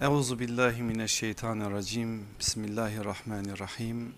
Euzu 0.00 0.38
billahi 0.38 0.82
mineşşeytanirracim. 0.82 2.26
Bismillahirrahmanirrahim. 2.40 4.14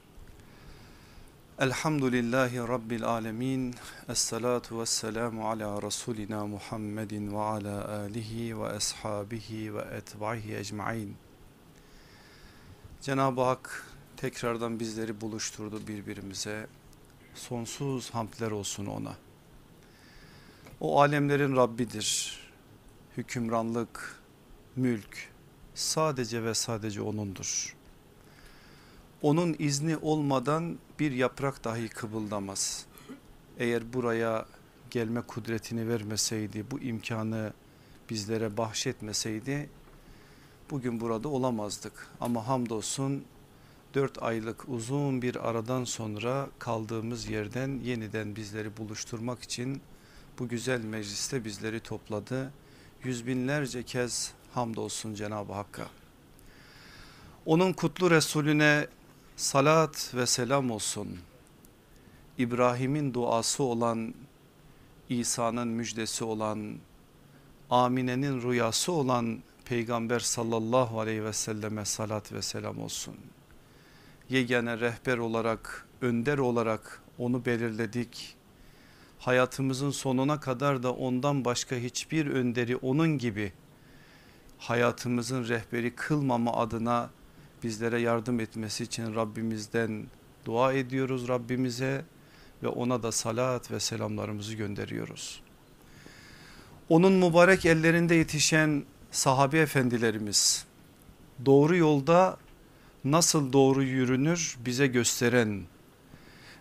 Elhamdülillahi 1.59 2.59
rabbil 2.59 3.05
alamin. 3.05 3.75
Essalatu 4.09 4.81
vesselamu 4.81 5.49
ala 5.49 5.83
rasulina 5.83 6.47
Muhammedin 6.47 7.33
ve 7.33 7.39
ala 7.39 7.89
alihi 7.89 8.61
ve 8.61 8.67
ashabihi 8.67 9.75
ve 9.75 9.81
etbahi 9.81 10.57
ecmaîn. 10.57 11.17
Cenab-ı 13.01 13.43
Hak 13.43 13.87
tekrardan 14.17 14.81
bizleri 14.81 15.21
buluşturdu 15.21 15.87
birbirimize. 15.87 16.67
Sonsuz 17.35 18.11
hamdler 18.11 18.51
olsun 18.51 18.87
ona. 18.87 19.17
O 20.81 21.01
alemlerin 21.01 21.57
Rabbidir. 21.57 22.41
Hükümranlık, 23.17 24.21
mülk, 24.77 25.36
sadece 25.77 26.45
ve 26.45 26.55
sadece 26.55 27.03
O'nundur. 27.03 27.77
Onun 29.23 29.57
izni 29.59 29.97
olmadan 29.97 30.79
bir 31.01 31.13
yaprak 31.13 31.65
dahi 31.65 31.89
kıvıldamaz. 31.89 32.87
Eğer 33.59 33.93
buraya 33.93 34.47
gelme 34.91 35.21
kudretini 35.21 35.89
vermeseydi, 35.89 36.65
bu 36.71 36.81
imkanı 36.81 37.53
bizlere 38.11 38.57
bahşetmeseydi 38.57 39.71
bugün 40.71 41.01
burada 41.01 41.29
olamazdık. 41.29 42.09
Ama 42.21 42.49
hamdolsun 42.49 43.25
dört 43.95 44.23
aylık 44.23 44.69
uzun 44.69 45.23
bir 45.23 45.49
aradan 45.49 45.85
sonra 45.85 46.49
kaldığımız 46.59 47.29
yerden 47.29 47.81
yeniden 47.85 48.37
bizleri 48.37 48.77
buluşturmak 48.77 49.43
için 49.43 49.81
bu 50.39 50.49
güzel 50.49 50.85
mecliste 50.85 51.45
bizleri 51.45 51.81
topladı. 51.81 52.53
Yüz 53.05 53.27
binlerce 53.27 53.83
kez 53.83 54.33
hamdolsun 54.57 55.15
Cenab-ı 55.15 55.53
Hakk'a. 55.53 55.87
Onun 57.47 57.73
kutlu 57.73 58.11
Resulüne 58.11 58.87
salat 59.37 60.13
ve 60.15 60.27
selam 60.27 60.71
olsun. 60.71 61.09
İbrahim'in 62.39 63.15
duası 63.15 63.63
olan, 63.63 64.15
İsa'nın 65.09 65.69
müjdesi 65.69 66.25
olan, 66.25 66.75
Amine'nin 67.71 68.43
rüyası 68.43 68.93
olan 68.93 69.39
Peygamber 69.65 70.21
sallallahu 70.21 71.01
aleyhi 71.01 71.25
ve 71.25 71.33
selleme 71.33 71.85
salat 71.85 72.33
ve 72.33 72.43
selam 72.43 72.79
olsun. 72.79 73.17
Yegane 74.29 74.81
rehber 74.81 75.19
olarak, 75.19 75.87
önder 76.01 76.39
olarak 76.39 77.03
onu 77.19 77.45
belirledik. 77.45 78.37
Hayatımızın 79.19 79.91
sonuna 79.91 80.41
kadar 80.41 80.83
da 80.83 80.93
ondan 80.93 81.45
başka 81.45 81.77
hiçbir 81.77 82.27
önderi 82.27 82.77
onun 82.77 83.19
gibi 83.19 83.53
hayatımızın 84.59 85.49
rehberi 85.49 85.95
kılmama 85.95 86.53
adına 86.53 87.11
bizlere 87.63 88.01
yardım 88.01 88.41
etmesi 88.41 88.85
için 88.85 89.15
Rabbimizden 89.15 90.07
dua 90.45 90.73
ediyoruz 90.73 91.29
Rabbimize 91.29 92.05
ve 92.63 92.69
ona 92.69 93.03
da 93.03 93.13
salat 93.13 93.71
ve 93.71 93.81
selamlarımızı 93.81 94.55
gönderiyoruz. 94.55 95.43
Onun 96.89 97.13
mübarek 97.13 97.67
ellerinde 97.67 98.15
yetişen 98.15 98.85
sahabe 99.11 99.59
efendilerimiz 99.59 100.67
doğru 101.47 101.77
yolda 101.77 102.37
nasıl 103.05 103.53
doğru 103.53 103.83
yürünür 103.83 104.57
bize 104.67 104.87
gösteren 104.87 105.63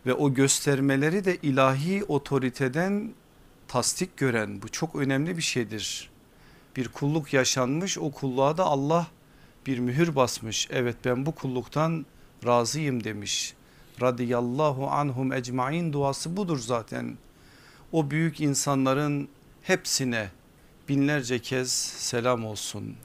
ve 0.05 0.13
o 0.13 0.33
göstermeleri 0.33 1.25
de 1.25 1.37
ilahi 1.41 2.03
otoriteden 2.03 3.13
tasdik 3.67 4.17
gören 4.17 4.61
bu 4.61 4.69
çok 4.69 4.95
önemli 4.95 5.37
bir 5.37 5.41
şeydir 5.41 6.09
bir 6.75 6.87
kulluk 6.87 7.33
yaşanmış 7.33 7.97
o 7.97 8.11
kulluğa 8.11 8.57
da 8.57 8.63
Allah 8.63 9.07
bir 9.65 9.79
mühür 9.79 10.15
basmış. 10.15 10.67
Evet 10.71 10.95
ben 11.05 11.25
bu 11.25 11.35
kulluktan 11.35 12.05
razıyım 12.45 13.03
demiş. 13.03 13.53
Radiyallahu 14.01 14.87
anhum 14.87 15.33
ecmain 15.33 15.93
duası 15.93 16.37
budur 16.37 16.59
zaten. 16.59 17.17
O 17.91 18.11
büyük 18.11 18.41
insanların 18.41 19.30
hepsine 19.61 20.30
binlerce 20.89 21.39
kez 21.39 21.71
selam 21.97 22.45
olsun. 22.45 22.95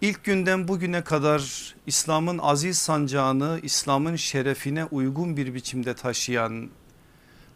İlk 0.00 0.24
günden 0.24 0.68
bugüne 0.68 1.04
kadar 1.04 1.74
İslam'ın 1.86 2.38
aziz 2.38 2.78
sancağını 2.78 3.60
İslam'ın 3.62 4.16
şerefine 4.16 4.84
uygun 4.84 5.36
bir 5.36 5.54
biçimde 5.54 5.94
taşıyan 5.94 6.70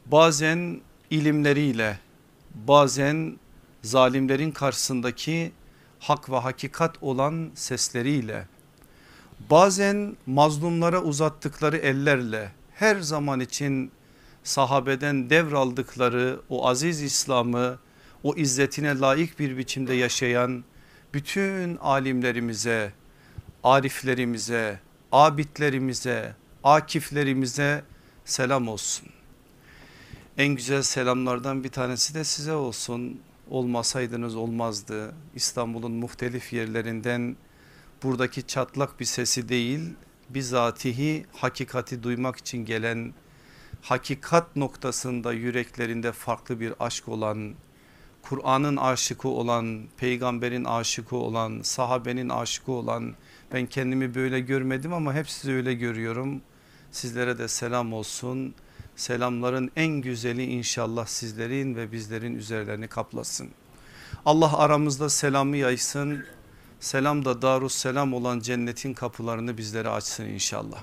bazen 0.07 0.81
ilimleriyle 1.11 1.99
bazen 2.55 3.37
zalimlerin 3.87 4.51
karşısındaki 4.51 5.53
hak 5.99 6.31
ve 6.31 6.37
hakikat 6.37 7.03
olan 7.03 7.51
sesleriyle 7.55 8.47
bazen 9.51 10.17
mazlumlara 10.27 11.03
uzattıkları 11.03 11.77
ellerle 11.77 12.53
her 12.75 13.01
zaman 13.01 13.41
için 13.41 13.91
sahabeden 14.45 15.31
devraldıkları 15.31 16.41
o 16.49 16.69
aziz 16.69 17.03
İslam'ı 17.03 17.79
o 18.23 18.35
izzetine 18.35 18.99
layık 18.99 19.39
bir 19.39 19.59
biçimde 19.59 19.95
yaşayan 19.95 20.65
bütün 21.15 21.77
alimlerimize, 21.77 22.93
ariflerimize, 23.65 24.81
abidlerimize, 25.13 26.35
akiflerimize 26.65 27.85
selam 28.25 28.69
olsun. 28.69 29.09
En 30.39 30.49
güzel 30.49 30.83
selamlardan 30.83 31.65
bir 31.65 31.69
tanesi 31.69 32.15
de 32.15 32.25
size 32.25 32.53
olsun 32.53 33.21
olmasaydınız 33.51 34.37
olmazdı. 34.37 35.15
İstanbul'un 35.35 35.93
muhtelif 35.93 36.53
yerlerinden 36.53 37.37
buradaki 38.03 38.47
çatlak 38.47 39.01
bir 39.01 39.05
sesi 39.05 39.49
değil 39.49 39.81
bizatihi 40.31 41.27
hakikati 41.33 42.03
duymak 42.03 42.37
için 42.37 42.65
gelen 42.65 43.15
hakikat 43.83 44.57
noktasında 44.57 45.33
yüreklerinde 45.33 46.13
farklı 46.13 46.61
bir 46.61 46.73
aşk 46.81 47.09
olan 47.09 47.55
Kur'an'ın 48.23 48.77
aşıkı 48.77 49.29
olan 49.29 49.83
peygamberin 49.97 50.65
aşıkı 50.65 51.17
olan 51.17 51.63
sahabenin 51.63 52.29
aşıkı 52.29 52.73
olan 52.73 53.15
ben 53.53 53.67
kendimi 53.67 54.15
böyle 54.15 54.41
görmedim 54.41 54.93
ama 54.93 55.15
hep 55.15 55.27
öyle 55.47 55.75
görüyorum 55.75 56.43
sizlere 56.91 57.39
de 57.39 57.49
selam 57.49 57.93
olsun 57.93 58.55
Selamların 58.97 59.71
en 59.77 60.01
güzeli 60.01 60.45
inşallah 60.45 61.07
sizlerin 61.07 61.77
ve 61.77 61.93
bizlerin 61.93 62.35
üzerlerini 62.35 62.89
kaplasın. 62.89 63.49
Allah 64.25 64.59
aramızda 64.59 65.11
selamı 65.11 65.57
yaysın. 65.57 66.25
Selam 66.81 67.25
da 67.25 67.43
darus 67.43 67.75
selam 67.75 68.15
olan 68.15 68.41
cennetin 68.41 68.95
kapılarını 68.95 69.59
bizlere 69.59 69.89
açsın 69.89 70.25
inşallah. 70.25 70.83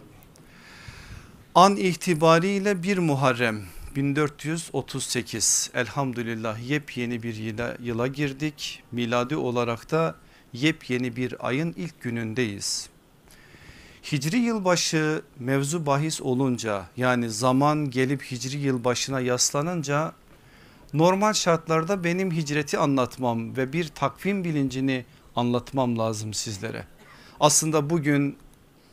An 1.55 1.75
itibariyle 1.75 2.83
1 2.83 2.97
Muharrem 2.97 3.63
1438 3.95 5.71
elhamdülillah 5.73 6.69
yepyeni 6.69 7.23
bir 7.23 7.35
yıla, 7.35 7.77
yıla 7.81 8.07
girdik. 8.07 8.83
Miladi 8.91 9.35
olarak 9.35 9.91
da 9.91 10.15
yepyeni 10.53 11.15
bir 11.15 11.47
ayın 11.47 11.73
ilk 11.77 12.01
günündeyiz. 12.01 12.89
Hicri 14.11 14.37
yılbaşı 14.37 15.21
mevzu 15.39 15.85
bahis 15.85 16.21
olunca 16.21 16.85
yani 16.97 17.29
zaman 17.29 17.89
gelip 17.89 18.23
hicri 18.23 18.57
yılbaşına 18.57 19.19
yaslanınca 19.19 20.13
normal 20.93 21.33
şartlarda 21.33 22.03
benim 22.03 22.31
hicreti 22.31 22.77
anlatmam 22.77 23.57
ve 23.57 23.73
bir 23.73 23.87
takvim 23.87 24.43
bilincini 24.43 25.05
anlatmam 25.35 25.97
lazım 25.97 26.33
sizlere. 26.33 26.85
Aslında 27.39 27.89
bugün 27.89 28.37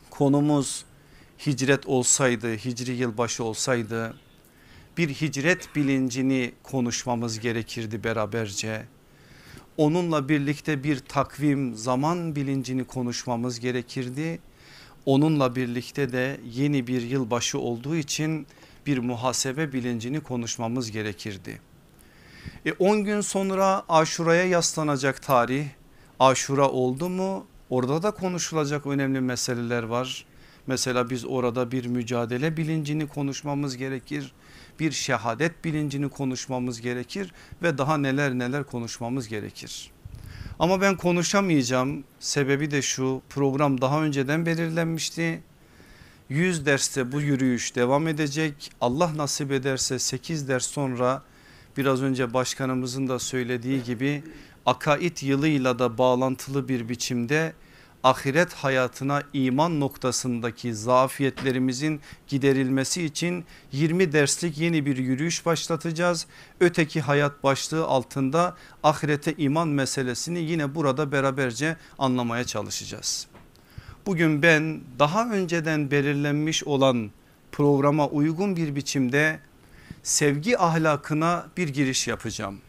konumuz 0.09 0.85
hicret 1.45 1.87
olsaydı 1.87 2.53
hicri 2.53 2.91
yılbaşı 2.91 3.43
olsaydı 3.43 4.13
bir 4.97 5.09
hicret 5.09 5.75
bilincini 5.75 6.51
konuşmamız 6.63 7.39
gerekirdi 7.39 8.03
beraberce. 8.03 8.85
Onunla 9.77 10.29
birlikte 10.29 10.83
bir 10.83 10.99
takvim 10.99 11.75
zaman 11.75 12.35
bilincini 12.35 12.83
konuşmamız 12.83 13.59
gerekirdi 13.59 14.39
Onunla 15.05 15.55
birlikte 15.55 16.11
de 16.11 16.39
yeni 16.53 16.87
bir 16.87 17.01
yılbaşı 17.01 17.59
olduğu 17.59 17.95
için 17.95 18.47
bir 18.85 18.97
muhasebe 18.97 19.73
bilincini 19.73 20.19
konuşmamız 20.19 20.91
gerekirdi. 20.91 21.61
10 22.79 22.97
e 22.97 23.01
gün 23.01 23.21
sonra 23.21 23.83
aşuraya 23.89 24.45
yaslanacak 24.45 25.21
tarih 25.21 25.65
aşura 26.19 26.69
oldu 26.69 27.09
mu 27.09 27.45
orada 27.69 28.03
da 28.03 28.11
konuşulacak 28.11 28.85
önemli 28.85 29.21
meseleler 29.21 29.83
var. 29.83 30.25
Mesela 30.67 31.09
biz 31.09 31.25
orada 31.25 31.71
bir 31.71 31.85
mücadele 31.85 32.57
bilincini 32.57 33.07
konuşmamız 33.07 33.77
gerekir. 33.77 34.33
Bir 34.79 34.91
şehadet 34.91 35.65
bilincini 35.65 36.09
konuşmamız 36.09 36.81
gerekir 36.81 37.33
ve 37.63 37.77
daha 37.77 37.97
neler 37.97 38.31
neler 38.33 38.63
konuşmamız 38.63 39.27
gerekir. 39.27 39.91
Ama 40.61 40.81
ben 40.81 40.97
konuşamayacağım. 40.97 42.03
Sebebi 42.19 42.71
de 42.71 42.81
şu 42.81 43.21
program 43.29 43.81
daha 43.81 44.03
önceden 44.03 44.45
belirlenmişti. 44.45 45.41
100 46.29 46.65
derste 46.65 47.11
bu 47.11 47.21
yürüyüş 47.21 47.75
devam 47.75 48.07
edecek. 48.07 48.71
Allah 48.81 49.17
nasip 49.17 49.51
ederse 49.51 49.99
8 49.99 50.47
ders 50.47 50.65
sonra 50.65 51.23
biraz 51.77 52.01
önce 52.01 52.33
başkanımızın 52.33 53.07
da 53.07 53.19
söylediği 53.19 53.83
gibi 53.83 54.23
akaid 54.65 55.17
yılıyla 55.21 55.79
da 55.79 55.97
bağlantılı 55.97 56.67
bir 56.67 56.89
biçimde 56.89 57.53
ahiret 58.03 58.53
hayatına 58.53 59.23
iman 59.33 59.79
noktasındaki 59.79 60.75
zafiyetlerimizin 60.75 62.01
giderilmesi 62.27 63.03
için 63.03 63.45
20 63.71 64.11
derslik 64.11 64.57
yeni 64.57 64.85
bir 64.85 64.97
yürüyüş 64.97 65.45
başlatacağız. 65.45 66.27
Öteki 66.59 67.01
hayat 67.01 67.43
başlığı 67.43 67.85
altında 67.85 68.55
ahirete 68.83 69.33
iman 69.37 69.67
meselesini 69.67 70.39
yine 70.39 70.75
burada 70.75 71.11
beraberce 71.11 71.77
anlamaya 71.99 72.43
çalışacağız. 72.43 73.27
Bugün 74.05 74.41
ben 74.41 74.81
daha 74.99 75.29
önceden 75.29 75.91
belirlenmiş 75.91 76.63
olan 76.63 77.11
programa 77.51 78.07
uygun 78.07 78.55
bir 78.55 78.75
biçimde 78.75 79.39
sevgi 80.03 80.57
ahlakına 80.59 81.47
bir 81.57 81.67
giriş 81.67 82.07
yapacağım. 82.07 82.61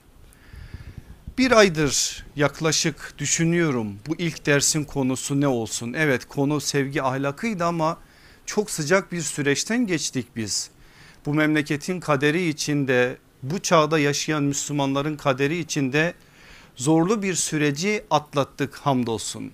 Bir 1.39 1.53
aydır 1.53 2.25
yaklaşık 2.37 3.15
düşünüyorum 3.19 3.97
bu 4.07 4.17
ilk 4.19 4.47
dersin 4.47 4.85
konusu 4.85 5.41
ne 5.41 5.49
olsun? 5.49 5.93
Evet 5.93 6.25
konu 6.25 6.61
sevgi 6.61 7.03
ahlakıydı 7.03 7.65
ama 7.65 7.99
çok 8.47 8.71
sıcak 8.71 9.13
bir 9.13 9.21
süreçten 9.21 9.87
geçtik 9.87 10.27
biz. 10.37 10.71
Bu 11.27 11.35
memleketin 11.35 12.01
kaderi 12.01 12.49
içinde 12.49 13.17
bu 13.43 13.59
çağda 13.59 13.99
yaşayan 13.99 14.43
Müslümanların 14.43 15.17
kaderi 15.17 15.59
içinde 15.59 16.15
zorlu 16.77 17.23
bir 17.23 17.35
süreci 17.35 18.05
atlattık 18.11 18.75
hamdolsun. 18.77 19.53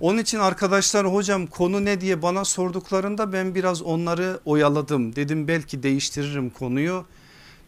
Onun 0.00 0.18
için 0.18 0.38
arkadaşlar 0.38 1.12
hocam 1.12 1.46
konu 1.46 1.84
ne 1.84 2.00
diye 2.00 2.22
bana 2.22 2.44
sorduklarında 2.44 3.32
ben 3.32 3.54
biraz 3.54 3.82
onları 3.82 4.40
oyaladım. 4.44 5.16
Dedim 5.16 5.48
belki 5.48 5.82
değiştiririm 5.82 6.50
konuyu. 6.50 7.04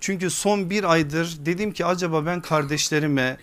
Çünkü 0.02 0.30
son 0.30 0.70
bir 0.70 0.84
aydır 0.92 1.36
dedim 1.46 1.72
ki 1.72 1.86
acaba 1.86 2.26
ben 2.26 2.40
kardeşlerime 2.40 3.36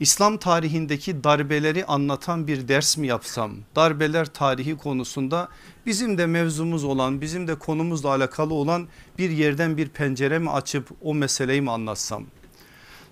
İslam 0.00 0.36
tarihindeki 0.36 1.24
darbeleri 1.24 1.84
anlatan 1.84 2.46
bir 2.46 2.68
ders 2.68 2.96
mi 2.96 3.06
yapsam? 3.06 3.52
Darbeler 3.76 4.26
tarihi 4.26 4.76
konusunda 4.76 5.48
bizim 5.86 6.18
de 6.18 6.26
mevzumuz 6.26 6.84
olan 6.84 7.20
bizim 7.20 7.48
de 7.48 7.54
konumuzla 7.54 8.08
alakalı 8.08 8.54
olan 8.54 8.88
bir 9.18 9.30
yerden 9.30 9.76
bir 9.76 9.88
pencere 9.88 10.38
mi 10.38 10.50
açıp 10.50 10.88
o 11.02 11.14
meseleyi 11.14 11.60
mi 11.60 11.70
anlatsam? 11.70 12.24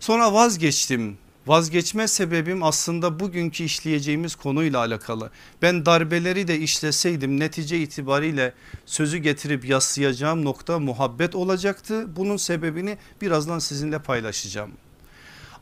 Sonra 0.01 0.33
vazgeçtim. 0.33 1.19
Vazgeçme 1.49 2.09
sebebim 2.09 2.63
aslında 2.63 3.21
bugünkü 3.21 3.65
işleyeceğimiz 3.65 4.35
konuyla 4.35 4.79
alakalı. 4.79 5.31
Ben 5.63 5.87
darbeleri 5.87 6.49
de 6.49 6.59
işleseydim 6.59 7.41
netice 7.41 7.79
itibariyle 7.79 8.53
sözü 8.87 9.19
getirip 9.19 9.65
yaslayacağım 9.65 10.45
nokta 10.45 10.79
muhabbet 10.79 11.35
olacaktı. 11.35 12.17
Bunun 12.17 12.37
sebebini 12.37 12.99
birazdan 13.21 13.59
sizinle 13.59 13.99
paylaşacağım. 13.99 14.71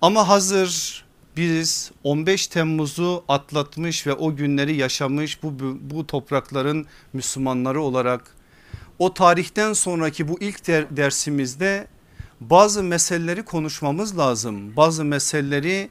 Ama 0.02 0.28
hazır 0.28 1.04
biz 1.36 1.90
15 2.04 2.46
Temmuz'u 2.46 3.24
atlatmış 3.28 4.06
ve 4.06 4.12
o 4.12 4.36
günleri 4.36 4.76
yaşamış 4.76 5.42
bu, 5.42 5.54
bu 5.80 6.06
toprakların 6.06 6.86
Müslümanları 7.12 7.82
olarak 7.82 8.34
o 8.98 9.14
tarihten 9.14 9.72
sonraki 9.72 10.28
bu 10.28 10.40
ilk 10.40 10.66
der, 10.66 10.96
dersimizde 10.96 11.86
bazı 12.40 12.82
meseleleri 12.82 13.42
konuşmamız 13.42 14.18
lazım. 14.18 14.76
Bazı 14.76 15.04
meseleleri 15.04 15.90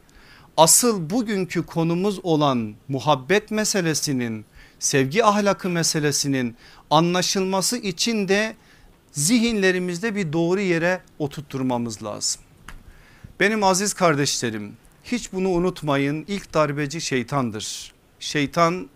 asıl 0.57 1.09
bugünkü 1.09 1.65
konumuz 1.65 2.19
olan 2.23 2.75
muhabbet 2.87 3.51
meselesinin 3.51 4.45
sevgi 4.79 5.25
ahlakı 5.25 5.69
meselesinin 5.69 6.55
anlaşılması 6.89 7.77
için 7.77 8.27
de 8.27 8.55
zihinlerimizde 9.11 10.15
bir 10.15 10.33
doğru 10.33 10.59
yere 10.59 11.01
oturtturmamız 11.19 12.03
lazım. 12.03 12.41
Benim 13.39 13.63
aziz 13.63 13.93
kardeşlerim 13.93 14.73
hiç 15.03 15.33
bunu 15.33 15.49
unutmayın 15.49 16.25
ilk 16.27 16.53
darbeci 16.53 17.01
şeytandır. 17.01 17.93
Şeytan 18.19 18.89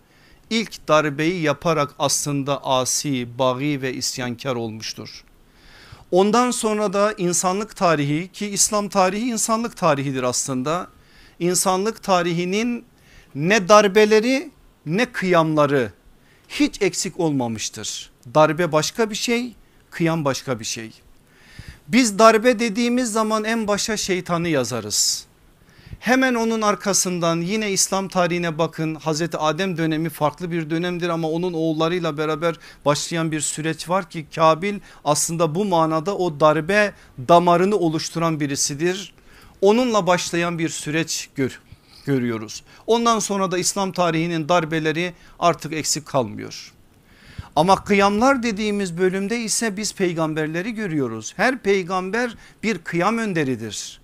ilk 0.50 0.88
darbeyi 0.88 1.42
yaparak 1.42 1.94
aslında 1.98 2.64
asi, 2.64 3.38
bagi 3.38 3.82
ve 3.82 3.94
isyankar 3.94 4.54
olmuştur. 4.54 5.24
Ondan 6.12 6.50
sonra 6.50 6.92
da 6.92 7.12
insanlık 7.12 7.76
tarihi 7.76 8.32
ki 8.32 8.46
İslam 8.46 8.88
tarihi 8.88 9.24
insanlık 9.24 9.76
tarihidir 9.76 10.22
aslında. 10.22 10.88
İnsanlık 11.38 12.02
tarihinin 12.02 12.84
ne 13.34 13.68
darbeleri 13.68 14.50
ne 14.86 15.12
kıyamları 15.12 15.92
hiç 16.48 16.82
eksik 16.82 17.20
olmamıştır. 17.20 18.10
Darbe 18.34 18.72
başka 18.72 19.10
bir 19.10 19.14
şey, 19.14 19.54
kıyam 19.90 20.24
başka 20.24 20.60
bir 20.60 20.64
şey. 20.64 20.92
Biz 21.88 22.18
darbe 22.18 22.58
dediğimiz 22.58 23.12
zaman 23.12 23.44
en 23.44 23.66
başa 23.68 23.96
şeytanı 23.96 24.48
yazarız. 24.48 25.26
Hemen 26.00 26.34
onun 26.34 26.62
arkasından 26.62 27.40
yine 27.40 27.70
İslam 27.70 28.08
tarihine 28.08 28.58
bakın 28.58 28.94
Hazreti 28.94 29.36
Adem 29.36 29.76
dönemi 29.76 30.08
farklı 30.08 30.50
bir 30.50 30.70
dönemdir 30.70 31.08
ama 31.08 31.30
onun 31.30 31.52
oğullarıyla 31.52 32.18
beraber 32.18 32.54
başlayan 32.84 33.32
bir 33.32 33.40
süreç 33.40 33.88
var 33.88 34.10
ki 34.10 34.26
Kabil 34.34 34.80
aslında 35.04 35.54
bu 35.54 35.64
manada 35.64 36.16
o 36.16 36.40
darbe 36.40 36.92
damarını 37.28 37.76
oluşturan 37.76 38.40
birisidir. 38.40 39.14
Onunla 39.60 40.06
başlayan 40.06 40.58
bir 40.58 40.68
süreç 40.68 41.28
gör, 41.34 41.60
görüyoruz. 42.04 42.62
Ondan 42.86 43.18
sonra 43.18 43.50
da 43.50 43.58
İslam 43.58 43.92
tarihinin 43.92 44.48
darbeleri 44.48 45.12
artık 45.38 45.72
eksik 45.72 46.06
kalmıyor. 46.06 46.72
Ama 47.56 47.84
kıyamlar 47.84 48.42
dediğimiz 48.42 48.98
bölümde 48.98 49.40
ise 49.40 49.76
biz 49.76 49.94
peygamberleri 49.94 50.74
görüyoruz. 50.74 51.32
Her 51.36 51.58
peygamber 51.58 52.36
bir 52.62 52.78
kıyam 52.78 53.18
önderidir. 53.18 53.99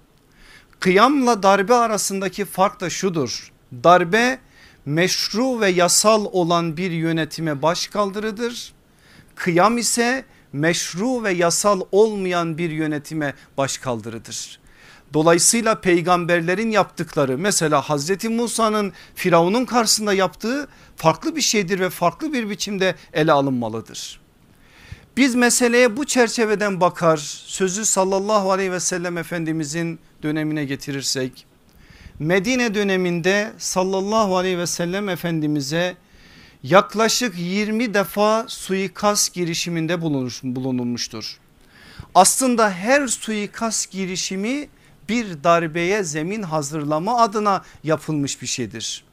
Kıyamla 0.80 1.42
darbe 1.42 1.74
arasındaki 1.74 2.44
fark 2.44 2.80
da 2.80 2.90
şudur. 2.90 3.52
Darbe 3.84 4.38
meşru 4.86 5.60
ve 5.60 5.68
yasal 5.68 6.24
olan 6.32 6.76
bir 6.76 6.90
yönetime 6.90 7.62
baş 7.62 7.86
kaldırıdır. 7.86 8.72
Kıyam 9.34 9.78
ise 9.78 10.24
meşru 10.52 11.24
ve 11.24 11.32
yasal 11.32 11.80
olmayan 11.92 12.58
bir 12.58 12.70
yönetime 12.70 13.34
baş 13.56 13.78
kaldırıdır. 13.78 14.60
Dolayısıyla 15.14 15.80
peygamberlerin 15.80 16.70
yaptıkları 16.70 17.38
mesela 17.38 17.80
Hazreti 17.80 18.28
Musa'nın 18.28 18.92
Firavun'un 19.14 19.64
karşısında 19.64 20.12
yaptığı 20.12 20.68
farklı 20.96 21.36
bir 21.36 21.40
şeydir 21.40 21.80
ve 21.80 21.90
farklı 21.90 22.32
bir 22.32 22.50
biçimde 22.50 22.94
ele 23.12 23.32
alınmalıdır. 23.32 24.25
Biz 25.16 25.34
meseleye 25.34 25.96
bu 25.96 26.04
çerçeveden 26.04 26.80
bakar 26.80 27.16
sözü 27.46 27.84
sallallahu 27.84 28.52
aleyhi 28.52 28.72
ve 28.72 28.80
sellem 28.80 29.18
efendimizin 29.18 29.98
dönemine 30.22 30.64
getirirsek 30.64 31.46
Medine 32.18 32.74
döneminde 32.74 33.52
sallallahu 33.58 34.36
aleyhi 34.36 34.58
ve 34.58 34.66
sellem 34.66 35.08
efendimize 35.08 35.96
yaklaşık 36.62 37.34
20 37.38 37.94
defa 37.94 38.44
suikast 38.48 39.34
girişiminde 39.34 40.02
bulunulmuştur. 40.42 41.38
Aslında 42.14 42.70
her 42.70 43.06
suikast 43.06 43.90
girişimi 43.90 44.68
bir 45.08 45.44
darbeye 45.44 46.04
zemin 46.04 46.42
hazırlama 46.42 47.20
adına 47.20 47.64
yapılmış 47.84 48.42
bir 48.42 48.46
şeydir. 48.46 49.04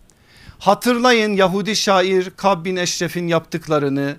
Hatırlayın 0.59 1.33
Yahudi 1.33 1.75
şair 1.75 2.29
Kab 2.37 2.65
bin 2.65 2.75
Eşref'in 2.75 3.27
yaptıklarını 3.27 4.15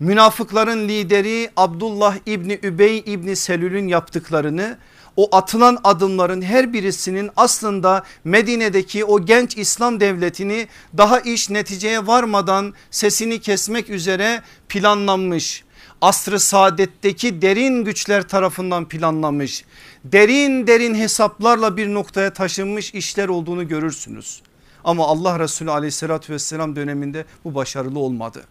münafıkların 0.00 0.88
lideri 0.88 1.50
Abdullah 1.56 2.16
İbni 2.26 2.58
Übey 2.62 2.98
İbni 3.06 3.36
Selül'ün 3.36 3.88
yaptıklarını 3.88 4.78
o 5.16 5.36
atılan 5.36 5.78
adımların 5.84 6.42
her 6.42 6.72
birisinin 6.72 7.30
aslında 7.36 8.02
Medine'deki 8.24 9.04
o 9.04 9.24
genç 9.24 9.56
İslam 9.56 10.00
devletini 10.00 10.68
daha 10.98 11.20
iş 11.20 11.50
neticeye 11.50 12.06
varmadan 12.06 12.74
sesini 12.90 13.40
kesmek 13.40 13.90
üzere 13.90 14.42
planlanmış. 14.68 15.64
Asrı 16.00 16.40
saadetteki 16.40 17.42
derin 17.42 17.84
güçler 17.84 18.28
tarafından 18.28 18.88
planlanmış. 18.88 19.64
Derin 20.04 20.66
derin 20.66 20.94
hesaplarla 20.94 21.76
bir 21.76 21.94
noktaya 21.94 22.32
taşınmış 22.32 22.94
işler 22.94 23.28
olduğunu 23.28 23.68
görürsünüz. 23.68 24.42
Ama 24.84 25.06
Allah 25.06 25.38
Resulü 25.38 25.70
aleyhissalatü 25.70 26.32
vesselam 26.32 26.76
döneminde 26.76 27.24
bu 27.44 27.54
başarılı 27.54 27.98
olmadı. 27.98 28.44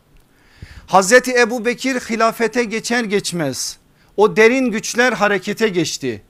Hazreti 0.88 1.40
Ebu 1.40 1.66
Bekir 1.66 1.96
hilafete 1.96 2.63
geçer 2.63 3.04
geçmez 3.04 3.78
o 4.18 4.36
derin 4.36 4.72
güçler 4.72 5.13
harekete 5.13 5.70
geçti 5.70 6.24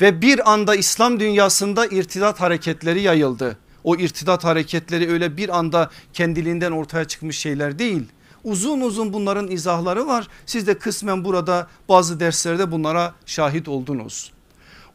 ve 0.00 0.22
bir 0.22 0.52
anda 0.52 0.74
İslam 0.76 1.20
dünyasında 1.20 1.86
irtidat 1.86 2.40
hareketleri 2.40 3.00
yayıldı. 3.02 3.58
O 3.84 3.96
irtidat 3.96 4.44
hareketleri 4.44 5.10
öyle 5.10 5.36
bir 5.36 5.58
anda 5.58 5.90
kendiliğinden 6.12 6.72
ortaya 6.72 7.04
çıkmış 7.04 7.38
şeyler 7.38 7.78
değil. 7.78 8.02
Uzun 8.44 8.80
uzun 8.80 9.12
bunların 9.12 9.50
izahları 9.50 10.06
var. 10.06 10.28
Siz 10.46 10.66
de 10.66 10.78
kısmen 10.78 11.24
burada 11.24 11.68
bazı 11.88 12.20
derslerde 12.20 12.72
bunlara 12.72 13.14
şahit 13.26 13.68
oldunuz. 13.68 14.32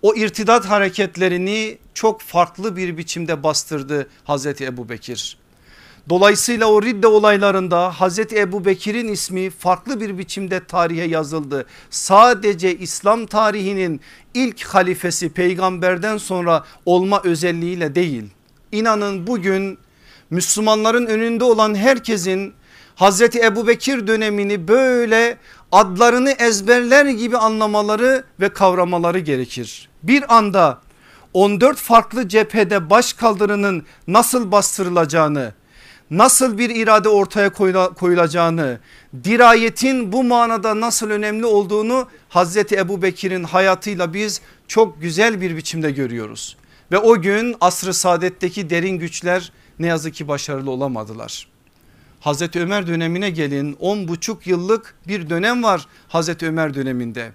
O 0.02 0.16
irtidat 0.16 0.66
hareketlerini 0.66 1.78
çok 1.94 2.22
farklı 2.22 2.76
bir 2.76 2.98
biçimde 2.98 3.44
bastırdı 3.44 4.10
Hazreti 4.24 4.66
Ebu 4.66 4.90
Bekir. 4.90 5.39
Dolayısıyla 6.10 6.66
o 6.66 6.82
Ridde 6.82 7.08
olaylarında 7.08 7.92
Hazreti 8.02 8.40
Ebu 8.40 8.66
Bekir'in 8.66 9.08
ismi 9.08 9.50
farklı 9.50 10.02
bir 10.02 10.18
biçimde 10.18 10.66
tarihe 10.66 11.04
yazıldı. 11.04 11.66
Sadece 11.90 12.78
İslam 12.78 13.26
tarihinin 13.26 14.02
ilk 14.34 14.64
halifesi 14.64 15.30
peygamberden 15.30 16.18
sonra 16.18 16.64
olma 16.86 17.22
özelliğiyle 17.24 17.96
değil. 17.96 18.24
İnanın 18.72 19.28
bugün 19.28 19.78
Müslümanların 20.30 21.06
önünde 21.06 21.44
olan 21.44 21.76
herkesin 21.76 22.54
Hazreti 22.96 23.40
Ebu 23.40 23.68
Bekir 23.68 24.08
dönemini 24.08 24.68
böyle 24.68 25.38
adlarını 25.72 26.32
ezberler 26.32 27.06
gibi 27.06 27.38
anlamaları 27.38 28.24
ve 28.40 28.50
kavramaları 28.50 29.20
gerekir. 29.20 29.90
Bir 30.04 30.38
anda 30.38 30.82
14 31.34 31.78
farklı 31.78 32.28
cephede 32.28 32.90
baş 32.90 33.14
kaldırının 33.14 33.86
nasıl 34.08 34.52
bastırılacağını 34.52 35.54
nasıl 36.12 36.58
bir 36.58 36.70
irade 36.70 37.10
ortaya 37.10 37.54
koyulacağını, 37.94 38.80
dirayetin 39.24 40.12
bu 40.12 40.24
manada 40.24 40.80
nasıl 40.80 41.10
önemli 41.10 41.46
olduğunu 41.46 42.08
Hazreti 42.30 42.76
Ebu 42.76 43.02
Bekir'in 43.02 43.44
hayatıyla 43.44 44.14
biz 44.14 44.42
çok 44.68 45.02
güzel 45.02 45.42
bir 45.42 45.58
biçimde 45.58 45.92
görüyoruz. 45.92 46.58
Ve 46.92 46.98
o 46.98 47.22
gün 47.22 47.56
asrı 47.62 47.94
saadetteki 47.94 48.70
derin 48.70 49.00
güçler 49.00 49.52
ne 49.80 49.88
yazık 49.88 50.14
ki 50.14 50.28
başarılı 50.28 50.72
olamadılar. 50.72 51.48
Hazreti 52.20 52.60
Ömer 52.60 52.88
dönemine 52.88 53.30
gelin 53.30 53.78
10 53.80 54.08
buçuk 54.08 54.48
yıllık 54.48 54.96
bir 55.08 55.30
dönem 55.30 55.64
var 55.64 55.88
Hazreti 56.08 56.48
Ömer 56.48 56.74
döneminde. 56.74 57.32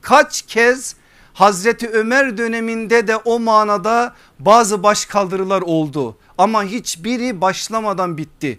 Kaç 0.00 0.42
kez 0.42 0.96
Hazreti 1.34 1.88
Ömer 1.88 2.38
döneminde 2.38 3.06
de 3.06 3.16
o 3.16 3.38
manada 3.40 4.14
bazı 4.38 4.82
başkaldırılar 4.82 5.62
oldu 5.62 6.16
ama 6.38 6.64
hiçbiri 6.64 7.40
başlamadan 7.40 8.18
bitti. 8.18 8.58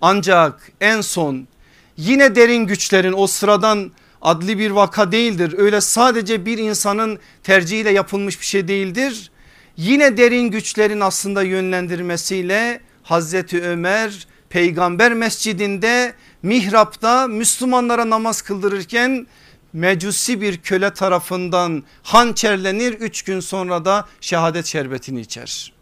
Ancak 0.00 0.72
en 0.80 1.00
son 1.00 1.48
yine 1.96 2.36
derin 2.36 2.66
güçlerin 2.66 3.14
o 3.16 3.26
sıradan 3.26 3.92
adli 4.22 4.58
bir 4.58 4.70
vaka 4.70 5.12
değildir. 5.12 5.54
Öyle 5.58 5.80
sadece 5.80 6.46
bir 6.46 6.58
insanın 6.58 7.18
tercihiyle 7.42 7.90
yapılmış 7.90 8.40
bir 8.40 8.46
şey 8.46 8.68
değildir. 8.68 9.30
Yine 9.76 10.16
derin 10.16 10.50
güçlerin 10.50 11.00
aslında 11.00 11.42
yönlendirmesiyle 11.42 12.80
Hazreti 13.02 13.62
Ömer 13.62 14.26
peygamber 14.48 15.14
mescidinde 15.14 16.14
mihrapta 16.42 17.26
Müslümanlara 17.26 18.10
namaz 18.10 18.42
kıldırırken 18.42 19.26
mecusi 19.72 20.40
bir 20.40 20.58
köle 20.58 20.94
tarafından 20.94 21.82
hançerlenir 22.02 22.92
üç 22.92 23.22
gün 23.22 23.40
sonra 23.40 23.84
da 23.84 24.08
şehadet 24.20 24.66
şerbetini 24.66 25.20
içer. 25.20 25.77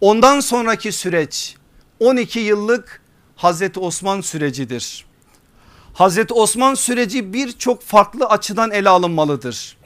Ondan 0.00 0.40
sonraki 0.40 0.92
süreç 0.92 1.54
12 2.00 2.40
yıllık 2.40 3.02
Hazreti 3.36 3.80
Osman 3.80 4.20
sürecidir. 4.20 5.04
Hazreti 5.94 6.34
Osman 6.34 6.74
süreci 6.74 7.32
birçok 7.32 7.82
farklı 7.82 8.26
açıdan 8.26 8.70
ele 8.70 8.88
alınmalıdır. 8.88 9.76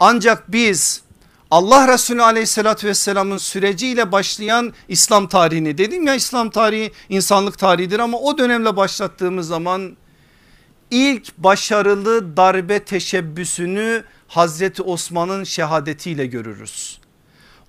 Ancak 0.00 0.52
biz 0.52 1.02
Allah 1.50 1.88
Resulü 1.88 2.22
aleyhissalatü 2.22 2.86
vesselamın 2.86 3.36
süreciyle 3.36 4.12
başlayan 4.12 4.72
İslam 4.88 5.28
tarihini 5.28 5.78
dedim 5.78 6.06
ya 6.06 6.14
İslam 6.14 6.50
tarihi 6.50 6.92
insanlık 7.08 7.58
tarihidir 7.58 7.98
ama 7.98 8.18
o 8.18 8.38
dönemle 8.38 8.76
başlattığımız 8.76 9.48
zaman 9.48 9.96
ilk 10.90 11.38
başarılı 11.38 12.36
darbe 12.36 12.84
teşebbüsünü 12.84 14.04
Hazreti 14.28 14.82
Osman'ın 14.82 15.44
şehadetiyle 15.44 16.26
görürüz. 16.26 17.05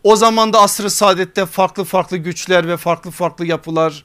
O 0.04 0.16
zaman 0.16 0.54
da 0.54 0.62
asr-ı 0.62 0.90
saadette 0.90 1.46
farklı 1.46 1.84
farklı 1.84 2.18
güçler 2.18 2.68
ve 2.68 2.78
farklı 2.78 3.12
farklı 3.12 3.46
yapılar 3.46 4.04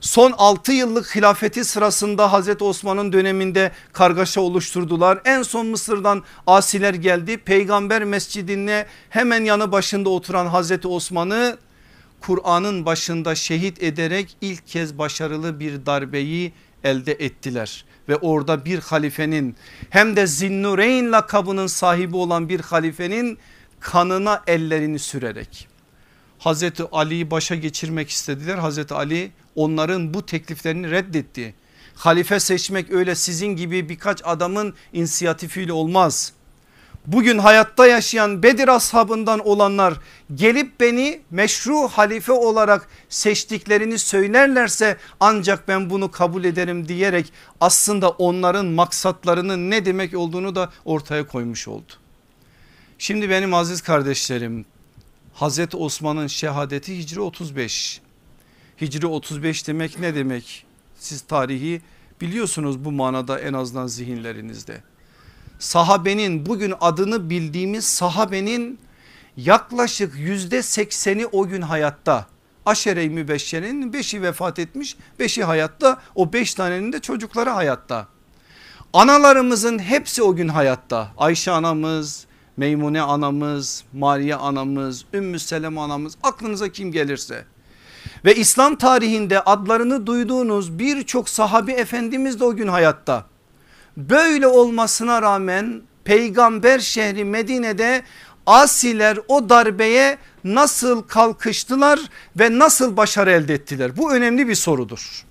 son 0.00 0.32
6 0.38 0.72
yıllık 0.72 1.16
hilafeti 1.16 1.64
sırasında 1.64 2.32
Hazreti 2.32 2.64
Osman'ın 2.64 3.12
döneminde 3.12 3.72
kargaşa 3.92 4.40
oluşturdular. 4.40 5.20
En 5.24 5.42
son 5.42 5.66
Mısır'dan 5.66 6.22
asiler 6.46 6.94
geldi. 6.94 7.38
Peygamber 7.38 8.04
mescidine 8.04 8.86
hemen 9.10 9.44
yanı 9.44 9.72
başında 9.72 10.08
oturan 10.08 10.46
Hazreti 10.46 10.88
Osman'ı 10.88 11.58
Kur'an'ın 12.20 12.86
başında 12.86 13.34
şehit 13.34 13.82
ederek 13.82 14.36
ilk 14.40 14.66
kez 14.66 14.98
başarılı 14.98 15.60
bir 15.60 15.86
darbeyi 15.86 16.52
elde 16.84 17.12
ettiler. 17.12 17.84
Ve 18.08 18.16
orada 18.16 18.64
bir 18.64 18.78
halifenin 18.78 19.56
hem 19.90 20.16
de 20.16 20.26
Zinnureyn 20.26 21.12
lakabının 21.12 21.66
sahibi 21.66 22.16
olan 22.16 22.48
bir 22.48 22.60
halifenin 22.60 23.38
kanına 23.80 24.42
ellerini 24.46 24.98
sürerek 24.98 25.70
Hazreti 26.40 26.84
Ali'yi 26.92 27.30
başa 27.30 27.54
geçirmek 27.54 28.10
istediler. 28.10 28.58
Hazreti 28.58 28.94
Ali 28.94 29.32
onların 29.54 30.14
bu 30.14 30.26
tekliflerini 30.26 30.90
reddetti. 30.90 31.54
Halife 31.94 32.40
seçmek 32.40 32.90
öyle 32.90 33.14
sizin 33.14 33.46
gibi 33.46 33.88
birkaç 33.88 34.20
adamın 34.24 34.74
inisiyatifiyle 34.92 35.72
olmaz. 35.72 36.32
Bugün 37.06 37.38
hayatta 37.38 37.86
yaşayan 37.86 38.42
Bedir 38.42 38.68
ashabından 38.68 39.38
olanlar 39.38 39.94
gelip 40.34 40.80
beni 40.80 41.20
meşru 41.30 41.88
halife 41.88 42.32
olarak 42.32 42.88
seçtiklerini 43.08 43.98
söylerlerse 43.98 44.96
ancak 45.20 45.68
ben 45.68 45.90
bunu 45.90 46.10
kabul 46.10 46.44
ederim 46.44 46.88
diyerek 46.88 47.32
aslında 47.60 48.10
onların 48.10 48.66
maksatlarının 48.66 49.70
ne 49.70 49.84
demek 49.84 50.16
olduğunu 50.16 50.54
da 50.54 50.70
ortaya 50.84 51.26
koymuş 51.26 51.68
oldu. 51.68 51.92
Şimdi 53.02 53.30
benim 53.30 53.54
aziz 53.54 53.82
kardeşlerim 53.82 54.64
Hazreti 55.34 55.76
Osman'ın 55.76 56.26
şehadeti 56.26 56.98
Hicri 56.98 57.20
35. 57.20 58.00
Hicri 58.80 59.06
35 59.06 59.66
demek 59.66 59.98
ne 59.98 60.14
demek? 60.14 60.66
Siz 60.98 61.20
tarihi 61.20 61.82
biliyorsunuz 62.20 62.84
bu 62.84 62.92
manada 62.92 63.40
en 63.40 63.52
azından 63.52 63.86
zihinlerinizde. 63.86 64.82
Sahabenin 65.58 66.46
bugün 66.46 66.74
adını 66.80 67.30
bildiğimiz 67.30 67.84
sahabenin 67.84 68.78
yaklaşık 69.36 70.18
yüzde 70.18 70.62
sekseni 70.62 71.26
o 71.26 71.48
gün 71.48 71.62
hayatta. 71.62 72.26
Aşere-i 72.66 73.10
Mübeşşere'nin 73.10 73.92
beşi 73.92 74.22
vefat 74.22 74.58
etmiş 74.58 74.96
beşi 75.18 75.44
hayatta 75.44 76.02
o 76.14 76.32
beş 76.32 76.54
tanenin 76.54 76.92
de 76.92 77.00
çocukları 77.00 77.50
hayatta. 77.50 78.08
Analarımızın 78.92 79.78
hepsi 79.78 80.22
o 80.22 80.36
gün 80.36 80.48
hayatta 80.48 81.12
Ayşe 81.16 81.50
anamız, 81.50 82.26
Meymune 82.56 83.00
anamız, 83.00 83.84
Mariye 83.92 84.34
anamız, 84.34 85.04
Ümmü 85.14 85.38
Seleme 85.38 85.80
anamız 85.80 86.16
aklınıza 86.22 86.68
kim 86.68 86.92
gelirse. 86.92 87.44
Ve 88.24 88.34
İslam 88.34 88.76
tarihinde 88.76 89.40
adlarını 89.40 90.06
duyduğunuz 90.06 90.78
birçok 90.78 91.28
sahabi 91.28 91.72
efendimiz 91.72 92.40
de 92.40 92.44
o 92.44 92.56
gün 92.56 92.68
hayatta. 92.68 93.24
Böyle 93.96 94.46
olmasına 94.46 95.22
rağmen 95.22 95.82
peygamber 96.04 96.78
şehri 96.78 97.24
Medine'de 97.24 98.02
asiler 98.46 99.18
o 99.28 99.48
darbeye 99.48 100.18
nasıl 100.44 101.02
kalkıştılar 101.02 102.00
ve 102.38 102.58
nasıl 102.58 102.96
başarı 102.96 103.30
elde 103.30 103.54
ettiler? 103.54 103.96
Bu 103.96 104.12
önemli 104.12 104.48
bir 104.48 104.54
sorudur. 104.54 105.24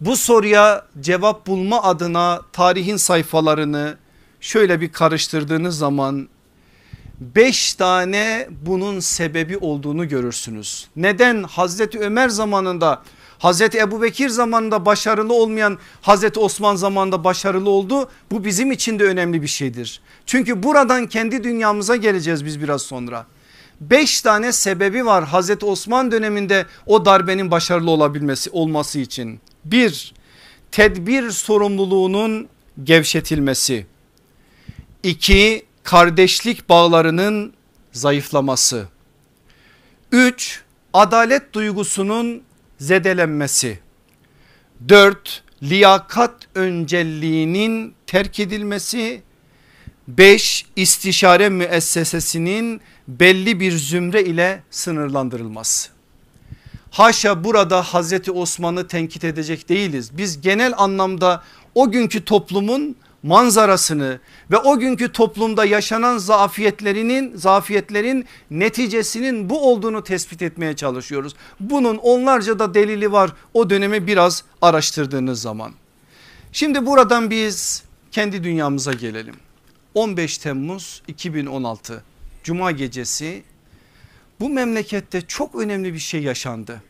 Bu 0.00 0.16
soruya 0.16 0.86
cevap 1.00 1.46
bulma 1.46 1.82
adına 1.82 2.40
tarihin 2.52 2.96
sayfalarını 2.96 3.96
şöyle 4.40 4.80
bir 4.80 4.92
karıştırdığınız 4.92 5.78
zaman 5.78 6.28
beş 7.20 7.74
tane 7.74 8.48
bunun 8.66 9.00
sebebi 9.00 9.58
olduğunu 9.58 10.08
görürsünüz. 10.08 10.88
Neden 10.96 11.42
Hazreti 11.42 11.98
Ömer 11.98 12.28
zamanında 12.28 13.02
Hazreti 13.38 13.78
Ebu 13.78 14.02
Bekir 14.02 14.28
zamanında 14.28 14.86
başarılı 14.86 15.34
olmayan 15.34 15.78
Hazreti 16.02 16.40
Osman 16.40 16.76
zamanında 16.76 17.24
başarılı 17.24 17.70
oldu. 17.70 18.10
Bu 18.30 18.44
bizim 18.44 18.72
için 18.72 18.98
de 18.98 19.04
önemli 19.04 19.42
bir 19.42 19.46
şeydir. 19.46 20.00
Çünkü 20.26 20.62
buradan 20.62 21.06
kendi 21.06 21.44
dünyamıza 21.44 21.96
geleceğiz 21.96 22.44
biz 22.44 22.62
biraz 22.62 22.82
sonra. 22.82 23.26
Beş 23.80 24.20
tane 24.20 24.52
sebebi 24.52 25.06
var 25.06 25.24
Hazreti 25.24 25.66
Osman 25.66 26.12
döneminde 26.12 26.66
o 26.86 27.04
darbenin 27.04 27.50
başarılı 27.50 27.90
olabilmesi 27.90 28.50
olması 28.50 28.98
için. 28.98 29.40
Bir 29.64 30.14
tedbir 30.72 31.30
sorumluluğunun 31.30 32.48
gevşetilmesi. 32.84 33.86
İki 35.02 35.69
kardeşlik 35.84 36.68
bağlarının 36.68 37.52
zayıflaması. 37.92 38.88
3. 40.12 40.62
Adalet 40.92 41.52
duygusunun 41.52 42.42
zedelenmesi. 42.78 43.78
4. 44.88 45.42
Liyakat 45.62 46.34
öncelliğinin 46.54 47.94
terk 48.06 48.40
edilmesi. 48.40 49.22
5. 50.08 50.66
istişare 50.76 51.48
müessesesinin 51.48 52.80
belli 53.08 53.60
bir 53.60 53.72
zümre 53.72 54.24
ile 54.24 54.62
sınırlandırılması. 54.70 55.90
Haşa 56.90 57.44
burada 57.44 57.82
Hazreti 57.82 58.30
Osman'ı 58.32 58.88
tenkit 58.88 59.24
edecek 59.24 59.68
değiliz. 59.68 60.18
Biz 60.18 60.40
genel 60.40 60.72
anlamda 60.76 61.42
o 61.74 61.90
günkü 61.90 62.24
toplumun 62.24 62.96
manzarasını 63.22 64.20
ve 64.50 64.56
o 64.56 64.78
günkü 64.78 65.12
toplumda 65.12 65.64
yaşanan 65.64 66.18
zafiyetlerinin 66.18 67.36
zafiyetlerin 67.36 68.26
neticesinin 68.50 69.50
bu 69.50 69.70
olduğunu 69.70 70.04
tespit 70.04 70.42
etmeye 70.42 70.76
çalışıyoruz. 70.76 71.34
Bunun 71.60 71.96
onlarca 71.96 72.58
da 72.58 72.74
delili 72.74 73.12
var 73.12 73.32
o 73.54 73.70
dönemi 73.70 74.06
biraz 74.06 74.44
araştırdığınız 74.62 75.42
zaman. 75.42 75.72
Şimdi 76.52 76.86
buradan 76.86 77.30
biz 77.30 77.82
kendi 78.12 78.44
dünyamıza 78.44 78.92
gelelim. 78.92 79.34
15 79.94 80.38
Temmuz 80.38 81.02
2016 81.08 82.04
Cuma 82.44 82.70
gecesi 82.70 83.42
bu 84.40 84.48
memlekette 84.48 85.20
çok 85.20 85.54
önemli 85.54 85.94
bir 85.94 85.98
şey 85.98 86.22
yaşandı. 86.22 86.82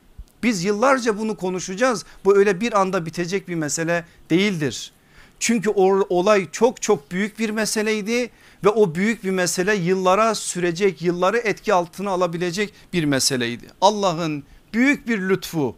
Biz 0.42 0.64
yıllarca 0.64 1.18
bunu 1.18 1.36
konuşacağız. 1.36 2.04
Bu 2.24 2.36
öyle 2.36 2.60
bir 2.60 2.80
anda 2.80 3.06
bitecek 3.06 3.48
bir 3.48 3.54
mesele 3.54 4.04
değildir. 4.30 4.92
Çünkü 5.40 5.70
o 5.70 6.06
olay 6.08 6.50
çok 6.52 6.82
çok 6.82 7.10
büyük 7.10 7.38
bir 7.38 7.50
meseleydi 7.50 8.30
ve 8.64 8.68
o 8.68 8.94
büyük 8.94 9.24
bir 9.24 9.30
mesele 9.30 9.74
yıllara 9.74 10.34
sürecek, 10.34 11.02
yılları 11.02 11.38
etki 11.38 11.74
altına 11.74 12.10
alabilecek 12.10 12.74
bir 12.92 13.04
meseleydi. 13.04 13.66
Allah'ın 13.80 14.44
büyük 14.74 15.08
bir 15.08 15.18
lütfu, 15.28 15.76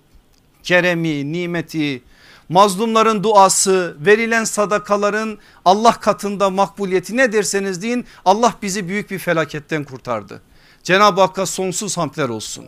keremi, 0.62 1.32
nimeti, 1.32 2.02
mazlumların 2.48 3.22
duası, 3.22 3.96
verilen 4.00 4.44
sadakaların 4.44 5.38
Allah 5.64 5.92
katında 5.92 6.50
makbuliyeti 6.50 7.16
ne 7.16 7.32
derseniz 7.32 7.82
deyin 7.82 8.04
Allah 8.24 8.54
bizi 8.62 8.88
büyük 8.88 9.10
bir 9.10 9.18
felaketten 9.18 9.84
kurtardı. 9.84 10.42
Cenab-ı 10.82 11.20
Hakk'a 11.20 11.46
sonsuz 11.46 11.96
hamdler 11.96 12.28
olsun. 12.28 12.64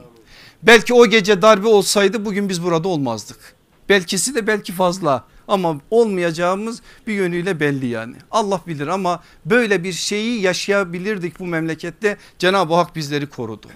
Belki 0.63 0.95
o 0.95 1.07
gece 1.07 1.43
darbe 1.43 1.69
olsaydı 1.69 2.25
bugün 2.25 2.49
biz 2.49 2.63
burada 2.63 2.89
olmazdık. 2.89 3.55
Belkisi 3.89 4.35
de 4.35 4.47
belki 4.47 4.73
fazla 4.73 5.25
ama 5.49 5.81
olmayacağımız 5.91 6.83
bir 7.07 7.15
yönüyle 7.15 7.61
belli 7.61 7.87
yani. 7.87 8.17
Allah 8.31 8.61
bilir 8.67 8.87
ama 8.87 9.23
böyle 9.45 9.85
bir 9.85 9.93
şeyi 9.93 10.41
yaşayabilirdik 10.41 11.41
bu 11.41 11.47
memlekette 11.47 12.17
Cenab-ı 12.39 12.75
Hak 12.75 12.97
bizleri 12.97 13.27
korudu. 13.27 13.69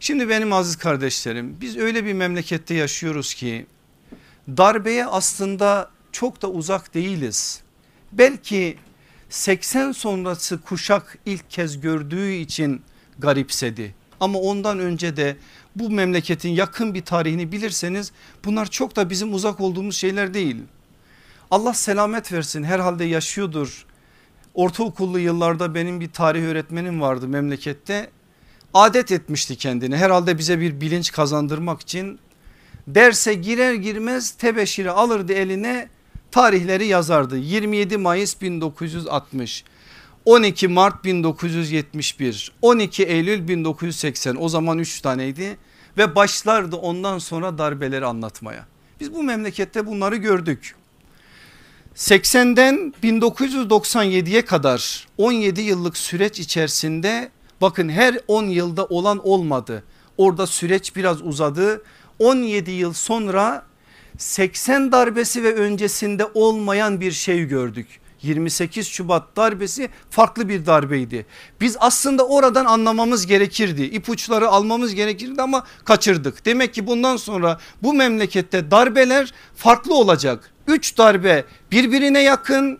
Şimdi 0.00 0.28
benim 0.28 0.52
aziz 0.52 0.76
kardeşlerim 0.76 1.56
biz 1.60 1.76
öyle 1.76 2.04
bir 2.04 2.12
memlekette 2.12 2.74
yaşıyoruz 2.74 3.34
ki 3.34 3.66
darbeye 4.48 5.06
aslında 5.06 5.90
çok 6.12 6.42
da 6.42 6.50
uzak 6.50 6.94
değiliz. 6.94 7.62
Belki 8.12 8.76
80 9.28 9.92
sonrası 9.92 10.60
kuşak 10.60 11.18
ilk 11.26 11.50
kez 11.50 11.80
gördüğü 11.80 12.30
için 12.30 12.82
garipsedi. 13.18 13.94
Ama 14.20 14.38
ondan 14.38 14.78
önce 14.78 15.16
de 15.16 15.36
bu 15.76 15.90
memleketin 15.90 16.48
yakın 16.48 16.94
bir 16.94 17.04
tarihini 17.04 17.52
bilirseniz 17.52 18.12
bunlar 18.44 18.66
çok 18.66 18.96
da 18.96 19.10
bizim 19.10 19.34
uzak 19.34 19.60
olduğumuz 19.60 19.96
şeyler 19.96 20.34
değil. 20.34 20.56
Allah 21.50 21.74
selamet 21.74 22.32
versin 22.32 22.62
herhalde 22.64 23.04
yaşıyordur. 23.04 23.86
Ortaokullu 24.54 25.18
yıllarda 25.18 25.74
benim 25.74 26.00
bir 26.00 26.12
tarih 26.12 26.42
öğretmenim 26.42 27.00
vardı 27.00 27.28
memlekette. 27.28 28.10
Adet 28.74 29.12
etmişti 29.12 29.56
kendini 29.56 29.96
herhalde 29.96 30.38
bize 30.38 30.60
bir 30.60 30.80
bilinç 30.80 31.12
kazandırmak 31.12 31.80
için. 31.80 32.18
Derse 32.86 33.34
girer 33.34 33.74
girmez 33.74 34.30
tebeşiri 34.30 34.90
alırdı 34.90 35.32
eline 35.32 35.88
tarihleri 36.30 36.86
yazardı. 36.86 37.36
27 37.36 37.96
Mayıs 37.96 38.40
1960, 38.40 39.64
12 40.24 40.68
Mart 40.68 41.04
1971, 41.04 42.52
12 42.62 43.04
Eylül 43.04 43.48
1980 43.48 44.36
o 44.40 44.48
zaman 44.48 44.78
3 44.78 45.00
taneydi 45.00 45.56
ve 45.98 46.14
başlardı 46.14 46.76
ondan 46.76 47.18
sonra 47.18 47.58
darbeleri 47.58 48.06
anlatmaya. 48.06 48.66
Biz 49.00 49.14
bu 49.14 49.22
memlekette 49.22 49.86
bunları 49.86 50.16
gördük. 50.16 50.74
80'den 51.96 52.94
1997'ye 53.02 54.44
kadar 54.44 55.08
17 55.18 55.60
yıllık 55.60 55.96
süreç 55.96 56.40
içerisinde 56.40 57.30
bakın 57.60 57.88
her 57.88 58.18
10 58.28 58.44
yılda 58.44 58.86
olan 58.86 59.26
olmadı. 59.26 59.84
Orada 60.16 60.46
süreç 60.46 60.96
biraz 60.96 61.22
uzadı. 61.22 61.82
17 62.18 62.70
yıl 62.70 62.92
sonra 62.92 63.66
80 64.18 64.92
darbesi 64.92 65.42
ve 65.42 65.54
öncesinde 65.54 66.26
olmayan 66.34 67.00
bir 67.00 67.12
şey 67.12 67.44
gördük. 67.44 67.99
28 68.22 68.88
Şubat 68.88 69.36
darbesi 69.36 69.88
farklı 70.10 70.48
bir 70.48 70.66
darbeydi. 70.66 71.26
Biz 71.60 71.76
aslında 71.80 72.26
oradan 72.26 72.64
anlamamız 72.64 73.26
gerekirdi. 73.26 73.82
İpuçları 73.82 74.48
almamız 74.48 74.94
gerekirdi 74.94 75.42
ama 75.42 75.66
kaçırdık. 75.84 76.44
Demek 76.44 76.74
ki 76.74 76.86
bundan 76.86 77.16
sonra 77.16 77.60
bu 77.82 77.94
memlekette 77.94 78.70
darbeler 78.70 79.32
farklı 79.56 79.94
olacak. 79.94 80.50
3 80.66 80.98
darbe 80.98 81.44
birbirine 81.72 82.22
yakın 82.22 82.78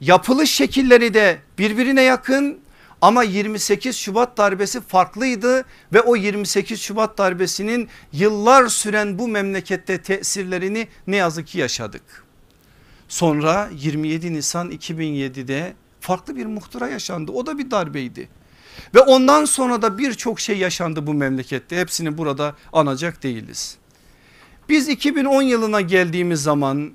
yapılış 0.00 0.50
şekilleri 0.50 1.14
de 1.14 1.38
birbirine 1.58 2.02
yakın 2.02 2.58
ama 3.00 3.22
28 3.22 3.96
Şubat 3.96 4.36
darbesi 4.36 4.80
farklıydı 4.80 5.64
ve 5.92 6.00
o 6.00 6.16
28 6.16 6.80
Şubat 6.80 7.18
darbesinin 7.18 7.88
yıllar 8.12 8.68
süren 8.68 9.18
bu 9.18 9.28
memlekette 9.28 10.02
tesirlerini 10.02 10.88
ne 11.06 11.16
yazık 11.16 11.46
ki 11.46 11.58
yaşadık. 11.58 12.29
Sonra 13.10 13.70
27 13.78 14.32
Nisan 14.32 14.70
2007'de 14.70 15.74
farklı 16.00 16.36
bir 16.36 16.46
muhtıra 16.46 16.88
yaşandı. 16.88 17.32
O 17.32 17.46
da 17.46 17.58
bir 17.58 17.70
darbeydi. 17.70 18.28
Ve 18.94 19.00
ondan 19.00 19.44
sonra 19.44 19.82
da 19.82 19.98
birçok 19.98 20.40
şey 20.40 20.58
yaşandı 20.58 21.06
bu 21.06 21.14
memlekette. 21.14 21.80
Hepsini 21.80 22.18
burada 22.18 22.54
anacak 22.72 23.22
değiliz. 23.22 23.76
Biz 24.68 24.88
2010 24.88 25.42
yılına 25.42 25.80
geldiğimiz 25.80 26.42
zaman 26.42 26.92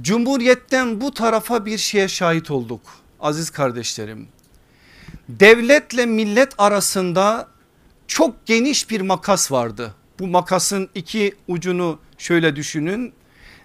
Cumhuriyetten 0.00 1.00
bu 1.00 1.14
tarafa 1.14 1.66
bir 1.66 1.78
şeye 1.78 2.08
şahit 2.08 2.50
olduk 2.50 2.80
aziz 3.20 3.50
kardeşlerim. 3.50 4.28
Devletle 5.28 6.06
millet 6.06 6.52
arasında 6.58 7.48
çok 8.06 8.46
geniş 8.46 8.90
bir 8.90 9.00
makas 9.00 9.52
vardı. 9.52 9.94
Bu 10.18 10.26
makasın 10.26 10.88
iki 10.94 11.34
ucunu 11.48 11.98
şöyle 12.18 12.56
düşünün. 12.56 13.12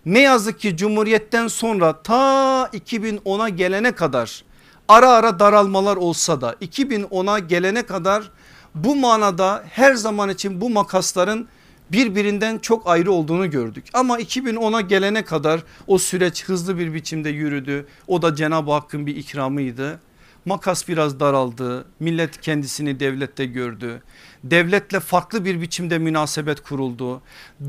Ne 0.05 0.19
yazık 0.19 0.59
ki 0.59 0.77
Cumhuriyet'ten 0.77 1.47
sonra 1.47 2.01
ta 2.01 2.69
2010'a 2.73 3.49
gelene 3.49 3.91
kadar 3.91 4.43
ara 4.87 5.09
ara 5.09 5.39
daralmalar 5.39 5.97
olsa 5.97 6.41
da 6.41 6.53
2010'a 6.53 7.39
gelene 7.39 7.83
kadar 7.83 8.31
bu 8.75 8.95
manada 8.95 9.63
her 9.69 9.93
zaman 9.93 10.29
için 10.29 10.61
bu 10.61 10.69
makasların 10.69 11.47
birbirinden 11.91 12.57
çok 12.57 12.87
ayrı 12.87 13.11
olduğunu 13.11 13.49
gördük. 13.49 13.85
Ama 13.93 14.19
2010'a 14.19 14.81
gelene 14.81 15.25
kadar 15.25 15.63
o 15.87 15.97
süreç 15.97 16.43
hızlı 16.43 16.77
bir 16.77 16.93
biçimde 16.93 17.29
yürüdü. 17.29 17.87
O 18.07 18.21
da 18.21 18.35
Cenab-ı 18.35 18.71
Hakk'ın 18.71 19.07
bir 19.07 19.15
ikramıydı. 19.15 19.99
Makas 20.45 20.87
biraz 20.87 21.19
daraldı. 21.19 21.85
Millet 21.99 22.41
kendisini 22.41 22.99
devlette 22.99 23.45
gördü. 23.45 24.01
Devletle 24.43 24.99
farklı 24.99 25.45
bir 25.45 25.61
biçimde 25.61 25.97
münasebet 25.97 26.61
kuruldu. 26.61 27.21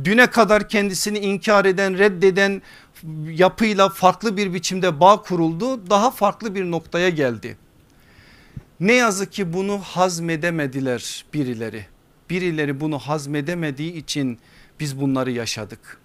Düne 0.05 0.27
kadar 0.27 0.69
kendisini 0.69 1.19
inkar 1.19 1.65
eden, 1.65 1.99
reddeden 1.99 2.63
yapıyla 3.27 3.89
farklı 3.89 4.37
bir 4.37 4.55
biçimde 4.55 5.01
bağ 5.01 5.23
kuruldu. 5.23 5.91
Daha 5.91 6.11
farklı 6.11 6.55
bir 6.55 6.65
noktaya 6.65 7.09
geldi. 7.09 7.57
Ne 8.81 8.93
yazık 8.93 9.33
ki 9.33 9.53
bunu 9.53 9.79
hazmedemediler 9.79 11.25
birileri. 11.35 11.87
Birileri 12.31 12.81
bunu 12.81 12.99
hazmedemediği 12.99 13.93
için 13.93 14.39
biz 14.81 15.01
bunları 15.01 15.31
yaşadık. 15.31 15.99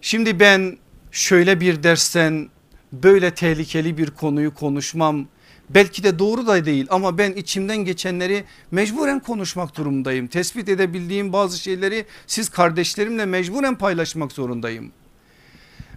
Şimdi 0.00 0.40
ben 0.40 0.78
şöyle 1.12 1.60
bir 1.60 1.82
dersten 1.82 2.48
böyle 2.92 3.34
tehlikeli 3.34 3.98
bir 3.98 4.10
konuyu 4.10 4.54
konuşmam 4.54 5.28
belki 5.70 6.02
de 6.02 6.18
doğru 6.18 6.46
da 6.46 6.64
değil 6.64 6.86
ama 6.90 7.18
ben 7.18 7.32
içimden 7.32 7.76
geçenleri 7.76 8.44
mecburen 8.70 9.20
konuşmak 9.20 9.76
durumundayım. 9.76 10.26
Tespit 10.26 10.68
edebildiğim 10.68 11.32
bazı 11.32 11.58
şeyleri 11.58 12.04
siz 12.26 12.48
kardeşlerimle 12.48 13.26
mecburen 13.26 13.78
paylaşmak 13.78 14.32
zorundayım. 14.32 14.92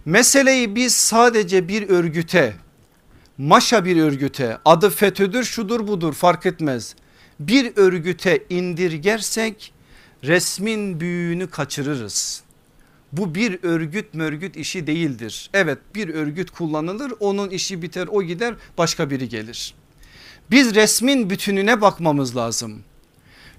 Meseleyi 0.04 0.74
biz 0.74 0.94
sadece 0.94 1.68
bir 1.68 1.88
örgüte 1.88 2.54
maşa 3.38 3.84
bir 3.84 3.96
örgüte 3.96 4.58
adı 4.64 4.90
FETÖ'dür 4.90 5.44
şudur 5.44 5.86
budur 5.86 6.12
fark 6.12 6.46
etmez 6.46 6.94
bir 7.40 7.72
örgüte 7.76 8.44
indirgersek 8.50 9.72
resmin 10.24 11.00
büyüğünü 11.00 11.50
kaçırırız. 11.50 12.42
Bu 13.12 13.34
bir 13.34 13.58
örgüt 13.62 14.14
mörgüt 14.14 14.56
işi 14.56 14.86
değildir. 14.86 15.50
Evet 15.54 15.78
bir 15.94 16.08
örgüt 16.08 16.50
kullanılır 16.50 17.12
onun 17.20 17.50
işi 17.50 17.82
biter 17.82 18.08
o 18.10 18.22
gider 18.22 18.54
başka 18.78 19.10
biri 19.10 19.28
gelir. 19.28 19.74
Biz 20.50 20.74
resmin 20.74 21.30
bütününe 21.30 21.80
bakmamız 21.80 22.36
lazım. 22.36 22.82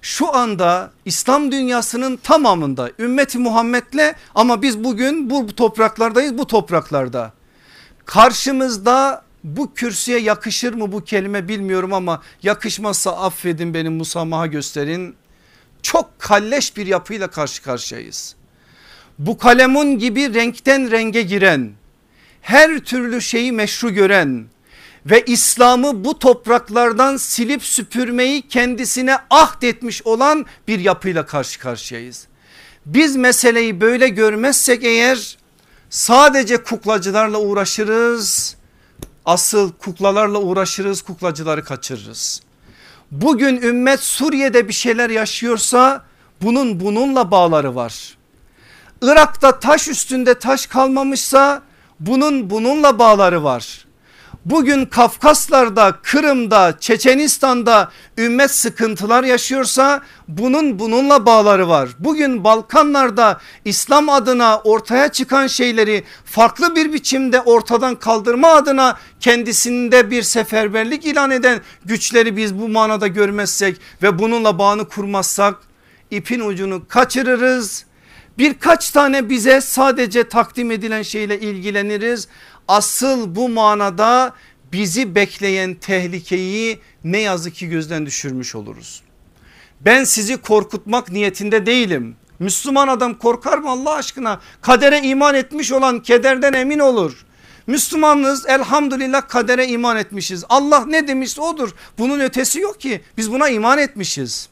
Şu 0.02 0.34
anda 0.34 0.92
İslam 1.04 1.52
dünyasının 1.52 2.16
tamamında 2.16 2.90
ümmeti 2.98 3.38
Muhammed'le 3.38 4.14
ama 4.34 4.62
biz 4.62 4.84
bugün 4.84 5.30
bu 5.30 5.46
topraklardayız 5.46 6.38
bu 6.38 6.46
topraklarda. 6.46 7.32
Karşımızda 8.04 9.24
bu 9.44 9.74
kürsüye 9.74 10.18
yakışır 10.18 10.74
mı 10.74 10.92
bu 10.92 11.04
kelime 11.04 11.48
bilmiyorum 11.48 11.92
ama 11.92 12.22
yakışmazsa 12.42 13.16
affedin 13.16 13.74
benim 13.74 13.92
musamaha 13.92 14.46
gösterin. 14.46 15.16
Çok 15.82 16.18
kalleş 16.18 16.76
bir 16.76 16.86
yapıyla 16.86 17.28
karşı 17.28 17.62
karşıyayız. 17.62 18.36
Bu 19.18 19.38
kalemun 19.38 19.98
gibi 19.98 20.34
renkten 20.34 20.90
renge 20.90 21.22
giren 21.22 21.72
her 22.42 22.78
türlü 22.78 23.20
şeyi 23.22 23.52
meşru 23.52 23.90
gören 23.90 24.44
ve 25.06 25.24
İslam'ı 25.24 26.04
bu 26.04 26.18
topraklardan 26.18 27.16
silip 27.16 27.64
süpürmeyi 27.64 28.42
kendisine 28.42 29.16
ahdetmiş 29.30 30.02
olan 30.02 30.46
bir 30.68 30.78
yapıyla 30.78 31.26
karşı 31.26 31.60
karşıyayız. 31.60 32.26
Biz 32.86 33.16
meseleyi 33.16 33.80
böyle 33.80 34.08
görmezsek 34.08 34.84
eğer 34.84 35.38
sadece 35.90 36.56
kuklacılarla 36.56 37.38
uğraşırız. 37.38 38.56
Asıl 39.24 39.72
kuklalarla 39.72 40.38
uğraşırız 40.38 41.02
kuklacıları 41.02 41.64
kaçırırız. 41.64 42.42
Bugün 43.10 43.62
ümmet 43.62 44.00
Suriye'de 44.00 44.68
bir 44.68 44.72
şeyler 44.72 45.10
yaşıyorsa 45.10 46.04
bunun 46.42 46.80
bununla 46.80 47.30
bağları 47.30 47.74
var. 47.74 48.16
Irak'ta 49.04 49.58
taş 49.58 49.88
üstünde 49.88 50.34
taş 50.34 50.66
kalmamışsa 50.66 51.62
bunun 52.00 52.50
bununla 52.50 52.98
bağları 52.98 53.44
var. 53.44 53.86
Bugün 54.44 54.86
Kafkaslar'da, 54.86 55.92
Kırım'da, 56.02 56.74
Çeçenistan'da 56.80 57.90
ümmet 58.18 58.50
sıkıntılar 58.50 59.24
yaşıyorsa 59.24 60.02
bunun 60.28 60.78
bununla 60.78 61.26
bağları 61.26 61.68
var. 61.68 61.88
Bugün 61.98 62.44
Balkanlarda 62.44 63.40
İslam 63.64 64.08
adına 64.08 64.58
ortaya 64.58 65.08
çıkan 65.08 65.46
şeyleri 65.46 66.04
farklı 66.24 66.76
bir 66.76 66.92
biçimde 66.92 67.40
ortadan 67.40 67.94
kaldırma 67.94 68.48
adına 68.48 68.98
kendisinde 69.20 70.10
bir 70.10 70.22
seferberlik 70.22 71.06
ilan 71.06 71.30
eden 71.30 71.60
güçleri 71.84 72.36
biz 72.36 72.58
bu 72.58 72.68
manada 72.68 73.06
görmezsek 73.06 73.80
ve 74.02 74.18
bununla 74.18 74.58
bağını 74.58 74.88
kurmazsak 74.88 75.54
ipin 76.10 76.40
ucunu 76.40 76.88
kaçırırız. 76.88 77.84
Birkaç 78.38 78.90
tane 78.90 79.30
bize 79.30 79.60
sadece 79.60 80.28
takdim 80.28 80.70
edilen 80.70 81.02
şeyle 81.02 81.40
ilgileniriz 81.40 82.28
asıl 82.68 83.34
bu 83.34 83.48
manada 83.48 84.34
bizi 84.72 85.14
bekleyen 85.14 85.74
tehlikeyi 85.74 86.78
ne 87.04 87.18
yazık 87.18 87.54
ki 87.54 87.68
gözden 87.68 88.06
düşürmüş 88.06 88.54
oluruz. 88.54 89.02
Ben 89.80 90.04
sizi 90.04 90.36
korkutmak 90.36 91.12
niyetinde 91.12 91.66
değilim. 91.66 92.16
Müslüman 92.38 92.88
adam 92.88 93.18
korkar 93.18 93.58
mı 93.58 93.70
Allah 93.70 93.94
aşkına? 93.94 94.40
Kadere 94.60 95.00
iman 95.00 95.34
etmiş 95.34 95.72
olan 95.72 96.00
kederden 96.02 96.52
emin 96.52 96.78
olur. 96.78 97.26
Müslümanız 97.66 98.46
elhamdülillah 98.46 99.28
kadere 99.28 99.66
iman 99.66 99.96
etmişiz. 99.96 100.44
Allah 100.48 100.84
ne 100.86 101.08
demişse 101.08 101.40
odur. 101.40 101.70
Bunun 101.98 102.20
ötesi 102.20 102.60
yok 102.60 102.80
ki 102.80 103.00
biz 103.16 103.32
buna 103.32 103.48
iman 103.48 103.78
etmişiz. 103.78 104.48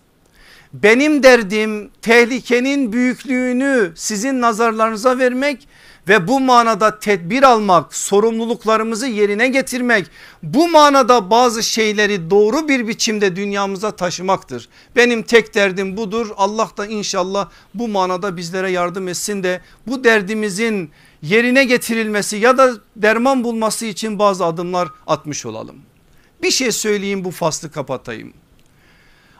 Benim 0.72 1.22
derdim 1.22 1.90
tehlikenin 2.02 2.92
büyüklüğünü 2.92 3.92
sizin 3.94 4.40
nazarlarınıza 4.40 5.18
vermek 5.18 5.68
ve 6.08 6.28
bu 6.28 6.40
manada 6.40 6.98
tedbir 6.98 7.42
almak, 7.42 7.94
sorumluluklarımızı 7.94 9.06
yerine 9.06 9.48
getirmek, 9.48 10.06
bu 10.42 10.68
manada 10.68 11.30
bazı 11.30 11.62
şeyleri 11.62 12.30
doğru 12.30 12.68
bir 12.68 12.88
biçimde 12.88 13.36
dünyamıza 13.36 13.90
taşımaktır. 13.90 14.68
Benim 14.96 15.22
tek 15.22 15.54
derdim 15.54 15.96
budur. 15.96 16.28
Allah 16.36 16.70
da 16.76 16.86
inşallah 16.86 17.50
bu 17.74 17.88
manada 17.88 18.36
bizlere 18.36 18.70
yardım 18.70 19.08
etsin 19.08 19.42
de 19.42 19.60
bu 19.86 20.04
derdimizin 20.04 20.90
yerine 21.22 21.64
getirilmesi 21.64 22.36
ya 22.36 22.58
da 22.58 22.72
derman 22.96 23.44
bulması 23.44 23.86
için 23.86 24.18
bazı 24.18 24.44
adımlar 24.44 24.88
atmış 25.06 25.46
olalım. 25.46 25.76
Bir 26.42 26.50
şey 26.50 26.72
söyleyeyim 26.72 27.24
bu 27.24 27.30
faslı 27.30 27.70
kapatayım. 27.70 28.41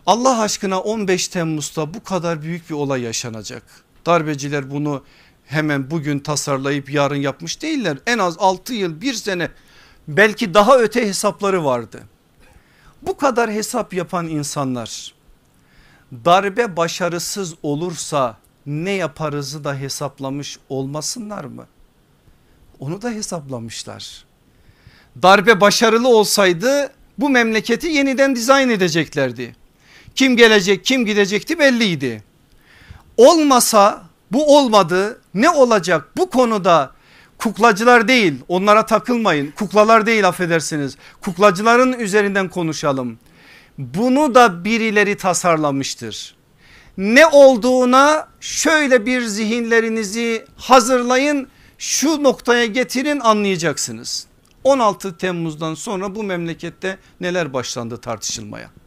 Allah 0.07 0.41
aşkına 0.41 0.81
15 0.81 1.29
Temmuz'da 1.29 1.95
bu 1.95 2.05
kadar 2.05 2.43
büyük 2.43 2.71
bir 2.71 2.75
olay 2.75 3.03
yaşanacak. 3.03 3.63
Darbeciler 4.07 4.71
bunu 4.71 5.05
hemen 5.47 5.91
bugün 5.91 6.19
tasarlayıp 6.19 6.91
yarın 6.91 7.17
yapmış 7.17 7.63
değiller. 7.63 7.99
En 8.07 8.19
az 8.19 8.37
6 8.39 8.75
yıl 8.75 9.01
bir 9.01 9.15
sene 9.15 9.51
belki 10.09 10.55
daha 10.55 10.79
öte 10.79 11.07
hesapları 11.09 11.65
vardı. 11.65 12.03
Bu 13.03 13.17
kadar 13.17 13.51
hesap 13.51 13.95
yapan 13.95 14.29
insanlar 14.29 15.15
darbe 16.25 16.77
başarısız 16.77 17.55
olursa 17.63 18.37
ne 18.67 18.91
yaparızı 18.91 19.65
da 19.65 19.75
hesaplamış 19.75 20.59
olmasınlar 20.69 21.45
mı? 21.45 21.67
Onu 22.81 23.03
da 23.03 23.11
hesaplamışlar. 23.11 24.25
Darbe 25.23 25.61
başarılı 25.61 26.09
olsaydı 26.09 26.93
bu 27.19 27.31
memleketi 27.31 27.89
yeniden 27.89 28.37
dizayn 28.37 28.69
edeceklerdi. 28.69 29.62
Kim 30.15 30.37
gelecek 30.37 30.85
kim 30.85 31.07
gidecekti 31.07 31.59
belliydi. 31.59 32.23
Olmasa 33.17 34.03
bu 34.33 34.57
olmadı 34.57 35.21
ne 35.35 35.51
olacak 35.51 36.09
bu 36.17 36.31
konuda 36.31 36.93
kuklacılar 37.39 38.09
değil 38.09 38.35
onlara 38.49 38.87
takılmayın 38.87 39.51
kuklalar 39.51 40.07
değil 40.07 40.29
affedersiniz 40.29 40.97
kuklacıların 41.21 41.93
üzerinden 41.93 42.49
konuşalım. 42.49 43.19
Bunu 43.79 44.35
da 44.35 44.65
birileri 44.65 45.17
tasarlamıştır. 45.17 46.35
Ne 46.97 47.27
olduğuna 47.27 48.29
şöyle 48.41 49.07
bir 49.07 49.23
zihinlerinizi 49.23 50.45
hazırlayın 50.57 51.49
şu 51.79 52.23
noktaya 52.23 52.67
getirin 52.67 53.21
anlayacaksınız. 53.21 54.27
16 54.65 55.17
Temmuz'dan 55.17 55.75
sonra 55.75 56.15
bu 56.15 56.23
memlekette 56.23 56.99
neler 57.21 57.53
başlandı 57.53 57.97
tartışılmaya. 57.97 58.82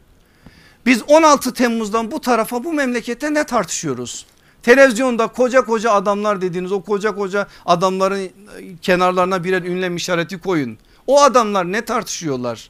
Biz 0.86 1.04
16 1.08 1.54
Temmuz'dan 1.54 2.12
bu 2.12 2.22
tarafa 2.22 2.64
bu 2.64 2.74
memlekette 2.74 3.34
ne 3.34 3.44
tartışıyoruz? 3.44 4.26
Televizyonda 4.64 5.28
koca 5.28 5.62
koca 5.62 5.92
adamlar 5.92 6.42
dediğiniz 6.42 6.72
o 6.72 6.82
koca 6.82 7.16
koca 7.16 7.48
adamların 7.66 8.30
kenarlarına 8.82 9.44
birer 9.44 9.62
ünlem 9.62 9.96
işareti 9.96 10.40
koyun. 10.40 10.78
O 11.08 11.22
adamlar 11.22 11.72
ne 11.72 11.86
tartışıyorlar? 11.86 12.70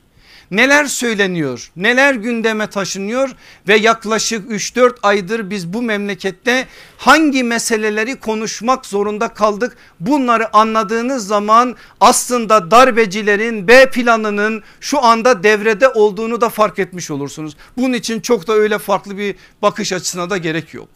Neler 0.51 0.85
söyleniyor? 0.85 1.71
Neler 1.75 2.13
gündeme 2.13 2.67
taşınıyor? 2.67 3.29
Ve 3.67 3.75
yaklaşık 3.75 4.51
3-4 4.51 4.95
aydır 5.03 5.49
biz 5.49 5.73
bu 5.73 5.81
memlekette 5.81 6.67
hangi 6.97 7.43
meseleleri 7.43 8.15
konuşmak 8.15 8.85
zorunda 8.85 9.27
kaldık? 9.27 9.77
Bunları 9.99 10.57
anladığınız 10.57 11.27
zaman 11.27 11.75
aslında 11.99 12.71
darbecilerin 12.71 13.67
B 13.67 13.89
planının 13.89 14.63
şu 14.79 15.03
anda 15.03 15.43
devrede 15.43 15.89
olduğunu 15.89 16.41
da 16.41 16.49
fark 16.49 16.79
etmiş 16.79 17.11
olursunuz. 17.11 17.57
Bunun 17.77 17.93
için 17.93 18.19
çok 18.19 18.47
da 18.47 18.53
öyle 18.53 18.77
farklı 18.77 19.17
bir 19.17 19.35
bakış 19.61 19.93
açısına 19.93 20.29
da 20.29 20.37
gerek 20.37 20.73
yok. 20.73 20.89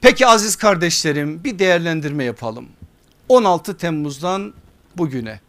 Peki 0.00 0.26
aziz 0.26 0.56
kardeşlerim 0.56 1.44
bir 1.44 1.58
değerlendirme 1.58 2.24
yapalım. 2.24 2.68
16 3.28 3.76
Temmuz'dan 3.76 4.54
bugüne 4.96 5.43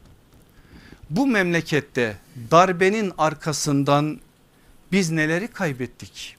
bu 1.10 1.28
memlekette 1.28 2.18
darbenin 2.52 3.14
arkasından 3.18 4.20
biz 4.92 5.12
neleri 5.12 5.48
kaybettik? 5.48 6.38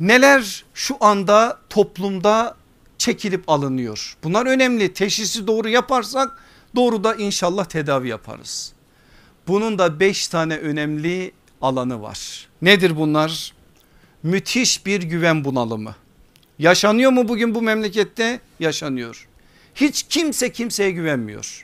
Neler 0.00 0.64
şu 0.74 0.96
anda 1.00 1.58
toplumda 1.70 2.56
çekilip 2.98 3.48
alınıyor? 3.48 4.16
Bunlar 4.24 4.46
önemli. 4.46 4.94
Teşhisi 4.94 5.46
doğru 5.46 5.68
yaparsak 5.68 6.42
doğru 6.76 7.04
da 7.04 7.14
inşallah 7.14 7.64
tedavi 7.64 8.08
yaparız. 8.08 8.72
Bunun 9.48 9.78
da 9.78 10.00
beş 10.00 10.28
tane 10.28 10.56
önemli 10.56 11.32
alanı 11.62 12.02
var. 12.02 12.48
Nedir 12.62 12.96
bunlar? 12.96 13.54
Müthiş 14.22 14.86
bir 14.86 15.02
güven 15.02 15.44
bunalımı. 15.44 15.94
Yaşanıyor 16.58 17.10
mu 17.10 17.28
bugün 17.28 17.54
bu 17.54 17.62
memlekette? 17.62 18.40
Yaşanıyor. 18.60 19.28
Hiç 19.74 20.02
kimse 20.02 20.52
kimseye 20.52 20.90
güvenmiyor. 20.90 21.63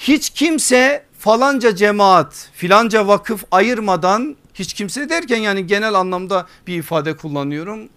Hiç 0.00 0.30
kimse 0.30 1.04
falanca 1.18 1.76
cemaat 1.76 2.48
filanca 2.52 3.06
vakıf 3.06 3.44
ayırmadan 3.50 4.36
hiç 4.54 4.74
kimse 4.74 5.08
derken 5.08 5.36
yani 5.36 5.66
genel 5.66 5.94
anlamda 5.94 6.46
bir 6.66 6.78
ifade 6.78 7.16
kullanıyorum. 7.16 7.88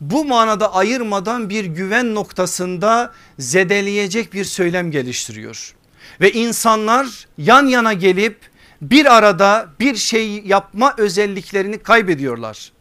Bu 0.00 0.24
manada 0.24 0.74
ayırmadan 0.74 1.50
bir 1.50 1.64
güven 1.64 2.14
noktasında 2.14 3.12
zedeleyecek 3.38 4.32
bir 4.32 4.44
söylem 4.44 4.90
geliştiriyor. 4.90 5.74
Ve 6.20 6.32
insanlar 6.32 7.26
yan 7.38 7.66
yana 7.66 7.92
gelip 7.92 8.38
bir 8.82 9.16
arada 9.16 9.68
bir 9.80 9.96
şey 9.96 10.42
yapma 10.46 10.94
özelliklerini 10.98 11.78
kaybediyorlar. 11.78 12.72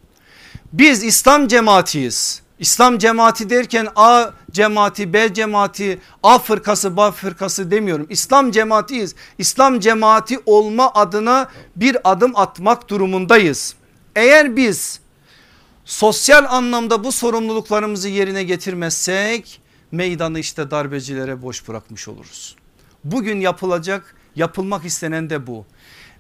Biz 0.74 1.04
İslam 1.04 1.48
cemaatiyiz. 1.48 2.42
İslam 2.60 2.98
cemaati 2.98 3.50
derken 3.50 3.88
A 3.96 4.32
cemaati 4.52 5.14
B 5.14 5.34
cemaati 5.34 6.00
A 6.24 6.40
fırkası 6.40 6.98
B 6.98 7.12
fırkası 7.12 7.72
demiyorum. 7.72 8.08
İslam 8.10 8.52
cemaatiyiz. 8.52 9.16
İslam 9.38 9.80
cemaati 9.80 10.40
olma 10.46 10.92
adına 10.94 11.50
bir 11.76 11.98
adım 12.04 12.36
atmak 12.36 12.90
durumundayız. 12.90 13.76
Eğer 14.16 14.56
biz 14.56 15.00
sosyal 15.86 16.46
anlamda 16.50 17.04
bu 17.04 17.12
sorumluluklarımızı 17.12 18.10
yerine 18.10 18.44
getirmezsek 18.44 19.62
meydanı 19.92 20.40
işte 20.40 20.72
darbecilere 20.72 21.42
boş 21.42 21.68
bırakmış 21.68 22.08
oluruz. 22.08 22.56
Bugün 23.04 23.40
yapılacak 23.40 24.16
yapılmak 24.36 24.86
istenen 24.86 25.30
de 25.30 25.48
bu 25.48 25.66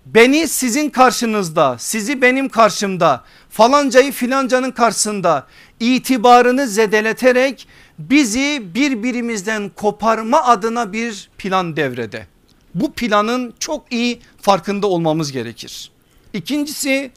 beni 0.05 0.47
sizin 0.47 0.89
karşınızda 0.89 1.75
sizi 1.79 2.21
benim 2.21 2.49
karşımda 2.49 3.23
falancayı 3.49 4.11
filancanın 4.11 4.71
karşısında 4.71 5.47
itibarını 5.79 6.67
zedeleterek 6.67 7.67
bizi 7.99 8.63
birbirimizden 8.75 9.69
koparma 9.69 10.43
adına 10.43 10.93
bir 10.93 11.29
plan 11.37 11.75
devrede. 11.75 12.27
Bu 12.75 12.93
planın 12.93 13.53
çok 13.59 13.93
iyi 13.93 14.19
farkında 14.41 14.87
olmamız 14.87 15.31
gerekir. 15.31 15.91
İkincisi 16.33 17.11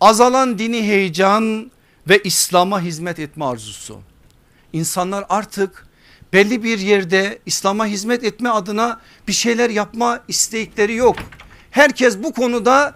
azalan 0.00 0.58
dini 0.58 0.82
heyecan 0.82 1.70
ve 2.08 2.18
İslam'a 2.24 2.80
hizmet 2.80 3.18
etme 3.18 3.44
arzusu. 3.44 4.00
İnsanlar 4.72 5.24
artık 5.28 5.86
belli 6.32 6.62
bir 6.62 6.78
yerde 6.78 7.38
İslam'a 7.46 7.86
hizmet 7.86 8.24
etme 8.24 8.48
adına 8.48 9.00
bir 9.28 9.32
şeyler 9.32 9.70
yapma 9.70 10.20
istekleri 10.28 10.94
yok. 10.94 11.16
Herkes 11.74 12.22
bu 12.22 12.32
konuda 12.32 12.94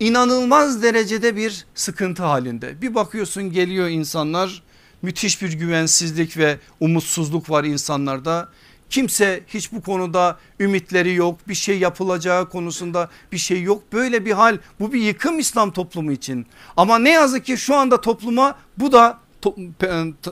inanılmaz 0.00 0.82
derecede 0.82 1.36
bir 1.36 1.66
sıkıntı 1.74 2.22
halinde. 2.22 2.82
Bir 2.82 2.94
bakıyorsun 2.94 3.52
geliyor 3.52 3.88
insanlar 3.88 4.62
müthiş 5.02 5.42
bir 5.42 5.52
güvensizlik 5.52 6.36
ve 6.36 6.58
umutsuzluk 6.80 7.50
var 7.50 7.64
insanlarda. 7.64 8.48
Kimse 8.90 9.40
hiç 9.46 9.72
bu 9.72 9.82
konuda 9.82 10.38
ümitleri 10.60 11.14
yok 11.14 11.48
bir 11.48 11.54
şey 11.54 11.78
yapılacağı 11.78 12.48
konusunda 12.48 13.10
bir 13.32 13.38
şey 13.38 13.62
yok. 13.62 13.92
Böyle 13.92 14.24
bir 14.24 14.32
hal 14.32 14.58
bu 14.80 14.92
bir 14.92 15.00
yıkım 15.00 15.38
İslam 15.38 15.70
toplumu 15.70 16.12
için. 16.12 16.46
Ama 16.76 16.98
ne 16.98 17.10
yazık 17.10 17.44
ki 17.44 17.56
şu 17.56 17.74
anda 17.74 18.00
topluma 18.00 18.58
bu 18.76 18.92
da 18.92 19.18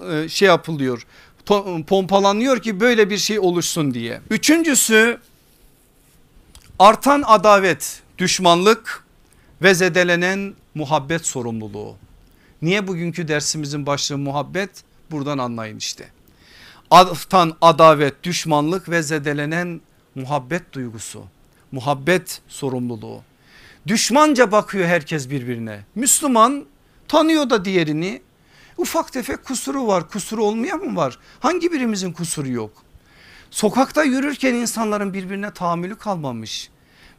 e, 0.08 0.28
şey 0.28 0.48
yapılıyor 0.48 1.06
pompalanıyor 1.86 2.62
ki 2.62 2.80
böyle 2.80 3.10
bir 3.10 3.18
şey 3.18 3.38
oluşsun 3.38 3.94
diye. 3.94 4.20
Üçüncüsü 4.30 5.18
artan 6.78 7.22
adavet, 7.26 8.02
düşmanlık 8.18 9.04
ve 9.62 9.74
zedelenen 9.74 10.54
muhabbet 10.74 11.26
sorumluluğu. 11.26 11.96
Niye 12.62 12.86
bugünkü 12.88 13.28
dersimizin 13.28 13.86
başlığı 13.86 14.18
muhabbet? 14.18 14.70
Buradan 15.10 15.38
anlayın 15.38 15.76
işte. 15.76 16.08
Artan 16.90 17.56
adavet, 17.60 18.22
düşmanlık 18.24 18.88
ve 18.88 19.02
zedelenen 19.02 19.80
muhabbet 20.14 20.72
duygusu. 20.72 21.24
Muhabbet 21.72 22.40
sorumluluğu. 22.48 23.22
Düşmanca 23.86 24.52
bakıyor 24.52 24.86
herkes 24.86 25.30
birbirine. 25.30 25.84
Müslüman 25.94 26.64
tanıyor 27.08 27.50
da 27.50 27.64
diğerini 27.64 28.22
Ufak 28.78 29.12
tefek 29.12 29.44
kusuru 29.44 29.86
var 29.86 30.08
kusuru 30.08 30.44
olmayan 30.44 30.78
mı 30.78 30.96
var? 30.96 31.18
Hangi 31.40 31.72
birimizin 31.72 32.12
kusuru 32.12 32.48
yok? 32.48 32.85
Sokakta 33.56 34.04
yürürken 34.04 34.54
insanların 34.54 35.14
birbirine 35.14 35.50
tahammülü 35.50 35.96
kalmamış. 35.96 36.70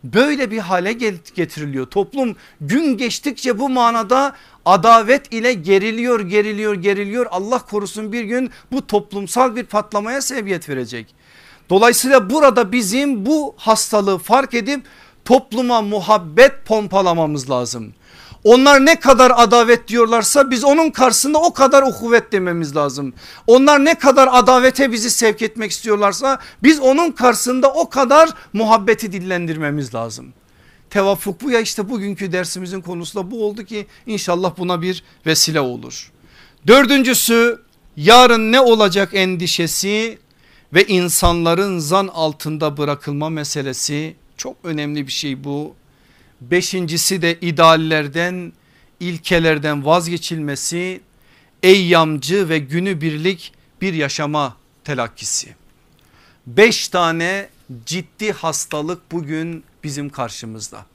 Böyle 0.03 0.51
bir 0.51 0.57
hale 0.57 0.93
getiriliyor. 1.35 1.85
Toplum 1.85 2.35
gün 2.61 2.97
geçtikçe 2.97 3.59
bu 3.59 3.69
manada 3.69 4.33
adavet 4.65 5.33
ile 5.33 5.53
geriliyor 5.53 6.19
geriliyor 6.19 6.75
geriliyor. 6.75 7.25
Allah 7.31 7.59
korusun 7.59 8.11
bir 8.11 8.23
gün 8.23 8.51
bu 8.71 8.87
toplumsal 8.87 9.55
bir 9.55 9.63
patlamaya 9.63 10.21
sebebiyet 10.21 10.69
verecek. 10.69 11.15
Dolayısıyla 11.69 12.29
burada 12.29 12.71
bizim 12.71 13.25
bu 13.25 13.55
hastalığı 13.57 14.17
fark 14.17 14.53
edip 14.53 14.85
topluma 15.25 15.81
muhabbet 15.81 16.65
pompalamamız 16.65 17.49
lazım. 17.49 17.93
Onlar 18.47 18.85
ne 18.85 18.99
kadar 18.99 19.31
adavet 19.35 19.87
diyorlarsa 19.87 20.51
biz 20.51 20.63
onun 20.63 20.89
karşısında 20.89 21.37
o 21.37 21.53
kadar 21.53 21.83
ukuvvet 21.83 22.31
dememiz 22.31 22.75
lazım. 22.75 23.13
Onlar 23.47 23.85
ne 23.85 23.95
kadar 23.95 24.29
adavete 24.31 24.91
bizi 24.91 25.09
sevk 25.09 25.41
etmek 25.41 25.71
istiyorlarsa 25.71 26.39
biz 26.63 26.79
onun 26.79 27.11
karşısında 27.11 27.73
o 27.73 27.89
kadar 27.89 28.29
muhabbeti 28.53 29.11
dillendirmemiz 29.11 29.95
lazım. 29.95 30.33
Tevafuk 30.89 31.41
bu 31.41 31.51
ya 31.51 31.59
işte 31.59 31.89
bugünkü 31.89 32.31
dersimizin 32.31 32.81
konusu 32.81 33.19
da 33.19 33.31
bu 33.31 33.45
oldu 33.45 33.63
ki 33.63 33.87
inşallah 34.05 34.57
buna 34.57 34.81
bir 34.81 35.03
vesile 35.25 35.59
olur. 35.59 36.11
Dördüncüsü 36.67 37.61
yarın 37.97 38.51
ne 38.51 38.59
olacak 38.61 39.09
endişesi 39.13 40.17
ve 40.73 40.85
insanların 40.85 41.79
zan 41.79 42.07
altında 42.07 42.77
bırakılma 42.77 43.29
meselesi 43.29 44.15
çok 44.37 44.55
önemli 44.63 45.07
bir 45.07 45.11
şey 45.11 45.43
bu. 45.43 45.75
Beşincisi 46.41 47.21
de 47.21 47.39
ideallerden 47.41 48.53
ilkelerden 48.99 49.85
vazgeçilmesi 49.85 51.01
eyyamcı 51.63 52.49
ve 52.49 52.59
günübirlik 52.59 53.53
bir 53.81 53.93
yaşama 53.93 54.57
telakkisi. 54.83 55.55
Beş 56.47 56.87
tane 56.87 57.49
ciddi 57.85 58.31
hastalık 58.31 59.11
bugün 59.11 59.63
bizim 59.83 60.09
karşımızda. 60.09 60.85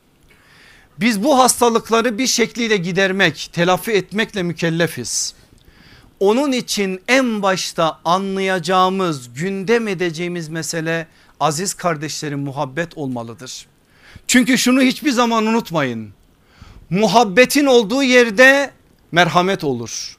Biz 1.00 1.24
bu 1.24 1.38
hastalıkları 1.38 2.18
bir 2.18 2.26
şekliyle 2.26 2.76
gidermek, 2.76 3.50
telafi 3.52 3.92
etmekle 3.92 4.42
mükellefiz. 4.42 5.34
Onun 6.20 6.52
için 6.52 7.02
en 7.08 7.42
başta 7.42 8.00
anlayacağımız, 8.04 9.34
gündem 9.34 9.88
edeceğimiz 9.88 10.48
mesele 10.48 11.06
aziz 11.40 11.74
kardeşlerin 11.74 12.38
muhabbet 12.38 12.98
olmalıdır. 12.98 13.66
Çünkü 14.32 14.58
şunu 14.58 14.82
hiçbir 14.82 15.10
zaman 15.10 15.46
unutmayın. 15.46 16.10
Muhabbetin 16.90 17.66
olduğu 17.66 18.02
yerde 18.02 18.70
merhamet 19.12 19.64
olur. 19.64 20.16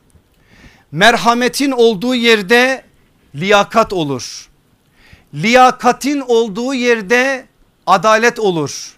Merhametin 0.92 1.72
olduğu 1.72 2.16
yerde 2.16 2.84
liyakat 3.36 3.94
olur. 3.94 4.50
Liyakatin 5.34 6.20
olduğu 6.20 6.74
yerde 6.74 7.46
adalet 7.88 8.40
olur. 8.40 8.98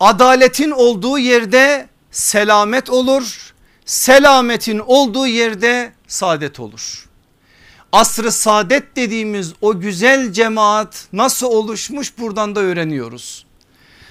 Adaletin 0.00 0.70
olduğu 0.70 1.18
yerde 1.18 1.88
selamet 2.10 2.90
olur. 2.90 3.54
Selametin 3.84 4.78
olduğu 4.78 5.26
yerde 5.26 5.92
saadet 6.06 6.60
olur. 6.60 7.08
Asrı 7.92 8.32
saadet 8.32 8.96
dediğimiz 8.96 9.52
o 9.60 9.80
güzel 9.80 10.32
cemaat 10.32 11.08
nasıl 11.12 11.46
oluşmuş 11.46 12.18
buradan 12.18 12.54
da 12.54 12.60
öğreniyoruz 12.60 13.49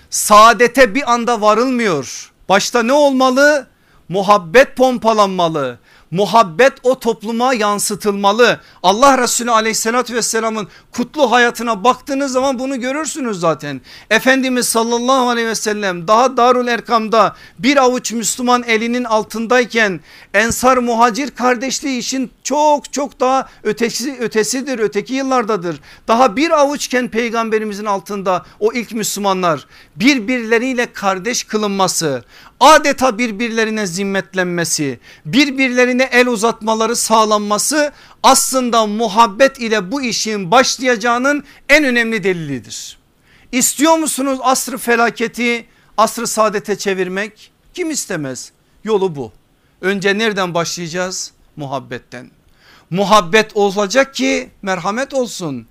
saadete 0.10 0.96
bir 0.96 1.14
anda 1.14 1.42
varılmıyor. 1.42 2.32
Başta 2.50 2.84
ne 2.84 2.94
olmalı? 2.94 3.68
Muhabbet 4.10 4.76
pompalanmalı 4.76 5.80
muhabbet 6.12 6.74
o 6.84 7.00
topluma 7.00 7.54
yansıtılmalı. 7.54 8.60
Allah 8.84 9.18
Resulü 9.18 9.52
aleyhissalatü 9.52 10.16
vesselamın 10.16 10.68
kutlu 10.92 11.32
hayatına 11.32 11.84
baktığınız 11.84 12.32
zaman 12.32 12.60
bunu 12.60 12.80
görürsünüz 12.80 13.40
zaten. 13.40 13.82
Efendimiz 14.10 14.68
sallallahu 14.68 15.30
aleyhi 15.30 15.48
ve 15.48 15.56
sellem 15.56 16.08
daha 16.08 16.38
Darul 16.38 16.68
Erkam'da 16.68 17.36
bir 17.60 17.78
avuç 17.78 18.12
Müslüman 18.12 18.64
elinin 18.64 19.04
altındayken 19.04 20.00
ensar 20.34 20.78
muhacir 20.78 21.32
kardeşliği 21.32 22.00
işin 22.00 22.32
çok 22.44 22.94
çok 22.94 23.20
daha 23.20 23.50
ötesi, 23.64 24.18
ötesidir 24.20 24.80
öteki 24.80 25.14
yıllardadır. 25.14 25.80
Daha 26.08 26.36
bir 26.36 26.52
avuçken 26.52 27.08
peygamberimizin 27.08 27.86
altında 27.86 28.46
o 28.60 28.74
ilk 28.74 28.92
Müslümanlar 28.92 29.68
birbirleriyle 29.96 30.94
kardeş 30.94 31.44
kılınması 31.44 32.24
adeta 32.60 33.18
birbirlerine 33.18 33.88
zimmetlenmesi 33.88 35.00
birbirlerine 35.26 36.10
el 36.12 36.28
uzatmaları 36.28 36.96
sağlanması 36.96 37.92
aslında 38.24 38.86
muhabbet 38.86 39.60
ile 39.60 39.92
bu 39.92 40.02
işin 40.02 40.52
başlayacağının 40.52 41.44
en 41.70 41.84
önemli 41.84 42.24
delilidir. 42.24 43.00
İstiyor 43.52 43.98
musunuz 43.98 44.40
asrı 44.42 44.78
felaketi 44.78 45.66
asrı 45.98 46.28
saadete 46.28 46.78
çevirmek? 46.78 47.52
Kim 47.74 47.92
istemez? 47.92 48.52
Yolu 48.84 49.16
bu. 49.16 49.32
Önce 49.82 50.18
nereden 50.18 50.54
başlayacağız? 50.54 51.32
Muhabbetten. 51.56 52.32
Muhabbet 52.90 53.52
olacak 53.56 54.14
ki 54.16 54.50
merhamet 54.62 55.14
olsun. 55.14 55.68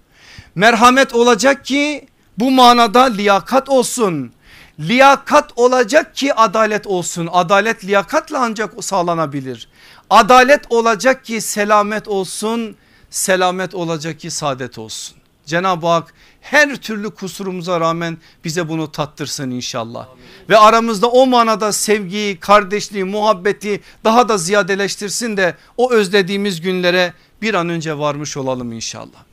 Merhamet 0.55 1.15
olacak 1.15 1.65
ki 1.65 2.07
bu 2.39 2.51
manada 2.51 3.03
liyakat 3.03 3.69
olsun. 3.69 4.33
Liyakat 4.81 5.53
olacak 5.57 6.15
ki 6.15 6.35
adalet 6.35 6.87
olsun. 6.87 7.29
Adalet 7.33 7.85
liyakatla 7.85 8.39
ancak 8.39 8.85
sağlanabilir. 8.85 9.69
Adalet 10.11 10.61
olacak 10.71 11.25
ki 11.25 11.41
selamet 11.41 12.09
olsun. 12.09 12.77
Selamet 13.11 13.75
olacak 13.75 14.21
ki 14.21 14.31
saadet 14.31 14.79
olsun. 14.79 15.17
Cenab-ı 15.47 15.87
Hak 15.87 16.15
her 16.41 16.77
türlü 16.77 17.11
kusurumuza 17.11 17.81
rağmen 17.81 18.19
bize 18.45 18.69
bunu 18.69 18.93
tattırsın 18.93 19.51
inşallah. 19.51 20.09
Amin. 20.09 20.25
Ve 20.49 20.59
aramızda 20.59 21.07
o 21.09 21.27
manada 21.27 21.73
sevgiyi, 21.73 22.41
kardeşliği, 22.41 23.05
muhabbeti 23.05 23.81
daha 24.05 24.29
da 24.29 24.39
ziyadeleştirsin 24.39 25.37
de 25.37 25.57
o 25.77 25.93
özlediğimiz 25.93 26.61
günlere 26.61 27.13
bir 27.43 27.55
an 27.55 27.69
önce 27.69 27.99
varmış 27.99 28.37
olalım 28.37 28.73
inşallah. 28.73 29.25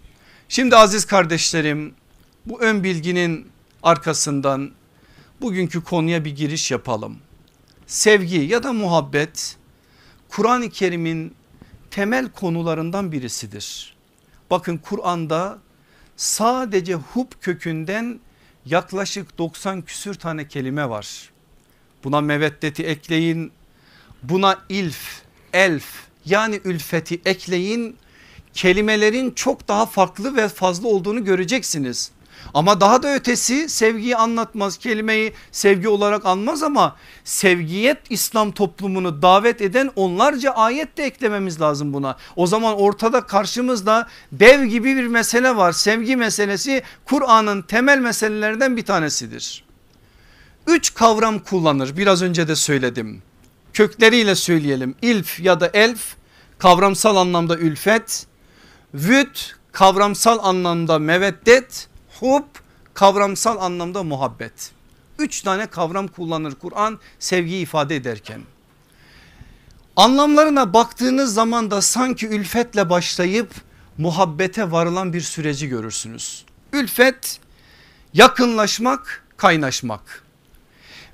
Şimdi 0.49 0.75
aziz 0.75 1.05
kardeşlerim 1.05 1.93
bu 2.45 2.61
ön 2.61 2.83
bilginin 2.83 3.47
arkasından 3.83 4.71
bugünkü 5.41 5.83
konuya 5.83 6.25
bir 6.25 6.35
giriş 6.35 6.71
yapalım. 6.71 7.17
Sevgi 7.87 8.37
ya 8.37 8.63
da 8.63 8.73
muhabbet 8.73 9.57
Kur'an-ı 10.29 10.69
Kerim'in 10.69 11.35
temel 11.91 12.29
konularından 12.29 13.11
birisidir. 13.11 13.95
Bakın 14.51 14.77
Kur'an'da 14.77 15.59
sadece 16.17 16.93
hub 16.93 17.31
kökünden 17.41 18.19
yaklaşık 18.65 19.37
90 19.37 19.81
küsür 19.81 20.13
tane 20.13 20.47
kelime 20.47 20.89
var. 20.89 21.29
Buna 22.03 22.21
meveddeti 22.21 22.83
ekleyin, 22.83 23.51
buna 24.23 24.59
ilf, 24.69 25.21
elf 25.53 25.85
yani 26.25 26.61
ülfeti 26.63 27.21
ekleyin. 27.25 27.97
kelimelerin 28.53 29.31
çok 29.31 29.67
daha 29.67 29.85
farklı 29.85 30.35
ve 30.35 30.47
fazla 30.47 30.87
olduğunu 30.87 31.25
göreceksiniz. 31.25 32.11
Ama 32.53 32.81
daha 32.81 33.03
da 33.03 33.15
ötesi 33.15 33.69
sevgiyi 33.69 34.15
anlatmaz 34.15 34.77
kelimeyi 34.77 35.33
sevgi 35.51 35.87
olarak 35.87 36.25
anmaz 36.25 36.63
ama 36.63 36.95
sevgiyet 37.23 37.97
İslam 38.09 38.51
toplumunu 38.51 39.21
davet 39.21 39.61
eden 39.61 39.91
onlarca 39.95 40.51
ayet 40.51 40.97
de 40.97 41.03
eklememiz 41.03 41.61
lazım 41.61 41.93
buna. 41.93 42.17
O 42.35 42.47
zaman 42.47 42.75
ortada 42.75 43.21
karşımızda 43.21 44.07
dev 44.31 44.63
gibi 44.63 44.95
bir 44.95 45.07
mesele 45.07 45.55
var. 45.55 45.71
Sevgi 45.71 46.15
meselesi 46.15 46.83
Kur'an'ın 47.05 47.61
temel 47.61 47.97
meselelerinden 47.97 48.77
bir 48.77 48.85
tanesidir. 48.85 49.65
Üç 50.67 50.93
kavram 50.93 51.39
kullanır 51.39 51.97
biraz 51.97 52.21
önce 52.21 52.47
de 52.47 52.55
söyledim. 52.55 53.23
Kökleriyle 53.73 54.35
söyleyelim 54.35 54.95
ilf 55.01 55.39
ya 55.39 55.59
da 55.59 55.69
elf 55.73 56.15
kavramsal 56.57 57.15
anlamda 57.15 57.57
ülfet, 57.57 58.27
vüt 58.93 59.55
kavramsal 59.71 60.39
anlamda 60.41 60.99
meveddet, 60.99 61.87
hub 62.19 62.45
kavramsal 62.93 63.61
anlamda 63.61 64.03
muhabbet. 64.03 64.71
Üç 65.19 65.41
tane 65.41 65.65
kavram 65.65 66.07
kullanır 66.07 66.55
Kur'an 66.55 66.99
sevgiyi 67.19 67.63
ifade 67.63 67.95
ederken. 67.95 68.41
Anlamlarına 69.95 70.73
baktığınız 70.73 71.33
zaman 71.33 71.71
da 71.71 71.81
sanki 71.81 72.27
ülfetle 72.27 72.89
başlayıp 72.89 73.51
muhabbete 73.97 74.71
varılan 74.71 75.13
bir 75.13 75.21
süreci 75.21 75.69
görürsünüz. 75.69 76.45
Ülfet 76.73 77.39
yakınlaşmak, 78.13 79.23
kaynaşmak. 79.37 80.23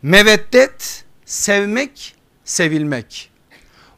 Meveddet 0.02 1.06
sevmek, 1.26 2.16
sevilmek. 2.46 3.32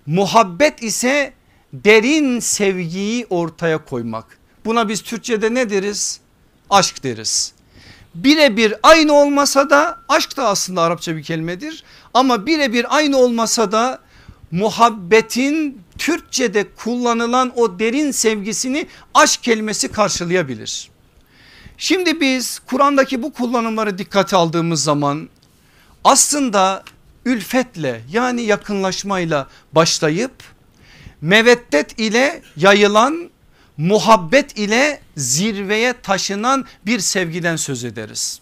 Muhabbet 0.06 0.84
ise 0.84 1.34
derin 1.74 2.40
sevgiyi 2.40 3.28
ortaya 3.30 3.86
koymak. 3.86 4.38
Buna 4.66 4.90
biz 4.90 5.02
Türkçe'de 5.02 5.54
ne 5.54 5.70
deriz? 5.70 6.23
Aşk 6.74 7.04
deriz. 7.04 7.54
Birebir 8.16 8.74
aynı 8.84 9.14
olmasa 9.14 9.70
da 9.70 10.00
aşk 10.10 10.38
da 10.38 10.48
aslında 10.48 10.82
Arapça 10.82 11.16
bir 11.16 11.24
kelimedir. 11.24 11.84
Ama 12.14 12.46
birebir 12.46 12.98
aynı 12.98 13.18
olmasa 13.18 13.72
da 13.72 14.00
muhabbetin 14.52 15.82
Türkçe'de 15.98 16.68
kullanılan 16.76 17.52
o 17.56 17.80
derin 17.80 18.12
sevgisini 18.12 18.88
aşk 19.14 19.44
kelimesi 19.44 19.92
karşılayabilir. 19.92 20.90
Şimdi 21.78 22.22
biz 22.22 22.60
Kur'an'daki 22.60 23.24
bu 23.24 23.34
kullanımları 23.34 23.98
dikkate 23.98 24.36
aldığımız 24.36 24.84
zaman 24.84 25.30
aslında 26.04 26.84
ülfetle 27.26 28.02
yani 28.12 28.42
yakınlaşmayla 28.42 29.48
başlayıp 29.72 30.34
meveddet 31.22 32.00
ile 32.00 32.42
yayılan 32.58 33.33
muhabbet 33.78 34.58
ile 34.58 35.00
zirveye 35.18 35.94
taşınan 36.04 36.66
bir 36.86 37.00
sevgiden 37.00 37.56
söz 37.56 37.84
ederiz. 37.84 38.40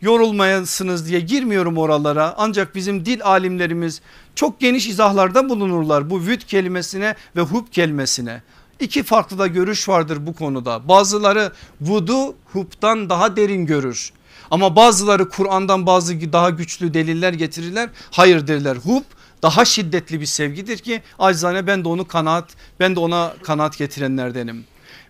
Yorulmayasınız 0.00 1.08
diye 1.08 1.20
girmiyorum 1.20 1.78
oralara 1.78 2.34
ancak 2.36 2.74
bizim 2.74 3.04
dil 3.06 3.24
alimlerimiz 3.24 4.00
çok 4.34 4.60
geniş 4.60 4.86
izahlarda 4.86 5.48
bulunurlar 5.48 6.10
bu 6.10 6.20
vüt 6.20 6.44
kelimesine 6.44 7.14
ve 7.36 7.40
hub 7.40 7.66
kelimesine. 7.72 8.42
İki 8.80 9.02
farklı 9.02 9.38
da 9.38 9.46
görüş 9.46 9.88
vardır 9.88 10.26
bu 10.26 10.34
konuda. 10.34 10.88
Bazıları 10.88 11.52
vudu 11.80 12.34
hub'dan 12.52 13.10
daha 13.10 13.36
derin 13.36 13.66
görür. 13.66 14.12
Ama 14.50 14.76
bazıları 14.76 15.28
Kur'an'dan 15.28 15.86
bazı 15.86 16.32
daha 16.32 16.50
güçlü 16.50 16.94
deliller 16.94 17.32
getirirler. 17.32 17.90
Hayır 18.10 18.46
derler 18.46 18.76
hub 18.76 19.02
daha 19.42 19.64
şiddetli 19.64 20.20
bir 20.20 20.26
sevgidir 20.26 20.78
ki 20.78 21.02
acizane 21.18 21.66
ben 21.66 21.84
de 21.84 21.88
onu 21.88 22.08
kanaat 22.08 22.50
ben 22.80 22.96
de 22.96 23.00
ona 23.00 23.34
kanaat 23.42 23.78
getirenlerdenim. 23.78 24.64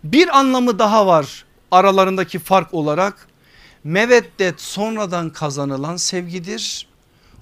Bir 0.05 0.39
anlamı 0.39 0.79
daha 0.79 1.07
var 1.07 1.45
aralarındaki 1.71 2.39
fark 2.39 2.75
olarak 2.75 3.29
meveddet 3.85 4.61
sonradan 4.61 5.31
kazanılan 5.31 5.97
sevgidir. 5.97 6.89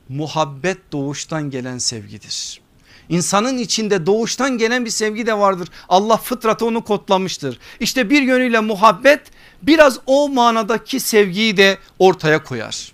Muhabbet 0.08 0.92
doğuştan 0.92 1.50
gelen 1.50 1.78
sevgidir. 1.78 2.60
İnsanın 3.08 3.58
içinde 3.58 4.06
doğuştan 4.06 4.58
gelen 4.58 4.84
bir 4.84 4.90
sevgi 4.90 5.26
de 5.26 5.38
vardır. 5.38 5.68
Allah 5.88 6.16
fıtratı 6.16 6.66
onu 6.66 6.84
kodlamıştır. 6.84 7.58
İşte 7.80 8.10
bir 8.10 8.22
yönüyle 8.22 8.60
muhabbet 8.60 9.20
biraz 9.62 9.98
o 10.06 10.28
manadaki 10.28 11.00
sevgiyi 11.00 11.56
de 11.56 11.78
ortaya 11.98 12.44
koyar. 12.44 12.92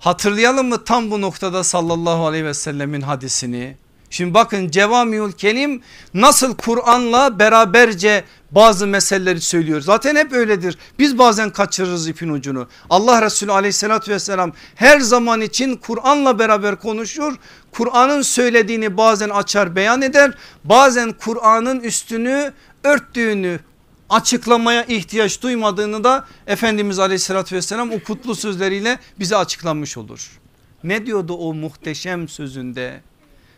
Hatırlayalım 0.00 0.68
mı 0.68 0.84
tam 0.84 1.10
bu 1.10 1.20
noktada 1.20 1.64
sallallahu 1.64 2.26
aleyhi 2.26 2.44
ve 2.44 2.54
sellemin 2.54 3.00
hadisini? 3.00 3.76
Şimdi 4.10 4.34
bakın 4.34 4.70
Cevamiül 4.70 5.32
Kelim 5.32 5.82
nasıl 6.14 6.56
Kur'an'la 6.56 7.38
beraberce 7.38 8.24
bazı 8.50 8.86
meseleleri 8.86 9.40
söylüyor. 9.40 9.80
Zaten 9.80 10.16
hep 10.16 10.32
öyledir. 10.32 10.78
Biz 10.98 11.18
bazen 11.18 11.50
kaçırırız 11.50 12.08
ipin 12.08 12.28
ucunu. 12.28 12.68
Allah 12.90 13.22
Resulü 13.22 13.52
aleyhissalatü 13.52 14.12
vesselam 14.12 14.52
her 14.74 15.00
zaman 15.00 15.40
için 15.40 15.76
Kur'an'la 15.76 16.38
beraber 16.38 16.76
konuşur. 16.76 17.34
Kur'an'ın 17.72 18.22
söylediğini 18.22 18.96
bazen 18.96 19.28
açar 19.28 19.76
beyan 19.76 20.02
eder. 20.02 20.34
Bazen 20.64 21.12
Kur'an'ın 21.12 21.80
üstünü 21.80 22.52
örttüğünü 22.84 23.60
açıklamaya 24.10 24.84
ihtiyaç 24.84 25.42
duymadığını 25.42 26.04
da 26.04 26.26
Efendimiz 26.46 26.98
aleyhissalatü 26.98 27.56
vesselam 27.56 27.90
o 27.90 28.00
kutlu 28.00 28.34
sözleriyle 28.34 28.98
bize 29.18 29.36
açıklanmış 29.36 29.96
olur. 29.96 30.40
Ne 30.84 31.06
diyordu 31.06 31.34
o 31.34 31.54
muhteşem 31.54 32.28
sözünde? 32.28 33.00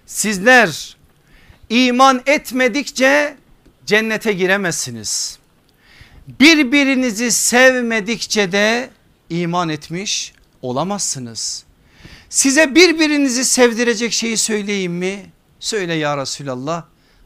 Sizler 0.06 0.96
iman 1.68 2.22
etmedikçe 2.26 3.36
cennete 3.86 4.32
giremezsiniz. 4.32 5.38
Birbirinizi 6.40 7.32
sevmedikçe 7.32 8.52
de 8.52 8.90
iman 9.30 9.68
etmiş 9.68 10.32
olamazsınız. 10.62 11.64
Size 12.28 12.74
birbirinizi 12.74 13.44
sevdirecek 13.44 14.12
şeyi 14.12 14.36
söyleyeyim 14.36 14.92
mi? 14.92 15.26
Söyle 15.60 15.94
ya 15.94 16.16
Resulallah 16.16 16.84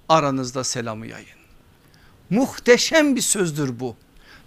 aranızda 0.09 0.65
selamı 0.65 1.07
yayın. 1.07 1.36
Muhteşem 2.31 3.17
bir 3.17 3.21
sözdür 3.21 3.81
bu. 3.81 3.97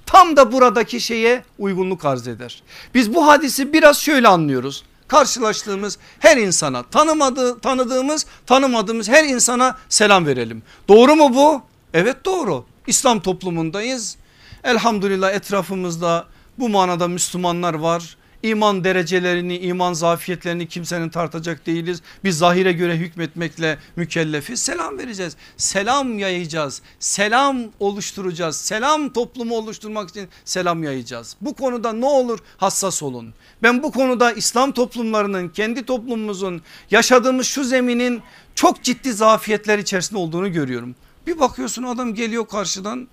Tam 0.05 0.37
da 0.37 0.51
buradaki 0.51 1.01
şeye 1.01 1.43
uygunluk 1.59 2.05
arz 2.05 2.27
eder. 2.27 2.63
Biz 2.93 3.13
bu 3.13 3.27
hadisi 3.27 3.73
biraz 3.73 3.97
şöyle 3.97 4.27
anlıyoruz. 4.27 4.83
Karşılaştığımız 5.07 5.97
her 6.19 6.37
insana 6.37 6.83
tanımadığı, 6.83 7.59
tanıdığımız 7.59 8.25
tanımadığımız 8.45 9.09
her 9.09 9.23
insana 9.23 9.77
selam 9.89 10.25
verelim. 10.25 10.63
Doğru 10.87 11.15
mu 11.15 11.35
bu? 11.35 11.61
Evet 11.93 12.25
doğru. 12.25 12.65
İslam 12.87 13.19
toplumundayız. 13.19 14.17
Elhamdülillah 14.63 15.33
etrafımızda 15.33 16.25
bu 16.59 16.69
manada 16.69 17.07
Müslümanlar 17.07 17.73
var. 17.73 18.17
İman 18.43 18.83
derecelerini, 18.83 19.57
iman 19.57 19.93
zafiyetlerini 19.93 20.67
kimsenin 20.67 21.09
tartacak 21.09 21.65
değiliz. 21.65 22.01
Biz 22.23 22.37
zahire 22.37 22.71
göre 22.71 22.97
hükmetmekle 22.97 23.77
mükellefiz. 23.95 24.61
Selam 24.61 24.97
vereceğiz. 24.97 25.35
Selam 25.57 26.19
yayacağız. 26.19 26.81
Selam 26.99 27.57
oluşturacağız. 27.79 28.55
Selam 28.55 29.13
toplumu 29.13 29.55
oluşturmak 29.55 30.09
için 30.09 30.27
selam 30.45 30.83
yayacağız. 30.83 31.35
Bu 31.41 31.53
konuda 31.53 31.93
ne 31.93 32.05
olur 32.05 32.39
hassas 32.57 33.03
olun. 33.03 33.33
Ben 33.63 33.83
bu 33.83 33.91
konuda 33.91 34.31
İslam 34.31 34.71
toplumlarının 34.71 35.49
kendi 35.49 35.85
toplumumuzun 35.85 36.61
yaşadığımız 36.91 37.47
şu 37.47 37.63
zeminin 37.63 38.21
çok 38.55 38.83
ciddi 38.83 39.13
zafiyetler 39.13 39.79
içerisinde 39.79 40.19
olduğunu 40.19 40.51
görüyorum. 40.51 40.95
Bir 41.27 41.39
bakıyorsun 41.39 41.83
adam 41.83 42.13
geliyor 42.13 42.47
karşıdan 42.47 43.07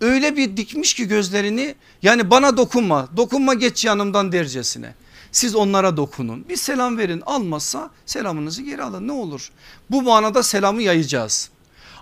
öyle 0.00 0.36
bir 0.36 0.56
dikmiş 0.56 0.94
ki 0.94 1.08
gözlerini 1.08 1.74
yani 2.02 2.30
bana 2.30 2.56
dokunma 2.56 3.08
dokunma 3.16 3.54
geç 3.54 3.84
yanımdan 3.84 4.32
dercesine. 4.32 4.94
Siz 5.32 5.54
onlara 5.54 5.96
dokunun 5.96 6.48
bir 6.48 6.56
selam 6.56 6.98
verin 6.98 7.22
almazsa 7.26 7.90
selamınızı 8.06 8.62
geri 8.62 8.82
alın 8.82 9.08
ne 9.08 9.12
olur. 9.12 9.50
Bu 9.90 10.02
manada 10.02 10.42
selamı 10.42 10.82
yayacağız. 10.82 11.50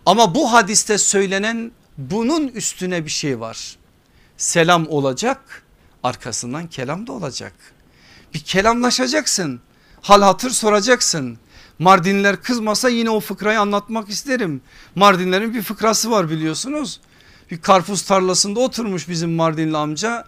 Ama 0.07 0.35
bu 0.35 0.53
hadiste 0.53 0.99
söylenen 0.99 1.73
bunun 1.99 2.49
üstüne 2.49 3.05
bir 3.05 3.11
şey 3.11 3.41
var. 3.41 3.77
Selam 4.37 4.89
olacak 4.89 5.63
arkasından 6.03 6.67
kelam 6.67 7.07
da 7.07 7.13
olacak. 7.13 7.53
Bir 8.35 8.41
kelamlaşacaksın 8.41 9.61
hal 10.01 10.23
hatır 10.23 10.51
soracaksın. 10.51 11.39
Mardinler 11.79 12.43
kızmasa 12.43 12.89
yine 12.89 13.11
o 13.11 13.21
fıkrayı 13.21 13.61
anlatmak 13.61 14.09
isterim. 14.09 14.61
Mardinlerin 14.95 15.55
bir 15.55 15.63
fıkrası 15.63 16.11
var 16.11 16.31
biliyorsunuz 16.31 17.01
bir 17.53 17.61
karpuz 17.61 18.03
tarlasında 18.03 18.61
oturmuş 18.61 19.09
bizim 19.09 19.33
Mardinli 19.33 19.77
amca. 19.77 20.25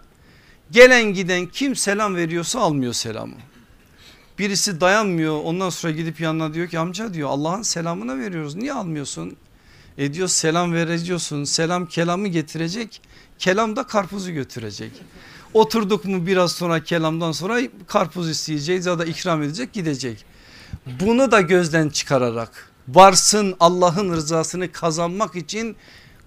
Gelen 0.71 1.03
giden 1.03 1.45
kim 1.45 1.75
selam 1.75 2.15
veriyorsa 2.15 2.59
almıyor 2.59 2.93
selamı. 2.93 3.35
Birisi 4.39 4.81
dayanmıyor 4.81 5.43
ondan 5.43 5.69
sonra 5.69 5.93
gidip 5.93 6.19
yanına 6.19 6.53
diyor 6.53 6.67
ki 6.67 6.79
amca 6.79 7.13
diyor 7.13 7.29
Allah'ın 7.29 7.61
selamına 7.61 8.17
veriyoruz 8.17 8.55
niye 8.55 8.73
almıyorsun? 8.73 9.35
E 9.97 10.13
diyor 10.13 10.27
selam 10.27 10.73
vereceyorsun 10.73 11.43
selam 11.43 11.85
kelamı 11.85 12.27
getirecek 12.27 13.01
kelam 13.39 13.75
da 13.75 13.83
karpuzu 13.83 14.31
götürecek. 14.31 14.91
Oturduk 15.53 16.05
mu 16.05 16.27
biraz 16.27 16.51
sonra 16.51 16.83
kelamdan 16.83 17.31
sonra 17.31 17.59
karpuz 17.87 18.29
isteyeceğiz 18.29 18.85
ya 18.85 18.99
da 18.99 19.05
ikram 19.05 19.43
edecek 19.43 19.73
gidecek. 19.73 20.25
Bunu 20.99 21.31
da 21.31 21.41
gözden 21.41 21.89
çıkararak 21.89 22.71
varsın 22.87 23.55
Allah'ın 23.59 24.13
rızasını 24.13 24.71
kazanmak 24.71 25.35
için 25.35 25.75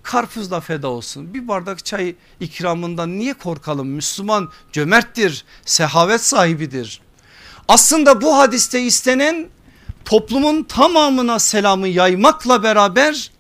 karpuzla 0.09 0.61
feda 0.61 0.89
olsun. 0.89 1.35
Bir 1.35 1.49
bardak 1.49 1.85
çay 1.85 2.15
ikramından 2.41 3.19
niye 3.19 3.35
korkalım? 3.35 3.89
Müslüman 3.89 4.49
cömerttir, 4.73 5.45
sehavet 5.65 6.21
sahibidir. 6.21 7.01
Aslında 7.69 8.21
bu 8.21 8.39
hadiste 8.39 8.83
istenen 8.83 9.49
toplumun 10.05 10.63
tamamına 10.63 11.39
selamı 11.39 11.89
yaymakla 11.89 12.63
beraber 12.63 13.31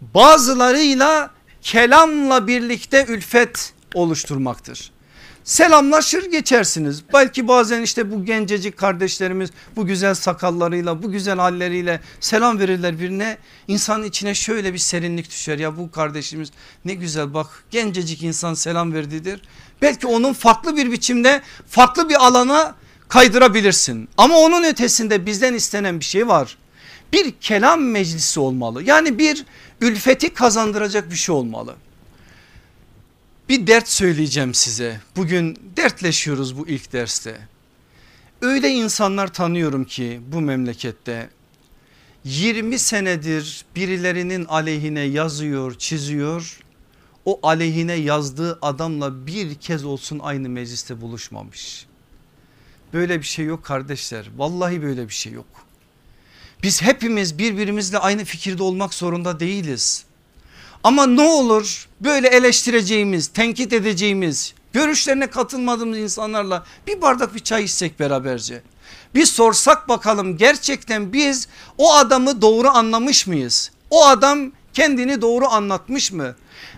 bazılarıyla 0.00 1.30
kelamla 1.62 2.46
birlikte 2.46 3.04
ülfet 3.08 3.74
oluşturmaktır. 3.94 4.90
Selamlaşır 5.46 6.30
geçersiniz. 6.30 7.02
Belki 7.12 7.48
bazen 7.48 7.82
işte 7.82 8.10
bu 8.10 8.24
gencecik 8.24 8.76
kardeşlerimiz 8.76 9.50
bu 9.76 9.86
güzel 9.86 10.14
sakallarıyla 10.14 11.02
bu 11.02 11.12
güzel 11.12 11.38
halleriyle 11.38 12.00
selam 12.20 12.58
verirler 12.58 13.00
birine. 13.00 13.38
İnsanın 13.68 14.04
içine 14.04 14.34
şöyle 14.34 14.72
bir 14.72 14.78
serinlik 14.78 15.30
düşer 15.30 15.58
ya 15.58 15.76
bu 15.78 15.90
kardeşimiz 15.90 16.52
ne 16.84 16.94
güzel 16.94 17.34
bak 17.34 17.64
gencecik 17.70 18.22
insan 18.22 18.54
selam 18.54 18.92
verdidir. 18.92 19.40
Belki 19.82 20.06
onun 20.06 20.32
farklı 20.32 20.76
bir 20.76 20.92
biçimde 20.92 21.42
farklı 21.68 22.08
bir 22.08 22.26
alana 22.26 22.74
kaydırabilirsin. 23.08 24.08
Ama 24.16 24.38
onun 24.38 24.64
ötesinde 24.64 25.26
bizden 25.26 25.54
istenen 25.54 26.00
bir 26.00 26.04
şey 26.04 26.28
var. 26.28 26.56
Bir 27.12 27.30
kelam 27.30 27.84
meclisi 27.84 28.40
olmalı. 28.40 28.82
Yani 28.82 29.18
bir 29.18 29.44
ülfeti 29.80 30.34
kazandıracak 30.34 31.10
bir 31.10 31.16
şey 31.16 31.34
olmalı. 31.34 31.74
Bir 33.48 33.66
dert 33.66 33.88
söyleyeceğim 33.88 34.54
size. 34.54 35.00
Bugün 35.16 35.58
dertleşiyoruz 35.76 36.58
bu 36.58 36.68
ilk 36.68 36.92
derste. 36.92 37.48
Öyle 38.42 38.68
insanlar 38.68 39.32
tanıyorum 39.32 39.84
ki 39.84 40.20
bu 40.32 40.40
memlekette 40.40 41.30
20 42.24 42.78
senedir 42.78 43.64
birilerinin 43.76 44.44
aleyhine 44.44 45.00
yazıyor, 45.00 45.74
çiziyor. 45.78 46.60
O 47.24 47.40
aleyhine 47.42 47.92
yazdığı 47.94 48.58
adamla 48.62 49.26
bir 49.26 49.54
kez 49.54 49.84
olsun 49.84 50.18
aynı 50.18 50.48
mecliste 50.48 51.00
buluşmamış. 51.00 51.86
Böyle 52.92 53.18
bir 53.18 53.26
şey 53.26 53.44
yok 53.44 53.64
kardeşler. 53.64 54.30
Vallahi 54.36 54.82
böyle 54.82 55.08
bir 55.08 55.14
şey 55.14 55.32
yok. 55.32 55.66
Biz 56.62 56.82
hepimiz 56.82 57.38
birbirimizle 57.38 57.98
aynı 57.98 58.24
fikirde 58.24 58.62
olmak 58.62 58.94
zorunda 58.94 59.40
değiliz. 59.40 60.05
Ama 60.86 61.06
ne 61.06 61.22
olur 61.22 61.88
böyle 62.00 62.28
eleştireceğimiz, 62.28 63.28
tenkit 63.28 63.72
edeceğimiz, 63.72 64.54
görüşlerine 64.72 65.26
katılmadığımız 65.26 65.98
insanlarla 65.98 66.64
bir 66.86 67.02
bardak 67.02 67.34
bir 67.34 67.40
çay 67.40 67.64
içsek 67.64 68.00
beraberce. 68.00 68.62
Bir 69.14 69.26
sorsak 69.26 69.88
bakalım 69.88 70.36
gerçekten 70.36 71.12
biz 71.12 71.48
o 71.78 71.94
adamı 71.94 72.42
doğru 72.42 72.68
anlamış 72.68 73.26
mıyız? 73.26 73.70
O 73.90 74.06
adam 74.06 74.52
kendini 74.72 75.20
doğru 75.20 75.46
anlatmış 75.46 76.12
mı? 76.12 76.34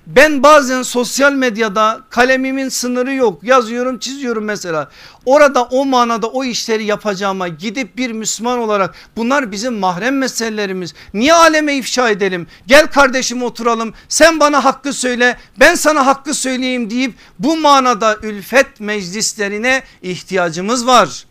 Ben 0.08 0.42
bazen 0.42 0.82
sosyal 0.82 1.32
medyada 1.32 2.00
kalemimin 2.10 2.68
sınırı 2.68 3.14
yok 3.14 3.44
yazıyorum 3.44 3.98
çiziyorum 3.98 4.44
mesela. 4.44 4.90
Orada 5.24 5.64
o 5.64 5.84
manada 5.84 6.26
o 6.26 6.44
işleri 6.44 6.84
yapacağıma 6.84 7.48
gidip 7.48 7.96
bir 7.96 8.12
Müslüman 8.12 8.58
olarak 8.58 8.94
bunlar 9.16 9.52
bizim 9.52 9.74
mahrem 9.74 10.18
meselelerimiz. 10.18 10.94
Niye 11.14 11.34
aleme 11.34 11.76
ifşa 11.76 12.10
edelim? 12.10 12.46
Gel 12.66 12.86
kardeşim 12.86 13.42
oturalım 13.42 13.94
sen 14.08 14.40
bana 14.40 14.64
hakkı 14.64 14.92
söyle 14.92 15.36
ben 15.60 15.74
sana 15.74 16.06
hakkı 16.06 16.34
söyleyeyim 16.34 16.90
deyip 16.90 17.14
bu 17.38 17.56
manada 17.56 18.16
ülfet 18.22 18.80
meclislerine 18.80 19.82
ihtiyacımız 20.02 20.86
var. 20.86 21.26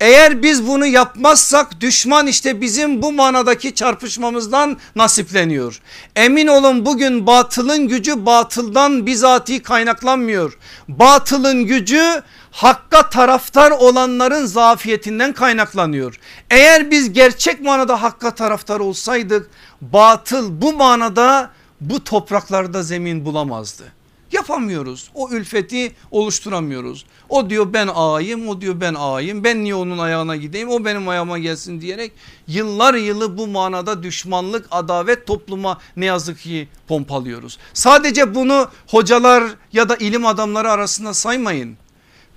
Eğer 0.00 0.42
biz 0.42 0.66
bunu 0.66 0.86
yapmazsak 0.86 1.80
düşman 1.80 2.26
işte 2.26 2.60
bizim 2.60 3.02
bu 3.02 3.12
manadaki 3.12 3.74
çarpışmamızdan 3.74 4.76
nasipleniyor. 4.96 5.80
Emin 6.16 6.46
olun 6.46 6.86
bugün 6.86 7.26
batılın 7.26 7.88
gücü 7.88 8.26
batıldan 8.26 9.06
bizatihi 9.06 9.62
kaynaklanmıyor. 9.62 10.58
Batılın 10.88 11.64
gücü 11.64 12.22
hakka 12.50 13.10
taraftar 13.10 13.70
olanların 13.70 14.46
zafiyetinden 14.46 15.32
kaynaklanıyor. 15.32 16.20
Eğer 16.50 16.90
biz 16.90 17.12
gerçek 17.12 17.60
manada 17.60 18.02
hakka 18.02 18.34
taraftar 18.34 18.80
olsaydık 18.80 19.50
batıl 19.80 20.62
bu 20.62 20.72
manada 20.72 21.50
bu 21.80 22.04
topraklarda 22.04 22.82
zemin 22.82 23.24
bulamazdı. 23.24 23.92
Yapamıyoruz. 24.34 25.10
O 25.14 25.30
ülfeti 25.30 25.92
oluşturamıyoruz. 26.10 27.06
O 27.28 27.50
diyor 27.50 27.72
ben 27.72 27.88
ağayım 27.94 28.48
o 28.48 28.60
diyor 28.60 28.80
ben 28.80 28.94
ağayım 28.98 29.44
ben 29.44 29.64
niye 29.64 29.74
onun 29.74 29.98
ayağına 29.98 30.36
gideyim 30.36 30.68
o 30.68 30.84
benim 30.84 31.08
ayağıma 31.08 31.38
gelsin 31.38 31.80
diyerek 31.80 32.12
yıllar 32.48 32.94
yılı 32.94 33.38
bu 33.38 33.46
manada 33.46 34.02
düşmanlık 34.02 34.66
adavet 34.70 35.26
topluma 35.26 35.78
ne 35.96 36.04
yazık 36.04 36.40
ki 36.40 36.68
pompalıyoruz. 36.88 37.58
Sadece 37.74 38.34
bunu 38.34 38.68
hocalar 38.86 39.44
ya 39.72 39.88
da 39.88 39.96
ilim 39.96 40.26
adamları 40.26 40.70
arasında 40.70 41.14
saymayın. 41.14 41.76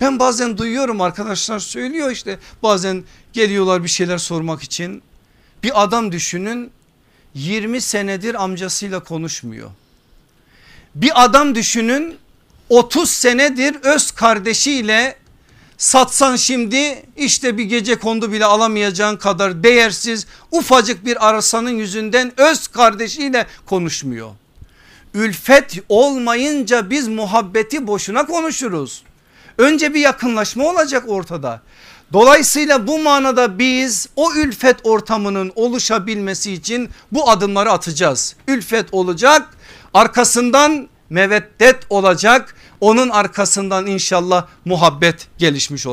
Ben 0.00 0.18
bazen 0.18 0.58
duyuyorum 0.58 1.00
arkadaşlar 1.00 1.58
söylüyor 1.58 2.10
işte 2.10 2.38
bazen 2.62 3.04
geliyorlar 3.32 3.84
bir 3.84 3.88
şeyler 3.88 4.18
sormak 4.18 4.62
için. 4.62 5.02
Bir 5.62 5.82
adam 5.82 6.12
düşünün 6.12 6.70
20 7.34 7.80
senedir 7.80 8.44
amcasıyla 8.44 9.04
konuşmuyor. 9.04 9.70
Bir 10.94 11.24
adam 11.24 11.54
düşünün 11.54 12.18
30 12.68 13.10
senedir 13.10 13.76
öz 13.82 14.10
kardeşiyle 14.10 15.16
satsan 15.78 16.36
şimdi 16.36 17.02
işte 17.16 17.58
bir 17.58 17.64
gece 17.64 17.98
kondu 17.98 18.32
bile 18.32 18.44
alamayacağın 18.44 19.16
kadar 19.16 19.62
değersiz 19.62 20.26
ufacık 20.50 21.04
bir 21.04 21.28
arasanın 21.28 21.70
yüzünden 21.70 22.32
öz 22.36 22.68
kardeşiyle 22.68 23.46
konuşmuyor. 23.66 24.30
Ülfet 25.14 25.78
olmayınca 25.88 26.90
biz 26.90 27.08
muhabbeti 27.08 27.86
boşuna 27.86 28.26
konuşuruz. 28.26 29.02
Önce 29.58 29.94
bir 29.94 30.00
yakınlaşma 30.00 30.64
olacak 30.64 31.04
ortada. 31.06 31.62
Dolayısıyla 32.12 32.86
bu 32.86 32.98
manada 32.98 33.58
biz 33.58 34.08
o 34.16 34.34
ülfet 34.34 34.76
ortamının 34.84 35.52
oluşabilmesi 35.54 36.52
için 36.52 36.90
bu 37.12 37.30
adımları 37.30 37.70
atacağız. 37.70 38.36
Ülfet 38.48 38.86
olacak 38.92 39.48
arkasından 39.94 40.88
meveddet 41.10 41.86
olacak 41.90 42.54
onun 42.80 43.08
arkasından 43.08 43.86
inşallah 43.86 44.46
muhabbet 44.64 45.28
gelişmiş 45.38 45.86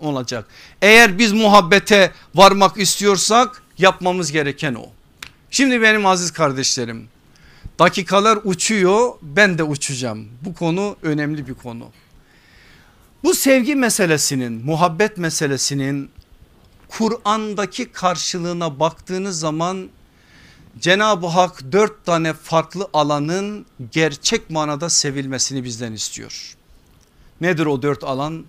olacak. 0.00 0.46
Eğer 0.82 1.18
biz 1.18 1.32
muhabbete 1.32 2.12
varmak 2.34 2.78
istiyorsak 2.78 3.62
yapmamız 3.78 4.32
gereken 4.32 4.74
o. 4.74 4.86
Şimdi 5.50 5.82
benim 5.82 6.06
aziz 6.06 6.32
kardeşlerim 6.32 7.08
dakikalar 7.78 8.38
uçuyor 8.44 9.12
ben 9.22 9.58
de 9.58 9.62
uçacağım. 9.62 10.28
Bu 10.42 10.54
konu 10.54 10.96
önemli 11.02 11.48
bir 11.48 11.54
konu. 11.54 11.88
Bu 13.24 13.34
sevgi 13.34 13.76
meselesinin 13.76 14.64
muhabbet 14.64 15.18
meselesinin 15.18 16.10
Kur'an'daki 16.88 17.92
karşılığına 17.92 18.80
baktığınız 18.80 19.40
zaman 19.40 19.88
Cenab-ı 20.80 21.26
Hak 21.26 21.72
dört 21.72 22.04
tane 22.04 22.32
farklı 22.32 22.88
alanın 22.92 23.66
gerçek 23.92 24.50
manada 24.50 24.90
sevilmesini 24.90 25.64
bizden 25.64 25.92
istiyor. 25.92 26.56
Nedir 27.40 27.66
o 27.66 27.82
dört 27.82 28.04
alan? 28.04 28.44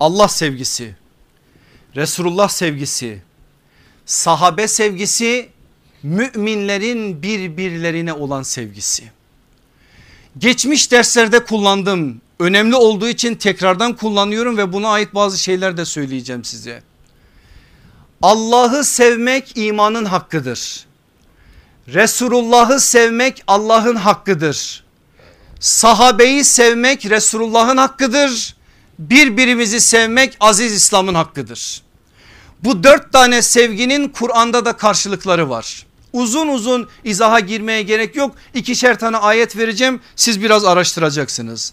Allah 0.00 0.28
sevgisi, 0.28 0.96
Resulullah 1.96 2.48
sevgisi, 2.48 3.22
sahabe 4.06 4.68
sevgisi, 4.68 5.48
müminlerin 6.02 7.22
birbirlerine 7.22 8.12
olan 8.12 8.42
sevgisi. 8.42 9.10
Geçmiş 10.38 10.92
derslerde 10.92 11.44
kullandım. 11.44 12.20
Önemli 12.38 12.76
olduğu 12.76 13.08
için 13.08 13.34
tekrardan 13.34 13.96
kullanıyorum 13.96 14.56
ve 14.56 14.72
buna 14.72 14.88
ait 14.88 15.14
bazı 15.14 15.38
şeyler 15.38 15.76
de 15.76 15.84
söyleyeceğim 15.84 16.44
size. 16.44 16.82
Allah'ı 18.22 18.84
sevmek 18.84 19.52
imanın 19.56 20.04
hakkıdır. 20.04 20.86
Resulullah'ı 21.88 22.80
sevmek 22.80 23.42
Allah'ın 23.46 23.96
hakkıdır. 23.96 24.84
Sahabeyi 25.60 26.44
sevmek 26.44 27.10
Resulullah'ın 27.10 27.76
hakkıdır. 27.76 28.56
Birbirimizi 28.98 29.80
sevmek 29.80 30.36
aziz 30.40 30.72
İslam'ın 30.72 31.14
hakkıdır. 31.14 31.82
Bu 32.64 32.84
dört 32.84 33.12
tane 33.12 33.42
sevginin 33.42 34.08
Kur'an'da 34.08 34.64
da 34.64 34.72
karşılıkları 34.72 35.50
var. 35.50 35.86
Uzun 36.12 36.48
uzun 36.48 36.88
izaha 37.04 37.40
girmeye 37.40 37.82
gerek 37.82 38.16
yok. 38.16 38.34
İkişer 38.54 38.98
tane 38.98 39.16
ayet 39.16 39.56
vereceğim 39.56 40.00
siz 40.16 40.42
biraz 40.42 40.64
araştıracaksınız. 40.64 41.72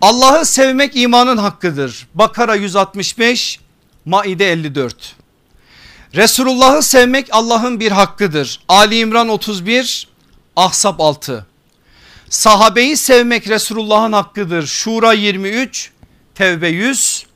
Allah'ı 0.00 0.44
sevmek 0.46 0.96
imanın 0.96 1.36
hakkıdır. 1.36 2.08
Bakara 2.14 2.54
165 2.54 3.60
Maide 4.04 4.52
54. 4.52 5.16
Resulullah'ı 6.14 6.82
sevmek 6.82 7.28
Allah'ın 7.32 7.80
bir 7.80 7.92
hakkıdır. 7.92 8.60
Ali 8.68 8.98
İmran 8.98 9.28
31 9.28 10.08
Ahsap 10.56 11.00
6. 11.00 11.46
Sahabeyi 12.30 12.96
sevmek 12.96 13.48
Resulullah'ın 13.48 14.12
hakkıdır. 14.12 14.66
Şura 14.66 15.12
23 15.12 15.90
Tevbe 16.34 16.68
100. 16.68 17.26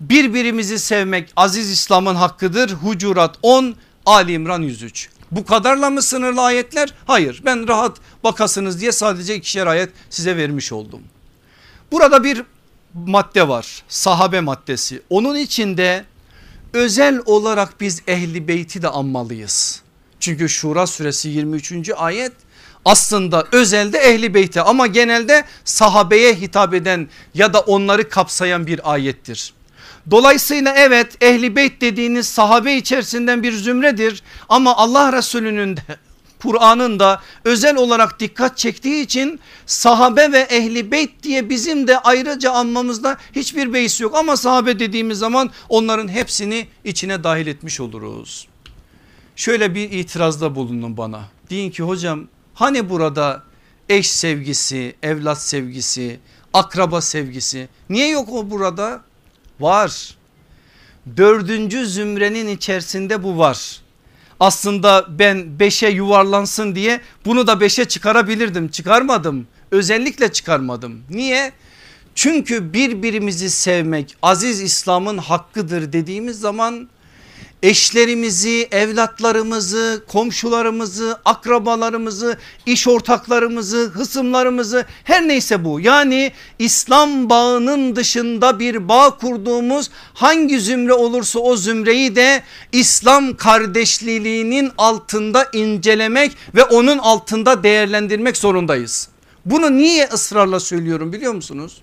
Birbirimizi 0.00 0.78
sevmek 0.78 1.32
aziz 1.36 1.70
İslam'ın 1.70 2.14
hakkıdır. 2.14 2.70
Hucurat 2.70 3.36
10 3.42 3.74
Ali 4.06 4.32
İmran 4.32 4.62
103. 4.62 5.08
Bu 5.30 5.46
kadarla 5.46 5.90
mı 5.90 6.02
sınırlı 6.02 6.42
ayetler? 6.42 6.94
Hayır 7.06 7.42
ben 7.44 7.68
rahat 7.68 7.96
bakasınız 8.24 8.80
diye 8.80 8.92
sadece 8.92 9.34
ikişer 9.34 9.66
ayet 9.66 9.90
size 10.10 10.36
vermiş 10.36 10.72
oldum. 10.72 11.02
Burada 11.92 12.24
bir 12.24 12.42
madde 12.94 13.48
var 13.48 13.82
sahabe 13.88 14.40
maddesi 14.40 15.02
onun 15.10 15.36
içinde 15.36 16.04
özel 16.74 17.20
olarak 17.26 17.80
biz 17.80 18.02
ehli 18.06 18.48
beyti 18.48 18.82
de 18.82 18.88
anmalıyız. 18.88 19.82
Çünkü 20.20 20.48
Şura 20.48 20.86
suresi 20.86 21.28
23. 21.28 21.90
ayet 21.96 22.32
aslında 22.84 23.46
özelde 23.52 23.98
ehli 23.98 24.34
beyti 24.34 24.60
ama 24.60 24.86
genelde 24.86 25.44
sahabeye 25.64 26.34
hitap 26.34 26.74
eden 26.74 27.08
ya 27.34 27.54
da 27.54 27.60
onları 27.60 28.08
kapsayan 28.08 28.66
bir 28.66 28.92
ayettir. 28.92 29.52
Dolayısıyla 30.10 30.74
evet 30.76 31.22
ehli 31.22 31.56
beyt 31.56 31.80
dediğiniz 31.80 32.28
sahabe 32.28 32.74
içerisinden 32.74 33.42
bir 33.42 33.52
zümredir 33.52 34.22
ama 34.48 34.76
Allah 34.76 35.12
Resulü'nün 35.12 35.76
de 35.76 35.82
Kur'an'ın 36.44 36.98
da 36.98 37.22
özel 37.44 37.76
olarak 37.76 38.20
dikkat 38.20 38.58
çektiği 38.58 39.04
için 39.04 39.40
sahabe 39.66 40.32
ve 40.32 40.38
ehli 40.38 40.90
beyt 40.90 41.22
diye 41.22 41.48
bizim 41.48 41.88
de 41.88 41.98
ayrıca 41.98 42.52
anmamızda 42.52 43.16
hiçbir 43.32 43.72
beis 43.72 44.00
yok. 44.00 44.14
Ama 44.16 44.36
sahabe 44.36 44.78
dediğimiz 44.78 45.18
zaman 45.18 45.50
onların 45.68 46.08
hepsini 46.08 46.66
içine 46.84 47.24
dahil 47.24 47.46
etmiş 47.46 47.80
oluruz. 47.80 48.48
Şöyle 49.36 49.74
bir 49.74 49.90
itirazda 49.90 50.54
bulunun 50.54 50.96
bana. 50.96 51.24
Deyin 51.50 51.70
ki 51.70 51.82
hocam 51.82 52.24
hani 52.54 52.90
burada 52.90 53.42
eş 53.88 54.10
sevgisi, 54.10 54.96
evlat 55.02 55.42
sevgisi, 55.42 56.20
akraba 56.52 57.00
sevgisi 57.00 57.68
niye 57.90 58.08
yok 58.08 58.28
o 58.32 58.50
burada? 58.50 59.02
Var. 59.60 60.16
Dördüncü 61.16 61.86
zümrenin 61.86 62.48
içerisinde 62.48 63.22
bu 63.22 63.38
var. 63.38 63.83
Aslında 64.44 65.06
ben 65.18 65.58
beşe 65.60 65.88
yuvarlansın 65.88 66.74
diye 66.74 67.00
bunu 67.24 67.46
da 67.46 67.60
beşe 67.60 67.84
çıkarabilirdim 67.84 68.68
çıkarmadım. 68.68 69.46
Özellikle 69.70 70.32
çıkarmadım. 70.32 71.02
Niye? 71.10 71.52
Çünkü 72.14 72.72
birbirimizi 72.72 73.50
sevmek 73.50 74.16
aziz 74.22 74.60
İslam'ın 74.60 75.18
hakkıdır 75.18 75.92
dediğimiz 75.92 76.40
zaman 76.40 76.88
eşlerimizi, 77.64 78.68
evlatlarımızı, 78.70 80.04
komşularımızı, 80.08 81.18
akrabalarımızı, 81.24 82.38
iş 82.66 82.88
ortaklarımızı, 82.88 83.90
hısımlarımızı 83.94 84.84
her 85.04 85.28
neyse 85.28 85.64
bu. 85.64 85.80
Yani 85.80 86.32
İslam 86.58 87.30
bağının 87.30 87.96
dışında 87.96 88.58
bir 88.58 88.88
bağ 88.88 89.16
kurduğumuz 89.16 89.90
hangi 90.14 90.60
zümre 90.60 90.92
olursa 90.92 91.38
o 91.38 91.56
zümreyi 91.56 92.16
de 92.16 92.42
İslam 92.72 93.36
kardeşliğinin 93.36 94.72
altında 94.78 95.48
incelemek 95.52 96.32
ve 96.54 96.64
onun 96.64 96.98
altında 96.98 97.62
değerlendirmek 97.62 98.36
zorundayız. 98.36 99.08
Bunu 99.44 99.76
niye 99.76 100.08
ısrarla 100.12 100.60
söylüyorum 100.60 101.12
biliyor 101.12 101.32
musunuz? 101.32 101.82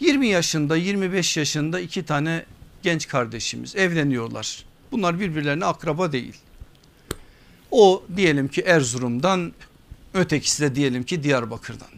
20 0.00 0.28
yaşında 0.28 0.76
25 0.76 1.36
yaşında 1.36 1.80
iki 1.80 2.04
tane 2.04 2.44
genç 2.82 3.08
kardeşimiz 3.08 3.76
evleniyorlar. 3.76 4.66
Bunlar 4.96 5.20
birbirlerine 5.20 5.64
akraba 5.64 6.12
değil. 6.12 6.34
O 7.70 8.04
diyelim 8.16 8.48
ki 8.48 8.60
Erzurum'dan 8.60 9.52
ötekisi 10.14 10.62
de 10.62 10.74
diyelim 10.74 11.02
ki 11.02 11.22
Diyarbakır'dan. 11.22 11.88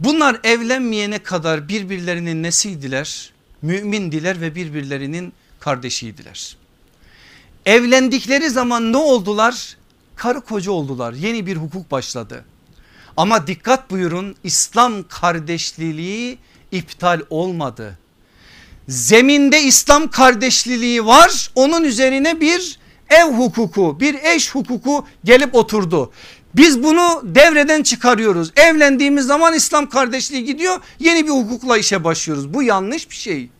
Bunlar 0.00 0.40
evlenmeyene 0.44 1.18
kadar 1.18 1.68
birbirlerinin 1.68 2.42
nesiydiler? 2.42 3.32
Mümindiler 3.62 4.40
ve 4.40 4.54
birbirlerinin 4.54 5.32
kardeşiydiler. 5.60 6.56
Evlendikleri 7.66 8.50
zaman 8.50 8.92
ne 8.92 8.96
oldular? 8.96 9.76
Karı 10.16 10.40
koca 10.40 10.72
oldular. 10.72 11.12
Yeni 11.12 11.46
bir 11.46 11.56
hukuk 11.56 11.90
başladı. 11.90 12.44
Ama 13.16 13.46
dikkat 13.46 13.90
buyurun 13.90 14.36
İslam 14.44 15.08
kardeşliği 15.08 16.38
iptal 16.72 17.20
olmadı 17.30 17.98
zeminde 18.88 19.62
İslam 19.62 20.10
kardeşliliği 20.10 21.06
var 21.06 21.50
onun 21.54 21.84
üzerine 21.84 22.40
bir 22.40 22.78
ev 23.10 23.24
hukuku 23.24 24.00
bir 24.00 24.14
eş 24.14 24.54
hukuku 24.54 25.06
gelip 25.24 25.54
oturdu. 25.54 26.12
Biz 26.54 26.82
bunu 26.82 27.22
devreden 27.24 27.82
çıkarıyoruz 27.82 28.52
evlendiğimiz 28.56 29.26
zaman 29.26 29.54
İslam 29.54 29.88
kardeşliği 29.88 30.44
gidiyor 30.44 30.80
yeni 30.98 31.24
bir 31.24 31.30
hukukla 31.30 31.78
işe 31.78 32.04
başlıyoruz 32.04 32.54
bu 32.54 32.62
yanlış 32.62 33.10
bir 33.10 33.14
şey. 33.14 33.50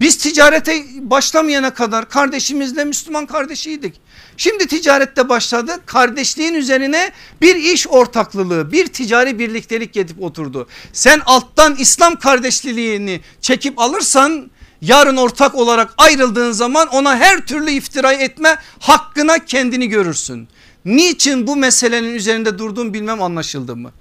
Biz 0.00 0.16
ticarete 0.16 0.84
başlamayana 1.00 1.74
kadar 1.74 2.08
kardeşimizle 2.08 2.84
Müslüman 2.84 3.26
kardeşiydik. 3.26 4.00
Şimdi 4.38 4.66
ticarette 4.66 5.28
başladı 5.28 5.72
kardeşliğin 5.86 6.54
üzerine 6.54 7.12
bir 7.40 7.56
iş 7.56 7.88
ortaklılığı 7.88 8.72
bir 8.72 8.86
ticari 8.86 9.38
birliktelik 9.38 9.92
gelip 9.92 10.22
oturdu. 10.22 10.68
Sen 10.92 11.20
alttan 11.26 11.76
İslam 11.76 12.16
kardeşliğini 12.16 13.20
çekip 13.40 13.78
alırsan 13.78 14.50
yarın 14.82 15.16
ortak 15.16 15.54
olarak 15.54 15.94
ayrıldığın 15.98 16.52
zaman 16.52 16.88
ona 16.88 17.16
her 17.16 17.46
türlü 17.46 17.70
iftira 17.70 18.12
etme 18.12 18.58
hakkına 18.78 19.44
kendini 19.44 19.88
görürsün. 19.88 20.48
Niçin 20.84 21.46
bu 21.46 21.56
meselenin 21.56 22.14
üzerinde 22.14 22.58
durduğum 22.58 22.94
bilmem 22.94 23.22
anlaşıldı 23.22 23.76
mı? 23.76 23.92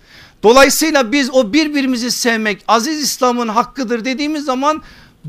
Dolayısıyla 0.44 1.12
biz 1.12 1.30
o 1.34 1.54
birbirimizi 1.54 2.12
sevmek 2.12 2.64
aziz 2.68 3.02
İslam'ın 3.02 3.48
hakkıdır 3.48 4.06
dediğimiz 4.06 4.46
zaman 4.46 4.84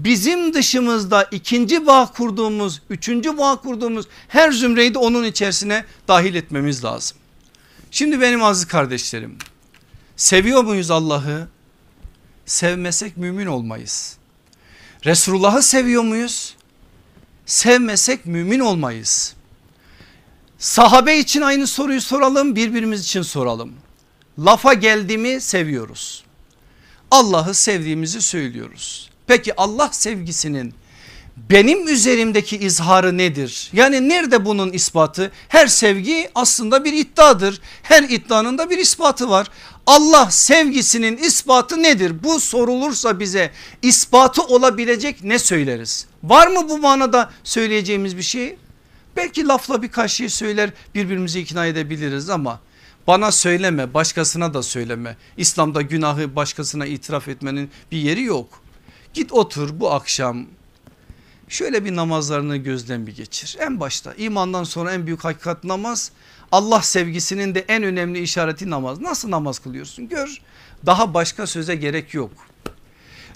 bizim 0.05 0.55
dışımızda 0.55 1.29
ikinci 1.31 1.87
bağ 1.87 2.13
kurduğumuz, 2.13 2.83
üçüncü 2.91 3.39
bağ 3.39 3.57
kurduğumuz 3.57 4.07
her 4.29 4.53
zümreyi 4.53 4.95
de 4.95 4.99
onun 4.99 5.25
içerisine 5.25 5.85
dahil 6.09 6.35
etmemiz 6.35 6.85
lazım. 6.85 7.19
Şimdi 7.91 8.21
benim 8.21 8.45
aziz 8.45 8.67
kardeşlerim 8.67 9.39
seviyor 10.17 10.65
muyuz 10.65 10.91
Allah'ı? 10.91 11.49
Sevmesek 12.47 13.17
mümin 13.17 13.47
olmayız. 13.47 14.17
Resulullah'ı 15.05 15.63
seviyor 15.63 16.03
muyuz? 16.03 16.57
Sevmesek 17.47 18.27
mümin 18.27 18.61
olmayız. 18.61 19.35
Sahabe 20.59 21.19
için 21.19 21.41
aynı 21.41 21.67
soruyu 21.67 22.01
soralım 22.01 22.57
birbirimiz 22.57 23.05
için 23.05 23.23
soralım. 23.23 23.75
Lafa 24.39 24.75
geldi 24.75 25.19
mi 25.19 25.41
seviyoruz. 25.41 26.25
Allah'ı 27.11 27.55
sevdiğimizi 27.55 28.23
söylüyoruz. 28.23 29.08
Peki 29.29 29.57
Allah 29.57 29.89
sevgisinin 29.93 30.75
benim 31.51 31.89
üzerimdeki 31.89 32.57
izharı 32.57 33.19
nedir? 33.19 33.71
Yani 33.73 34.09
nerede 34.09 34.45
bunun 34.45 34.73
ispatı? 34.73 35.33
Her 35.49 35.67
sevgi 35.67 36.31
aslında 36.35 36.85
bir 36.85 36.93
iddiadır. 36.93 37.61
Her 37.83 38.03
iddianın 38.03 38.59
da 38.59 38.71
bir 38.71 38.79
ispatı 38.79 39.31
var. 39.31 39.47
Allah 39.87 40.31
sevgisinin 40.31 41.17
ispatı 41.17 41.83
nedir? 41.83 42.23
Bu 42.23 42.41
sorulursa 42.41 43.21
bize 43.21 43.51
ispatı 43.83 44.43
olabilecek 44.43 45.25
ne 45.25 45.39
söyleriz? 45.39 46.07
Var 46.23 46.47
mı 46.47 46.69
bu 46.69 46.79
manada 46.79 47.31
söyleyeceğimiz 47.45 48.17
bir 48.17 48.23
şey? 48.23 48.57
Belki 49.17 49.47
lafla 49.47 49.83
birkaç 49.83 50.13
şey 50.13 50.29
söyler 50.29 50.71
birbirimizi 50.95 51.41
ikna 51.41 51.67
edebiliriz 51.67 52.31
ama 52.31 52.61
bana 53.07 53.33
söyleme 53.33 53.95
başkasına 53.95 54.55
da 54.55 54.63
söyleme. 54.63 55.17
İslam'da 55.37 55.83
günahı 55.83 56.37
başkasına 56.37 56.87
itiraf 56.87 57.29
etmenin 57.29 57.71
bir 57.93 57.99
yeri 57.99 58.23
yok. 58.23 58.68
Git 59.15 59.33
otur 59.33 59.81
bu 59.81 59.93
akşam 59.93 60.47
şöyle 61.49 61.85
bir 61.85 61.97
namazlarını 61.97 62.57
gözden 62.57 63.07
bir 63.07 63.17
geçir. 63.17 63.57
En 63.61 63.81
başta 63.81 64.15
imandan 64.15 64.65
sonra 64.65 64.93
en 64.93 65.07
büyük 65.07 65.25
hakikat 65.25 65.65
namaz 65.65 66.11
Allah 66.53 66.83
sevgisinin 66.83 67.55
de 67.55 67.65
en 67.69 67.83
önemli 67.83 68.19
işareti 68.19 68.71
namaz. 68.71 69.01
Nasıl 69.01 69.31
namaz 69.31 69.59
kılıyorsun 69.59 70.09
gör 70.09 70.41
daha 70.87 71.15
başka 71.15 71.47
söze 71.47 71.75
gerek 71.75 72.15
yok. 72.15 72.31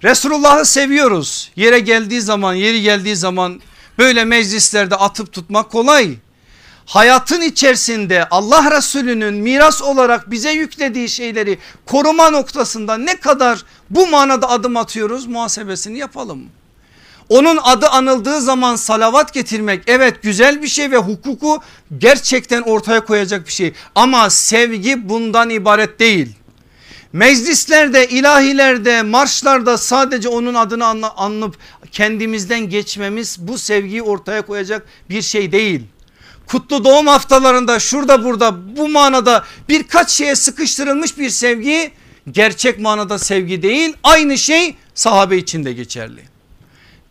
Resulullah'ı 0.05 0.65
seviyoruz 0.65 1.51
yere 1.57 1.79
geldiği 1.79 2.21
zaman 2.21 2.55
yeri 2.55 2.83
geldiği 2.83 3.17
zaman 3.17 3.61
böyle 3.99 4.25
meclislerde 4.25 4.97
atıp 4.97 5.33
tutmak 5.33 5.71
kolay. 5.71 6.17
Hayatın 6.93 7.41
içerisinde 7.41 8.29
Allah 8.31 8.77
Resulü'nün 8.77 9.35
miras 9.35 9.83
olarak 9.83 10.31
bize 10.31 10.51
yüklediği 10.51 11.09
şeyleri 11.09 11.59
koruma 11.87 12.31
noktasında 12.31 12.97
ne 12.99 13.17
kadar 13.17 13.65
bu 13.91 14.07
manada 14.07 14.51
adım 14.51 14.77
atıyoruz 14.77 15.27
muhasebesini 15.27 15.99
yapalım. 15.99 16.43
Onun 17.29 17.59
adı 17.63 17.89
anıldığı 17.89 18.41
zaman 18.41 18.77
salavat 18.77 19.35
getirmek 19.35 19.83
evet 19.87 20.23
güzel 20.23 20.63
bir 20.63 20.69
şey 20.69 20.91
ve 20.91 20.97
hukuku 20.97 21.63
gerçekten 21.99 22.63
ortaya 22.63 23.05
koyacak 23.05 23.47
bir 23.47 23.53
şey. 23.53 23.73
Ama 23.95 24.31
sevgi 24.31 25.09
bundan 25.09 25.51
ibaret 25.51 26.01
değil. 26.01 26.29
Meclislerde, 27.13 28.09
ilahilerde, 28.09 29.03
marşlarda 29.03 29.79
sadece 29.79 30.29
onun 30.29 30.55
adını 30.55 31.11
anlıp 31.17 31.57
kendimizden 31.93 32.69
geçmemiz 32.69 33.37
bu 33.41 33.59
sevgiyi 33.59 34.03
ortaya 34.03 34.43
koyacak 34.43 34.87
bir 35.11 35.23
şey 35.23 35.53
değil. 35.53 35.83
Kutlu 36.53 36.85
doğum 36.85 37.07
haftalarında 37.07 37.79
şurada 37.79 38.25
burada 38.25 38.77
bu 38.77 38.89
manada 38.89 39.45
birkaç 39.69 40.11
şeye 40.11 40.37
sıkıştırılmış 40.37 41.19
bir 41.19 41.31
sevgi 41.31 41.93
gerçek 42.31 42.79
manada 42.79 43.19
sevgi 43.19 43.63
değil. 43.63 43.97
Aynı 44.03 44.39
şey 44.39 44.77
sahabe 44.95 45.37
için 45.37 45.65
de 45.65 45.73
geçerli 45.73 46.23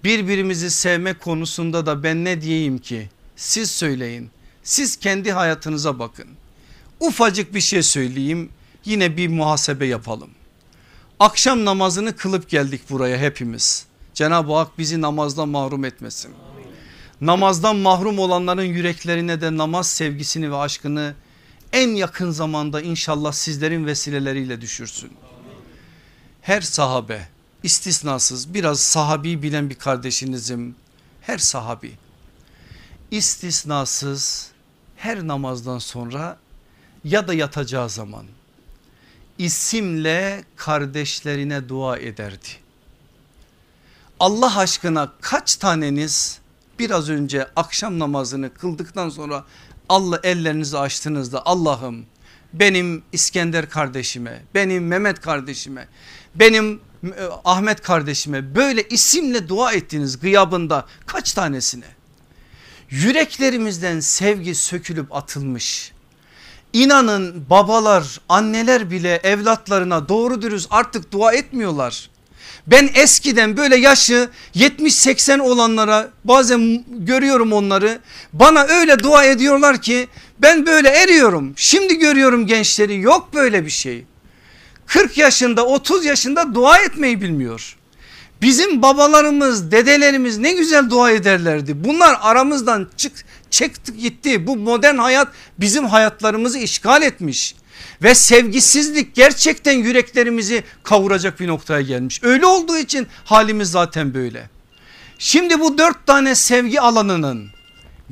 birbirimizi 0.03 0.71
sevme 0.71 1.13
konusunda 1.13 1.85
da 1.85 2.03
ben 2.03 2.25
ne 2.25 2.41
diyeyim 2.41 2.77
ki 2.77 3.09
siz 3.35 3.71
söyleyin 3.71 4.29
Siz 4.63 4.95
kendi 4.95 5.31
hayatınıza 5.31 5.99
bakın. 5.99 6.27
Ufacık 6.99 7.53
bir 7.53 7.61
şey 7.61 7.83
söyleyeyim 7.83 8.49
yine 8.85 9.17
bir 9.17 9.27
muhasebe 9.27 9.85
yapalım. 9.85 10.29
Akşam 11.19 11.65
namazını 11.65 12.15
kılıp 12.15 12.49
geldik 12.49 12.81
buraya 12.89 13.17
hepimiz. 13.17 13.85
Cenab-ı 14.13 14.53
Hak 14.53 14.77
bizi 14.77 15.01
namazdan 15.01 15.49
mahrum 15.49 15.85
etmesin. 15.85 16.31
Namazdan 17.21 17.75
mahrum 17.75 18.19
olanların 18.19 18.63
yüreklerine 18.63 19.41
de 19.41 19.57
namaz 19.57 19.89
sevgisini 19.89 20.51
ve 20.51 20.55
aşkını 20.55 21.15
en 21.73 21.89
yakın 21.89 22.31
zamanda 22.31 22.81
inşallah 22.81 23.31
sizlerin 23.31 23.85
vesileleriyle 23.85 24.61
düşürsün. 24.61 25.11
Her 26.41 26.61
sahabe 26.61 27.27
istisnasız 27.63 28.53
biraz 28.53 28.79
sahabi 28.79 29.43
bilen 29.43 29.69
bir 29.69 29.75
kardeşinizim. 29.75 30.75
Her 31.21 31.37
sahabi 31.37 31.91
istisnasız 33.11 34.51
her 34.97 35.27
namazdan 35.27 35.79
sonra 35.79 36.37
ya 37.03 37.27
da 37.27 37.33
yatacağı 37.33 37.89
zaman 37.89 38.25
isimle 39.37 40.43
kardeşlerine 40.55 41.69
dua 41.69 41.97
ederdi. 41.97 42.47
Allah 44.19 44.57
aşkına 44.57 45.11
kaç 45.21 45.55
taneniz 45.55 46.40
biraz 46.81 47.09
önce 47.09 47.47
akşam 47.55 47.99
namazını 47.99 48.53
kıldıktan 48.53 49.09
sonra 49.09 49.45
Allah 49.89 50.19
ellerinizi 50.23 50.77
açtığınızda 50.77 51.45
Allah'ım 51.45 52.05
benim 52.53 53.03
İskender 53.11 53.69
kardeşime, 53.69 54.43
benim 54.55 54.87
Mehmet 54.87 55.21
kardeşime, 55.21 55.87
benim 56.35 56.81
e, 57.03 57.23
Ahmet 57.45 57.81
kardeşime 57.81 58.55
böyle 58.55 58.83
isimle 58.83 59.49
dua 59.49 59.71
ettiğiniz 59.71 60.19
gıyabında 60.19 60.85
kaç 61.05 61.33
tanesine? 61.33 61.85
Yüreklerimizden 62.89 63.99
sevgi 63.99 64.55
sökülüp 64.55 65.15
atılmış. 65.15 65.91
İnanın 66.73 67.49
babalar 67.49 68.21
anneler 68.29 68.91
bile 68.91 69.15
evlatlarına 69.23 70.09
doğru 70.09 70.41
dürüst 70.41 70.67
artık 70.71 71.11
dua 71.11 71.33
etmiyorlar. 71.33 72.09
Ben 72.67 72.89
eskiden 72.95 73.57
böyle 73.57 73.75
yaşı 73.75 74.29
70-80 74.55 75.41
olanlara 75.41 76.09
bazen 76.23 76.83
görüyorum 76.87 77.53
onları 77.53 77.99
bana 78.33 78.63
öyle 78.63 78.99
dua 78.99 79.23
ediyorlar 79.23 79.81
ki 79.81 80.07
ben 80.39 80.65
böyle 80.65 80.89
eriyorum. 80.89 81.53
Şimdi 81.55 81.97
görüyorum 81.97 82.47
gençleri 82.47 82.99
yok 82.99 83.29
böyle 83.33 83.65
bir 83.65 83.71
şey. 83.71 84.05
40 84.87 85.17
yaşında 85.17 85.65
30 85.65 86.05
yaşında 86.05 86.55
dua 86.55 86.77
etmeyi 86.77 87.21
bilmiyor. 87.21 87.77
Bizim 88.41 88.81
babalarımız 88.81 89.71
dedelerimiz 89.71 90.37
ne 90.37 90.53
güzel 90.53 90.89
dua 90.89 91.11
ederlerdi. 91.11 91.83
Bunlar 91.83 92.17
aramızdan 92.21 92.89
çık 92.97 93.13
çıktı 93.49 93.91
gitti. 93.91 94.47
Bu 94.47 94.57
modern 94.57 94.97
hayat 94.97 95.27
bizim 95.59 95.85
hayatlarımızı 95.85 96.57
işgal 96.57 97.01
etmiş. 97.01 97.55
Ve 98.03 98.15
sevgisizlik 98.15 99.15
gerçekten 99.15 99.77
yüreklerimizi 99.77 100.63
kavuracak 100.83 101.39
bir 101.39 101.47
noktaya 101.47 101.81
gelmiş. 101.81 102.23
Öyle 102.23 102.45
olduğu 102.45 102.77
için 102.77 103.07
halimiz 103.25 103.71
zaten 103.71 104.13
böyle. 104.13 104.49
Şimdi 105.19 105.59
bu 105.59 105.77
dört 105.77 106.07
tane 106.07 106.35
sevgi 106.35 106.81
alanının 106.81 107.49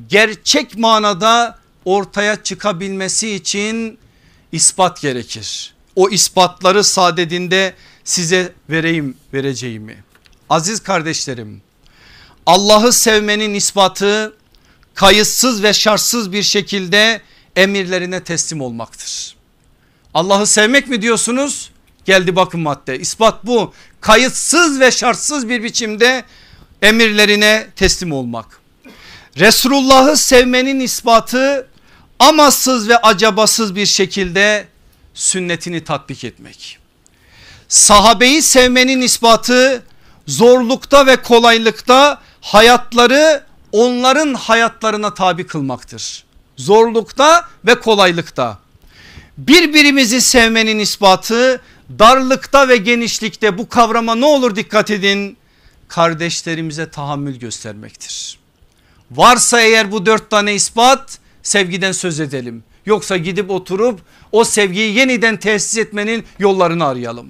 gerçek 0.07 0.77
manada 0.77 1.59
ortaya 1.85 2.43
çıkabilmesi 2.43 3.29
için 3.29 3.97
ispat 4.51 5.01
gerekir. 5.01 5.73
O 5.95 6.09
ispatları 6.09 6.83
sadedinde 6.83 7.73
size 8.03 8.53
vereyim 8.69 9.17
vereceğimi. 9.33 10.03
Aziz 10.49 10.79
kardeşlerim 10.79 11.61
Allah'ı 12.45 12.93
sevmenin 12.93 13.53
ispatı 13.53 14.33
kayıtsız 14.93 15.63
ve 15.63 15.73
şartsız 15.73 16.31
bir 16.31 16.43
şekilde 16.43 17.21
emirlerine 17.55 18.23
teslim 18.23 18.61
olmaktır. 18.61 19.38
Allah'ı 20.13 20.47
sevmek 20.47 20.87
mi 20.87 21.01
diyorsunuz? 21.01 21.71
Geldi 22.05 22.35
bakın 22.35 22.61
madde 22.61 22.99
ispat 22.99 23.45
bu 23.45 23.73
kayıtsız 24.01 24.79
ve 24.79 24.91
şartsız 24.91 25.49
bir 25.49 25.63
biçimde 25.63 26.23
emirlerine 26.81 27.67
teslim 27.75 28.11
olmak. 28.11 28.59
Resulullah'ı 29.37 30.17
sevmenin 30.17 30.79
ispatı 30.79 31.67
amasız 32.19 32.89
ve 32.89 32.97
acabasız 32.97 33.75
bir 33.75 33.85
şekilde 33.85 34.67
sünnetini 35.13 35.83
tatbik 35.83 36.23
etmek. 36.23 36.77
Sahabeyi 37.67 38.41
sevmenin 38.41 39.01
ispatı 39.01 39.83
zorlukta 40.27 41.05
ve 41.05 41.15
kolaylıkta 41.21 42.21
hayatları 42.41 43.43
onların 43.71 44.33
hayatlarına 44.33 45.13
tabi 45.13 45.47
kılmaktır. 45.47 46.23
Zorlukta 46.57 47.49
ve 47.65 47.79
kolaylıkta. 47.79 48.57
Birbirimizi 49.47 50.21
sevmenin 50.21 50.79
ispatı 50.79 51.61
darlıkta 51.99 52.69
ve 52.69 52.77
genişlikte 52.77 53.57
bu 53.57 53.69
kavrama 53.69 54.15
ne 54.15 54.25
olur 54.25 54.55
dikkat 54.55 54.91
edin. 54.91 55.37
Kardeşlerimize 55.87 56.89
tahammül 56.89 57.39
göstermektir. 57.39 58.39
Varsa 59.11 59.61
eğer 59.61 59.91
bu 59.91 60.05
dört 60.05 60.29
tane 60.29 60.55
ispat 60.55 61.19
sevgiden 61.43 61.91
söz 61.91 62.19
edelim. 62.19 62.63
Yoksa 62.85 63.17
gidip 63.17 63.49
oturup 63.49 64.01
o 64.31 64.43
sevgiyi 64.43 64.95
yeniden 64.95 65.37
tesis 65.37 65.77
etmenin 65.77 66.23
yollarını 66.39 66.85
arayalım. 66.85 67.29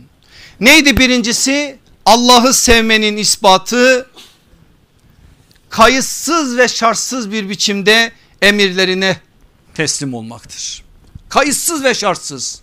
Neydi 0.60 0.98
birincisi? 0.98 1.78
Allah'ı 2.06 2.54
sevmenin 2.54 3.18
ispatı 3.18 4.10
kayıtsız 5.70 6.58
ve 6.58 6.68
şartsız 6.68 7.32
bir 7.32 7.50
biçimde 7.50 8.12
emirlerine 8.42 9.18
teslim 9.74 10.14
olmaktır. 10.14 10.89
Kayıtsız 11.30 11.84
ve 11.84 11.94
şartsız. 11.94 12.62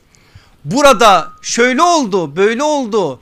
Burada 0.64 1.32
şöyle 1.42 1.82
oldu 1.82 2.36
böyle 2.36 2.62
oldu 2.62 3.20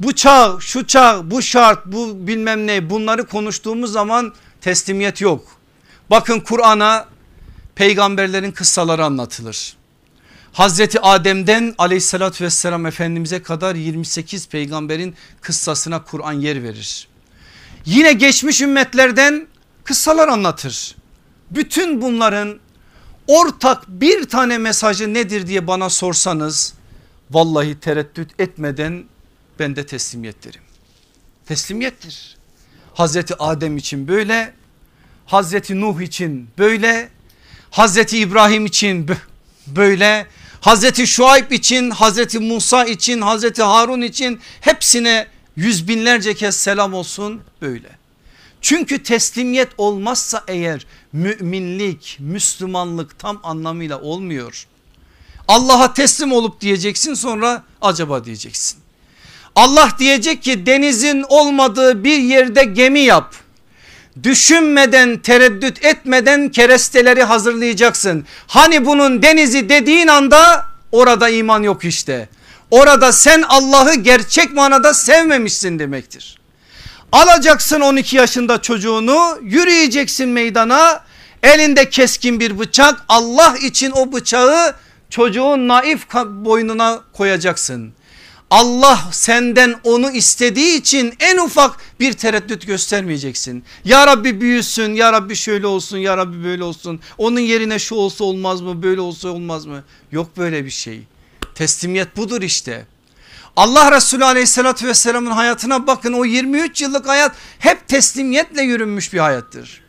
bu 0.00 0.14
çağ 0.14 0.56
şu 0.60 0.86
çağ 0.86 1.30
bu 1.30 1.42
şart 1.42 1.86
bu 1.86 2.26
bilmem 2.26 2.66
ne 2.66 2.90
bunları 2.90 3.26
konuştuğumuz 3.26 3.92
zaman 3.92 4.34
teslimiyet 4.60 5.20
yok. 5.20 5.44
Bakın 6.10 6.40
Kur'an'a 6.40 7.06
peygamberlerin 7.74 8.52
kıssaları 8.52 9.04
anlatılır. 9.04 9.76
Hazreti 10.52 11.00
Adem'den 11.00 11.74
aleyhissalatü 11.78 12.44
vesselam 12.44 12.86
efendimize 12.86 13.42
kadar 13.42 13.74
28 13.74 14.48
peygamberin 14.48 15.14
kıssasına 15.40 16.04
Kur'an 16.04 16.32
yer 16.32 16.62
verir. 16.62 17.08
Yine 17.84 18.12
geçmiş 18.12 18.60
ümmetlerden 18.60 19.46
kıssalar 19.84 20.28
anlatır. 20.28 20.96
Bütün 21.50 22.02
bunların 22.02 22.58
ortak 23.28 23.88
bir 23.88 24.28
tane 24.28 24.58
mesajı 24.58 25.14
nedir 25.14 25.46
diye 25.46 25.66
bana 25.66 25.90
sorsanız 25.90 26.74
vallahi 27.30 27.80
tereddüt 27.80 28.40
etmeden 28.40 29.04
ben 29.58 29.76
de 29.76 29.86
teslimiyet 29.86 30.44
derim. 30.44 30.60
Teslimiyettir. 31.46 32.36
Hazreti 32.94 33.34
Adem 33.34 33.76
için 33.76 34.08
böyle, 34.08 34.52
Hazreti 35.26 35.80
Nuh 35.80 36.00
için 36.00 36.48
böyle, 36.58 37.08
Hazreti 37.70 38.18
İbrahim 38.18 38.66
için 38.66 39.10
böyle, 39.66 40.26
Hazreti 40.60 41.06
Şuayb 41.06 41.50
için, 41.50 41.90
Hazreti 41.90 42.38
Musa 42.38 42.84
için, 42.84 43.20
Hazreti 43.20 43.62
Harun 43.62 44.00
için 44.00 44.40
hepsine 44.60 45.26
yüz 45.56 45.88
binlerce 45.88 46.34
kez 46.34 46.56
selam 46.56 46.94
olsun 46.94 47.40
böyle. 47.62 47.97
Çünkü 48.60 49.02
teslimiyet 49.02 49.68
olmazsa 49.78 50.44
eğer 50.48 50.86
müminlik, 51.12 52.16
Müslümanlık 52.20 53.18
tam 53.18 53.40
anlamıyla 53.42 54.00
olmuyor. 54.00 54.66
Allah'a 55.48 55.94
teslim 55.94 56.32
olup 56.32 56.60
diyeceksin 56.60 57.14
sonra 57.14 57.62
acaba 57.82 58.24
diyeceksin. 58.24 58.78
Allah 59.56 59.90
diyecek 59.98 60.42
ki 60.42 60.66
denizin 60.66 61.24
olmadığı 61.28 62.04
bir 62.04 62.18
yerde 62.18 62.64
gemi 62.64 63.00
yap. 63.00 63.34
Düşünmeden 64.22 65.18
tereddüt 65.18 65.84
etmeden 65.84 66.48
keresteleri 66.48 67.22
hazırlayacaksın. 67.22 68.26
Hani 68.46 68.86
bunun 68.86 69.22
denizi 69.22 69.68
dediğin 69.68 70.06
anda 70.06 70.66
orada 70.92 71.28
iman 71.28 71.62
yok 71.62 71.84
işte. 71.84 72.28
Orada 72.70 73.12
sen 73.12 73.42
Allah'ı 73.48 73.94
gerçek 73.94 74.52
manada 74.52 74.94
sevmemişsin 74.94 75.78
demektir. 75.78 76.38
Alacaksın 77.12 77.80
12 77.80 78.16
yaşında 78.16 78.62
çocuğunu 78.62 79.38
yürüyeceksin 79.42 80.28
meydana 80.28 81.04
elinde 81.42 81.90
keskin 81.90 82.40
bir 82.40 82.58
bıçak 82.58 83.04
Allah 83.08 83.56
için 83.62 83.90
o 83.90 84.12
bıçağı 84.12 84.74
çocuğun 85.10 85.68
naif 85.68 86.14
boynuna 86.14 87.00
koyacaksın. 87.12 87.92
Allah 88.50 89.08
senden 89.12 89.74
onu 89.84 90.10
istediği 90.10 90.80
için 90.80 91.14
en 91.20 91.38
ufak 91.38 91.76
bir 92.00 92.12
tereddüt 92.12 92.66
göstermeyeceksin. 92.66 93.64
Ya 93.84 94.06
Rabbi 94.06 94.40
büyüsün 94.40 94.94
ya 94.94 95.12
Rabbi 95.12 95.36
şöyle 95.36 95.66
olsun 95.66 95.98
ya 95.98 96.16
Rabbi 96.16 96.44
böyle 96.44 96.64
olsun. 96.64 97.00
Onun 97.18 97.40
yerine 97.40 97.78
şu 97.78 97.94
olsa 97.94 98.24
olmaz 98.24 98.60
mı 98.60 98.82
böyle 98.82 99.00
olsa 99.00 99.28
olmaz 99.28 99.66
mı? 99.66 99.84
Yok 100.12 100.36
böyle 100.36 100.64
bir 100.64 100.70
şey. 100.70 101.02
Teslimiyet 101.54 102.16
budur 102.16 102.42
işte. 102.42 102.86
Allah 103.58 103.92
Resulü 103.92 104.24
aleyhissalatü 104.24 104.86
vesselamın 104.86 105.30
hayatına 105.30 105.86
bakın 105.86 106.12
o 106.12 106.24
23 106.24 106.82
yıllık 106.82 107.08
hayat 107.08 107.36
hep 107.58 107.88
teslimiyetle 107.88 108.62
yürünmüş 108.62 109.12
bir 109.12 109.18
hayattır. 109.18 109.82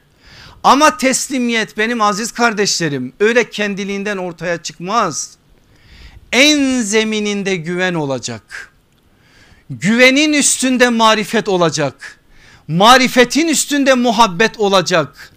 Ama 0.63 0.97
teslimiyet 0.97 1.77
benim 1.77 2.01
aziz 2.01 2.31
kardeşlerim 2.31 3.13
öyle 3.19 3.49
kendiliğinden 3.49 4.17
ortaya 4.17 4.63
çıkmaz. 4.63 5.37
En 6.31 6.81
zemininde 6.81 7.55
güven 7.55 7.93
olacak. 7.93 8.73
Güvenin 9.69 10.33
üstünde 10.33 10.89
marifet 10.89 11.49
olacak. 11.49 12.19
Marifetin 12.67 13.47
üstünde 13.47 13.93
muhabbet 13.93 14.59
olacak. 14.59 15.31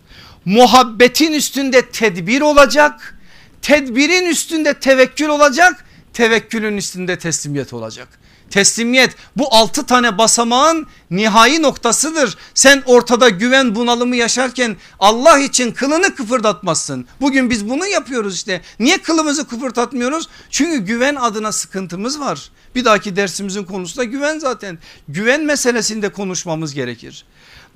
Muhabbetin 0.44 1.32
üstünde 1.32 1.90
tedbir 1.90 2.40
olacak. 2.40 3.18
Tedbirin 3.62 4.26
üstünde 4.26 4.74
tevekkül 4.74 5.28
olacak. 5.28 5.84
Tevekkülün 6.12 6.76
üstünde 6.76 7.18
teslimiyet 7.18 7.72
olacak. 7.72 8.08
Teslimiyet 8.50 9.16
bu 9.36 9.54
altı 9.54 9.86
tane 9.86 10.18
basamağın 10.18 10.86
nihai 11.10 11.62
noktasıdır. 11.62 12.38
Sen 12.54 12.82
ortada 12.86 13.28
güven 13.28 13.74
bunalımı 13.74 14.16
yaşarken 14.16 14.76
Allah 15.00 15.38
için 15.38 15.72
kılını 15.72 16.14
kıpırdatmazsın. 16.14 17.06
Bugün 17.20 17.50
biz 17.50 17.68
bunu 17.68 17.86
yapıyoruz 17.86 18.34
işte. 18.34 18.60
Niye 18.80 18.98
kılımızı 18.98 19.48
kıpırdatmıyoruz? 19.48 20.28
Çünkü 20.50 20.78
güven 20.78 21.14
adına 21.14 21.52
sıkıntımız 21.52 22.20
var. 22.20 22.50
Bir 22.74 22.84
dahaki 22.84 23.16
dersimizin 23.16 23.64
konusu 23.64 23.96
da 23.96 24.04
güven 24.04 24.38
zaten. 24.38 24.78
Güven 25.08 25.44
meselesinde 25.44 26.08
konuşmamız 26.08 26.74
gerekir. 26.74 27.24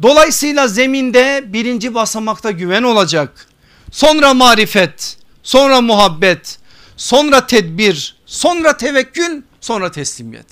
Dolayısıyla 0.03 0.69
zeminde 0.69 1.45
birinci 1.47 1.95
basamakta 1.95 2.51
güven 2.51 2.83
olacak. 2.83 3.47
Sonra 3.91 4.35
marifet, 4.35 5.17
sonra 5.43 5.81
muhabbet, 5.81 6.59
sonra 6.97 7.47
tedbir, 7.47 8.16
sonra 8.27 8.77
tevekkül, 8.77 9.43
sonra 9.61 9.91
teslimiyet. 9.91 10.47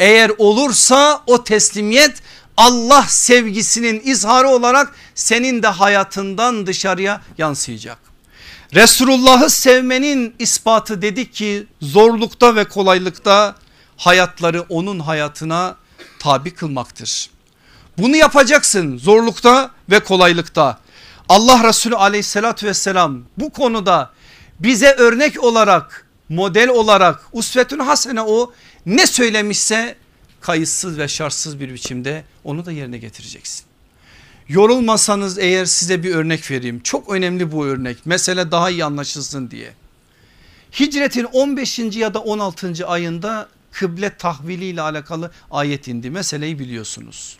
Eğer 0.00 0.30
olursa 0.38 1.22
o 1.26 1.44
teslimiyet 1.44 2.22
Allah 2.56 3.02
sevgisinin 3.08 4.02
izharı 4.04 4.48
olarak 4.48 4.94
senin 5.14 5.62
de 5.62 5.68
hayatından 5.68 6.66
dışarıya 6.66 7.20
yansıyacak. 7.38 7.98
Resulullah'ı 8.74 9.50
sevmenin 9.50 10.34
ispatı 10.38 11.02
dedik 11.02 11.34
ki 11.34 11.66
zorlukta 11.80 12.56
ve 12.56 12.64
kolaylıkta 12.64 13.54
hayatları 13.96 14.62
onun 14.62 15.00
hayatına 15.00 15.76
tabi 16.18 16.54
kılmaktır. 16.54 17.30
Bunu 17.98 18.16
yapacaksın 18.16 18.98
zorlukta 18.98 19.70
ve 19.90 20.00
kolaylıkta. 20.00 20.78
Allah 21.28 21.68
Resulü 21.68 21.96
aleyhissalatü 21.96 22.66
vesselam 22.66 23.22
bu 23.36 23.50
konuda 23.50 24.10
bize 24.60 24.90
örnek 24.90 25.44
olarak 25.44 26.03
model 26.28 26.68
olarak 26.68 27.26
usvetün 27.32 27.78
hasene 27.78 28.22
o 28.22 28.52
ne 28.86 29.06
söylemişse 29.06 29.96
kayıtsız 30.40 30.98
ve 30.98 31.08
şartsız 31.08 31.60
bir 31.60 31.74
biçimde 31.74 32.24
onu 32.44 32.66
da 32.66 32.72
yerine 32.72 32.98
getireceksin. 32.98 33.64
Yorulmasanız 34.48 35.38
eğer 35.38 35.64
size 35.64 36.02
bir 36.02 36.14
örnek 36.14 36.50
vereyim. 36.50 36.80
Çok 36.80 37.10
önemli 37.10 37.52
bu 37.52 37.66
örnek. 37.66 38.06
Mesele 38.06 38.50
daha 38.50 38.70
iyi 38.70 38.84
anlaşılsın 38.84 39.50
diye. 39.50 39.72
Hicretin 40.80 41.24
15. 41.24 41.78
ya 41.78 42.14
da 42.14 42.18
16. 42.20 42.86
ayında 42.86 43.48
kıble 43.72 44.16
tahvili 44.16 44.64
ile 44.64 44.80
alakalı 44.80 45.30
ayet 45.50 45.88
indi. 45.88 46.10
Meseleyi 46.10 46.58
biliyorsunuz. 46.58 47.38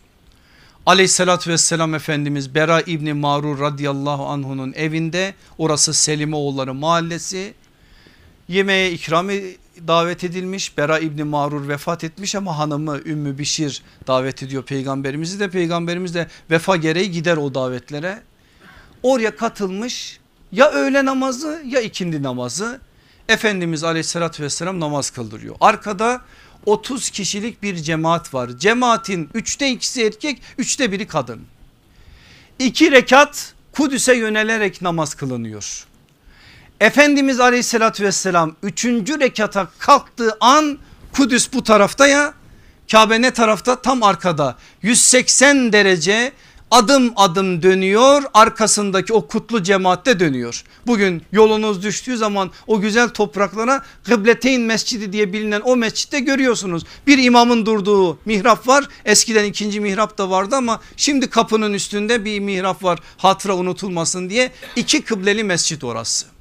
Aleyhissalatü 0.85 1.51
vesselam 1.51 1.95
Efendimiz 1.95 2.55
Bera 2.55 2.81
İbni 2.81 3.13
Marur 3.13 3.59
radıyallahu 3.59 4.25
anhunun 4.25 4.73
evinde 4.73 5.33
orası 5.57 5.93
Selimoğulları 5.93 6.73
mahallesi 6.73 7.53
yemeğe 8.47 8.91
ikram 8.91 9.29
davet 9.87 10.23
edilmiş. 10.23 10.77
Bera 10.77 10.99
İbni 10.99 11.23
Marur 11.23 11.67
vefat 11.67 12.03
etmiş 12.03 12.35
ama 12.35 12.57
hanımı 12.57 12.99
Ümmü 13.05 13.37
Bişir 13.37 13.83
davet 14.07 14.43
ediyor 14.43 14.63
peygamberimizi 14.63 15.39
de 15.39 15.49
peygamberimiz 15.49 16.13
de 16.13 16.27
vefa 16.51 16.75
gereği 16.75 17.11
gider 17.11 17.37
o 17.37 17.53
davetlere. 17.53 18.21
Oraya 19.03 19.35
katılmış 19.35 20.19
ya 20.51 20.71
öğle 20.71 21.05
namazı 21.05 21.63
ya 21.65 21.81
ikindi 21.81 22.23
namazı 22.23 22.79
Efendimiz 23.29 23.83
aleyhissalatü 23.83 24.43
vesselam 24.43 24.79
namaz 24.79 25.09
kıldırıyor. 25.09 25.55
Arkada 25.61 26.21
30 26.65 27.09
kişilik 27.09 27.63
bir 27.63 27.75
cemaat 27.75 28.33
var. 28.33 28.49
Cemaatin 28.57 29.29
üçte 29.33 29.71
ikisi 29.71 30.03
erkek 30.05 30.41
üçte 30.57 30.91
biri 30.91 31.07
kadın. 31.07 31.41
İki 32.59 32.91
rekat 32.91 33.53
Kudüs'e 33.71 34.15
yönelerek 34.15 34.81
namaz 34.81 35.15
kılınıyor. 35.15 35.85
Efendimiz 36.79 37.39
aleyhissalatü 37.39 38.03
vesselam 38.03 38.55
üçüncü 38.63 39.19
rekata 39.19 39.67
kalktığı 39.79 40.37
an 40.39 40.77
Kudüs 41.13 41.53
bu 41.53 41.63
tarafta 41.63 42.07
ya 42.07 42.33
Kabe 42.91 43.21
ne 43.21 43.31
tarafta 43.31 43.81
tam 43.81 44.03
arkada 44.03 44.57
180 44.81 45.73
derece 45.73 46.31
adım 46.71 47.13
adım 47.15 47.61
dönüyor 47.61 48.23
arkasındaki 48.33 49.13
o 49.13 49.27
kutlu 49.27 49.63
cemaatte 49.63 50.19
dönüyor. 50.19 50.63
Bugün 50.87 51.23
yolunuz 51.31 51.83
düştüğü 51.83 52.17
zaman 52.17 52.51
o 52.67 52.81
güzel 52.81 53.09
topraklara 53.09 53.83
Kıbleteyn 54.03 54.61
Mescidi 54.61 55.13
diye 55.13 55.33
bilinen 55.33 55.61
o 55.61 55.75
mescitte 55.75 56.19
görüyorsunuz. 56.19 56.83
Bir 57.07 57.17
imamın 57.17 57.65
durduğu 57.65 58.19
mihrap 58.25 58.67
var 58.67 58.87
eskiden 59.05 59.45
ikinci 59.45 59.79
mihrap 59.79 60.17
da 60.17 60.29
vardı 60.29 60.55
ama 60.55 60.79
şimdi 60.97 61.29
kapının 61.29 61.73
üstünde 61.73 62.25
bir 62.25 62.39
mihrap 62.39 62.83
var 62.83 62.99
hatıra 63.17 63.55
unutulmasın 63.55 64.29
diye 64.29 64.51
iki 64.75 65.01
kıbleli 65.01 65.43
mescit 65.43 65.83
orası. 65.83 66.34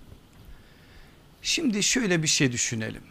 Şimdi 1.45 1.83
şöyle 1.83 2.23
bir 2.23 2.29
şey 2.29 2.53
düşünelim. 2.53 3.03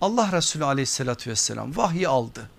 Allah 0.00 0.32
Resulü 0.32 0.64
aleyhissalatü 0.64 1.30
vesselam 1.30 1.76
vahyi 1.76 2.08
aldı. 2.08 2.50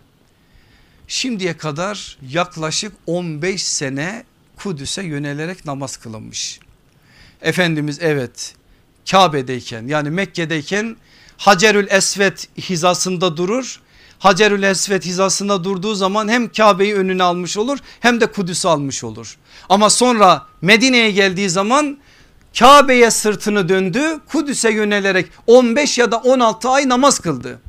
Şimdiye 1.08 1.58
kadar 1.58 2.18
yaklaşık 2.30 2.94
15 3.06 3.64
sene 3.64 4.24
Kudüs'e 4.56 5.04
yönelerek 5.04 5.66
namaz 5.66 5.98
kılınmış. 5.98 6.60
Efendimiz 7.42 7.98
evet 8.02 8.56
Kabe'deyken 9.12 9.88
yani 9.88 10.10
Mekke'deyken 10.10 10.98
Hacerül 11.38 11.88
Esved 11.90 12.38
hizasında 12.58 13.38
durur. 13.38 13.80
Hacerül 14.20 14.64
Esved 14.64 15.04
hizasında 15.04 15.64
durduğu 15.64 15.96
zaman 15.96 16.28
hem 16.28 16.52
Kabe'yi 16.52 16.96
önüne 16.96 17.24
almış 17.24 17.58
olur 17.58 17.80
hem 18.00 18.22
de 18.22 18.32
Kudüs'ü 18.32 18.68
almış 18.68 19.04
olur. 19.04 19.38
Ama 19.70 19.90
sonra 19.90 20.48
Medine'ye 20.62 21.12
geldiği 21.12 21.50
zaman 21.50 22.00
Kabe'ye 22.58 23.12
sırtını 23.12 23.70
döndü 23.70 24.20
Kudüs'e 24.28 24.72
yönelerek 24.72 25.32
15 25.48 25.98
ya 25.98 26.12
da 26.12 26.18
16 26.18 26.70
ay 26.70 26.90
namaz 26.90 27.20
kıldı. 27.20 27.60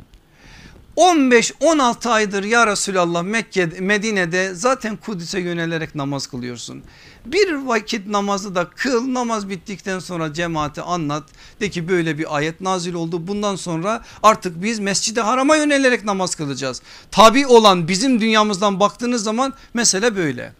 15-16 0.97 2.09
aydır 2.09 2.45
ya 2.45 2.67
Resulallah 2.67 3.23
Mekke 3.23 3.67
Medine'de 3.67 4.55
zaten 4.55 4.97
Kudüs'e 4.97 5.41
yönelerek 5.41 5.95
namaz 5.95 6.27
kılıyorsun. 6.27 6.83
Bir 7.27 7.53
vakit 7.53 8.07
namazı 8.07 8.55
da 8.55 8.71
kıl 8.71 9.15
namaz 9.15 9.49
bittikten 9.49 9.99
sonra 9.99 10.33
cemaate 10.33 10.83
anlat. 10.83 11.25
De 11.61 11.71
ki 11.71 11.89
böyle 11.89 12.19
bir 12.19 12.37
ayet 12.37 12.61
nazil 12.61 12.95
oldu 12.95 13.27
bundan 13.27 13.57
sonra 13.57 14.05
artık 14.23 14.63
biz 14.63 14.79
mescide 14.79 15.21
harama 15.21 15.57
yönelerek 15.57 16.05
namaz 16.05 16.35
kılacağız. 16.35 16.83
Tabi 17.11 17.47
olan 17.47 17.89
bizim 17.89 18.21
dünyamızdan 18.21 18.81
baktığınız 18.81 19.25
zaman 19.25 19.55
mesele 19.75 20.17
böyle. 20.17 20.53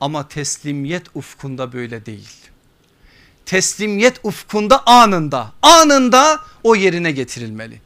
Ama 0.00 0.28
teslimiyet 0.28 1.06
ufkunda 1.14 1.72
böyle 1.72 2.06
değil 2.06 2.47
teslimiyet 3.48 4.20
ufkunda 4.22 4.86
anında 4.86 5.52
anında 5.62 6.40
o 6.62 6.74
yerine 6.76 7.10
getirilmeli. 7.10 7.80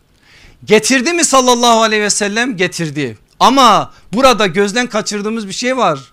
Getirdi 0.65 1.13
mi 1.13 1.25
sallallahu 1.25 1.83
aleyhi 1.83 2.03
ve 2.03 2.11
sellem 2.11 2.57
getirdi 2.57 3.19
ama 3.41 3.93
burada 4.13 4.47
gözden 4.47 4.87
kaçırdığımız 4.87 5.49
bir 5.49 5.53
şey 5.53 5.77
var. 5.77 6.13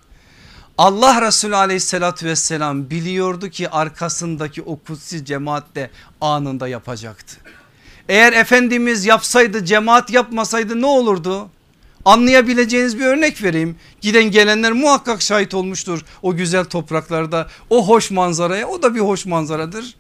Allah 0.78 1.22
Resulü 1.22 1.56
aleyhissalatü 1.56 2.26
vesselam 2.26 2.90
biliyordu 2.90 3.50
ki 3.50 3.70
arkasındaki 3.70 4.62
o 4.62 4.80
kutsi 4.80 5.26
cemaat 5.26 5.76
de 5.76 5.90
anında 6.22 6.68
yapacaktı. 6.68 7.38
Eğer 8.10 8.34
Efendimiz 8.34 9.06
yapsaydı 9.06 9.66
cemaat 9.66 10.10
yapmasaydı 10.10 10.82
ne 10.82 10.86
olurdu? 10.86 11.50
Anlayabileceğiniz 12.06 13.00
bir 13.00 13.06
örnek 13.06 13.44
vereyim. 13.44 13.76
Giden 14.02 14.32
gelenler 14.32 14.72
muhakkak 14.72 15.22
şahit 15.22 15.54
olmuştur 15.54 16.06
o 16.22 16.36
güzel 16.36 16.66
topraklarda 16.66 17.48
o 17.70 17.88
hoş 17.88 18.12
manzaraya 18.12 18.68
o 18.68 18.82
da 18.82 18.96
bir 18.96 19.00
hoş 19.00 19.26
manzaradır. 19.26 19.96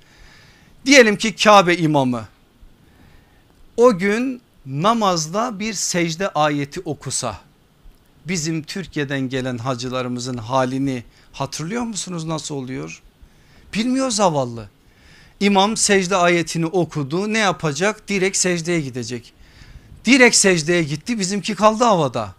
Diyelim 0.85 1.17
ki 1.17 1.35
Kabe 1.35 1.75
imamı 1.75 2.27
o 3.77 3.97
gün 3.97 4.41
namazda 4.65 5.59
bir 5.59 5.73
secde 5.73 6.29
ayeti 6.29 6.81
okusa 6.85 7.39
bizim 8.25 8.63
Türkiye'den 8.63 9.19
gelen 9.19 9.57
hacılarımızın 9.57 10.37
halini 10.37 11.03
hatırlıyor 11.31 11.83
musunuz 11.83 12.25
nasıl 12.25 12.55
oluyor? 12.55 13.01
Bilmiyor 13.73 14.11
zavallı. 14.11 14.69
İmam 15.39 15.77
secde 15.77 16.15
ayetini 16.15 16.65
okudu 16.65 17.33
ne 17.33 17.37
yapacak? 17.37 18.07
Direkt 18.07 18.37
secdeye 18.37 18.81
gidecek. 18.81 19.33
Direkt 20.05 20.35
secdeye 20.35 20.83
gitti 20.83 21.19
bizimki 21.19 21.55
kaldı 21.55 21.83
havada. 21.83 22.33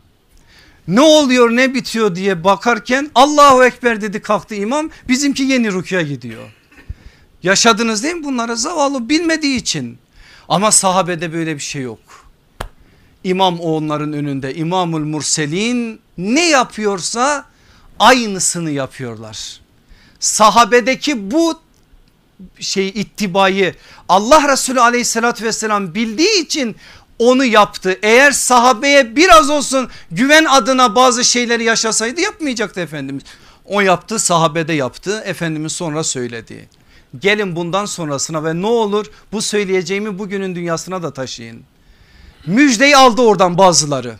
Ne 0.88 1.00
oluyor 1.00 1.50
ne 1.50 1.74
bitiyor 1.74 2.14
diye 2.14 2.44
bakarken 2.44 3.10
Allahu 3.14 3.64
Ekber 3.64 4.00
dedi 4.00 4.22
kalktı 4.22 4.54
imam 4.54 4.90
bizimki 5.08 5.42
yeni 5.42 5.72
rüküye 5.72 6.02
gidiyor. 6.02 6.50
Yaşadınız 7.42 8.02
değil 8.02 8.14
mi 8.14 8.24
bunlara 8.24 8.56
zavallı 8.56 9.08
bilmediği 9.08 9.56
için 9.56 9.98
ama 10.48 10.72
sahabede 10.72 11.32
böyle 11.32 11.54
bir 11.54 11.62
şey 11.62 11.82
yok. 11.82 11.98
İmam 13.24 13.60
onların 13.60 14.12
önünde 14.12 14.54
İmamul 14.54 15.04
Murselin 15.04 16.00
ne 16.18 16.48
yapıyorsa 16.48 17.44
aynısını 17.98 18.70
yapıyorlar. 18.70 19.60
sahabedeki 20.20 21.30
bu 21.30 21.60
şey 22.60 22.88
ittibayı 22.88 23.74
Allah 24.08 24.52
Resulü 24.52 24.80
aleyhissalatü 24.80 25.44
vesselam 25.44 25.94
bildiği 25.94 26.44
için 26.44 26.76
onu 27.20 27.44
yaptı. 27.44 27.98
Eğer 28.02 28.30
sahabeye 28.30 29.16
biraz 29.16 29.50
olsun 29.50 29.88
güven 30.10 30.44
adına 30.44 30.94
bazı 30.94 31.24
şeyleri 31.24 31.64
yaşasaydı 31.64 32.20
yapmayacaktı 32.20 32.80
Efendimiz. 32.80 33.22
O 33.64 33.80
yaptı 33.80 34.18
sahabede 34.18 34.72
yaptı 34.72 35.22
Efendimiz 35.24 35.72
sonra 35.72 36.04
söyledi. 36.04 36.68
Gelin 37.18 37.56
bundan 37.56 37.84
sonrasına 37.84 38.44
ve 38.44 38.62
ne 38.62 38.66
olur 38.66 39.06
bu 39.32 39.42
söyleyeceğimi 39.42 40.18
bugünün 40.18 40.54
dünyasına 40.54 41.02
da 41.02 41.12
taşıyın. 41.12 41.62
Müjdeyi 42.46 42.96
aldı 42.96 43.22
oradan 43.22 43.58
bazıları. 43.58 44.14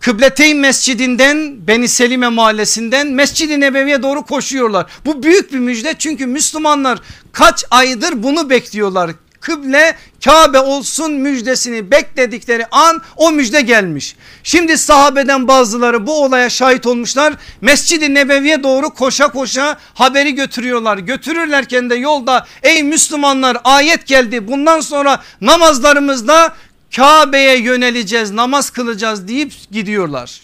Kıbleteyn 0.00 0.56
mescidinden 0.56 1.66
Beni 1.66 1.88
Selime 1.88 2.28
mahallesinden 2.28 3.06
Mescid-i 3.06 3.60
Nebevi'ye 3.60 4.02
doğru 4.02 4.22
koşuyorlar. 4.22 4.86
Bu 5.06 5.22
büyük 5.22 5.52
bir 5.52 5.58
müjde 5.58 5.94
çünkü 5.98 6.26
Müslümanlar 6.26 6.98
kaç 7.32 7.64
aydır 7.70 8.22
bunu 8.22 8.50
bekliyorlar. 8.50 9.10
Kıble 9.48 9.96
Kabe 10.24 10.58
olsun 10.58 11.12
müjdesini 11.12 11.90
bekledikleri 11.90 12.66
an 12.66 13.02
o 13.16 13.32
müjde 13.32 13.60
gelmiş. 13.60 14.16
Şimdi 14.42 14.78
sahabeden 14.78 15.48
bazıları 15.48 16.06
bu 16.06 16.24
olaya 16.24 16.50
şahit 16.50 16.86
olmuşlar. 16.86 17.34
Mescid-i 17.60 18.14
Nebevi'ye 18.14 18.62
doğru 18.62 18.90
koşa 18.90 19.28
koşa 19.28 19.78
haberi 19.94 20.34
götürüyorlar. 20.34 20.98
Götürürlerken 20.98 21.90
de 21.90 21.94
yolda 21.94 22.46
ey 22.62 22.82
Müslümanlar 22.82 23.56
ayet 23.64 24.06
geldi. 24.06 24.48
Bundan 24.48 24.80
sonra 24.80 25.22
namazlarımızda 25.40 26.54
Kabe'ye 26.96 27.58
yöneleceğiz 27.58 28.30
namaz 28.30 28.70
kılacağız 28.70 29.28
deyip 29.28 29.52
gidiyorlar. 29.70 30.40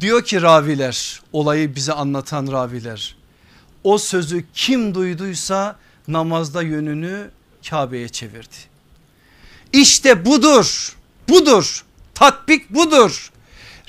Diyor 0.00 0.24
ki 0.24 0.42
raviler 0.42 1.22
olayı 1.32 1.74
bize 1.74 1.92
anlatan 1.92 2.52
raviler 2.52 3.16
o 3.84 3.98
sözü 3.98 4.44
kim 4.54 4.94
duyduysa 4.94 5.76
namazda 6.08 6.62
yönünü 6.62 7.30
Kabe'ye 7.70 8.08
çevirdi. 8.08 8.56
İşte 9.72 10.24
budur 10.26 10.96
budur 11.28 11.84
tatbik 12.14 12.70
budur 12.70 13.30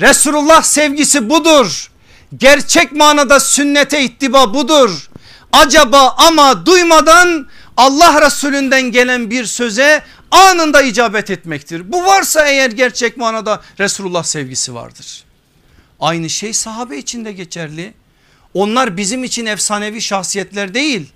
Resulullah 0.02 0.62
sevgisi 0.64 1.30
budur 1.30 1.92
gerçek 2.38 2.92
manada 2.92 3.40
sünnete 3.40 4.04
ittiba 4.04 4.54
budur. 4.54 5.10
Acaba 5.52 6.16
ama 6.18 6.66
duymadan 6.66 7.48
Allah 7.78 8.26
Resulünden 8.26 8.82
gelen 8.82 9.30
bir 9.30 9.46
söze 9.46 10.04
anında 10.32 10.82
icabet 10.82 11.30
etmektir. 11.30 11.92
Bu 11.92 12.06
varsa 12.06 12.48
eğer 12.48 12.72
gerçek 12.72 13.18
manada 13.18 13.62
Resulullah 13.80 14.24
sevgisi 14.24 14.74
vardır. 14.74 15.24
Aynı 16.00 16.30
şey 16.30 16.54
sahabe 16.54 16.98
için 16.98 17.26
de 17.26 17.32
geçerli. 17.32 17.94
Onlar 18.54 18.98
bizim 18.98 19.24
için 19.24 19.46
efsanevi 19.46 20.02
şahsiyetler 20.02 20.74
değil. 20.74 21.10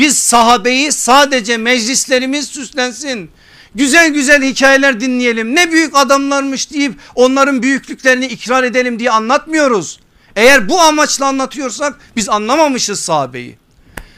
Biz 0.00 0.18
sahabeyi 0.18 0.92
sadece 0.92 1.56
meclislerimiz 1.56 2.48
süslensin. 2.48 3.30
Güzel 3.74 4.08
güzel 4.08 4.42
hikayeler 4.42 5.00
dinleyelim. 5.00 5.54
Ne 5.54 5.72
büyük 5.72 5.96
adamlarmış 5.96 6.70
deyip 6.70 6.94
onların 7.14 7.62
büyüklüklerini 7.62 8.26
ikrar 8.26 8.64
edelim 8.64 8.98
diye 8.98 9.10
anlatmıyoruz. 9.10 10.00
Eğer 10.36 10.68
bu 10.68 10.80
amaçla 10.80 11.26
anlatıyorsak 11.26 11.98
biz 12.16 12.28
anlamamışız 12.28 13.00
sahabeyi. 13.00 13.58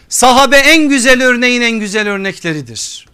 Sahabe 0.08 0.56
en 0.56 0.88
güzel 0.88 1.22
örneğin 1.22 1.60
en 1.60 1.80
güzel 1.80 2.08
örnekleridir. 2.08 3.06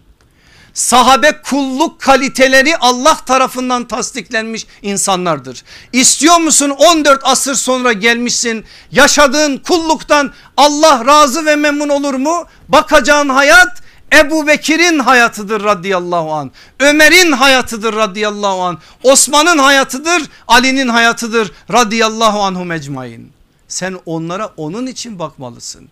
Sahabe 0.79 1.41
kulluk 1.41 2.01
kaliteleri 2.01 2.77
Allah 2.77 3.17
tarafından 3.25 3.87
tasdiklenmiş 3.87 4.65
insanlardır. 4.81 5.63
İstiyor 5.93 6.37
musun 6.37 6.69
14 6.69 7.21
asır 7.23 7.55
sonra 7.55 7.93
gelmişsin 7.93 8.65
yaşadığın 8.91 9.57
kulluktan 9.57 10.33
Allah 10.57 11.05
razı 11.05 11.45
ve 11.45 11.55
memnun 11.55 11.89
olur 11.89 12.13
mu? 12.13 12.45
Bakacağın 12.67 13.29
hayat 13.29 13.81
Ebu 14.13 14.47
Bekir'in 14.47 14.99
hayatıdır 14.99 15.63
radıyallahu 15.63 16.33
an. 16.33 16.51
Ömer'in 16.79 17.31
hayatıdır 17.31 17.95
radıyallahu 17.95 18.61
an. 18.61 18.79
Osman'ın 19.03 19.57
hayatıdır 19.57 20.21
Ali'nin 20.47 20.87
hayatıdır 20.87 21.51
radıyallahu 21.71 22.41
anhu 22.43 22.65
mecmain. 22.65 23.31
Sen 23.67 23.97
onlara 24.05 24.53
onun 24.57 24.87
için 24.87 25.19
bakmalısın. 25.19 25.89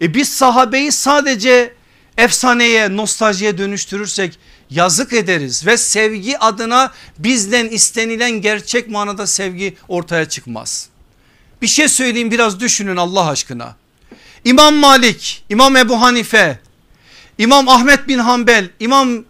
E 0.00 0.14
biz 0.14 0.28
sahabeyi 0.28 0.92
sadece 0.92 1.81
efsaneye 2.18 2.96
nostaljiye 2.96 3.58
dönüştürürsek 3.58 4.38
yazık 4.70 5.12
ederiz 5.12 5.66
ve 5.66 5.76
sevgi 5.76 6.38
adına 6.38 6.92
bizden 7.18 7.68
istenilen 7.68 8.30
gerçek 8.30 8.88
manada 8.88 9.26
sevgi 9.26 9.76
ortaya 9.88 10.28
çıkmaz. 10.28 10.88
Bir 11.62 11.66
şey 11.66 11.88
söyleyeyim 11.88 12.30
biraz 12.30 12.60
düşünün 12.60 12.96
Allah 12.96 13.28
aşkına. 13.28 13.76
İmam 14.44 14.74
Malik, 14.74 15.44
İmam 15.48 15.76
Ebu 15.76 16.00
Hanife, 16.00 16.58
İmam 17.38 17.68
Ahmet 17.68 18.08
bin 18.08 18.18
Hanbel, 18.18 18.70
İmam 18.80 19.24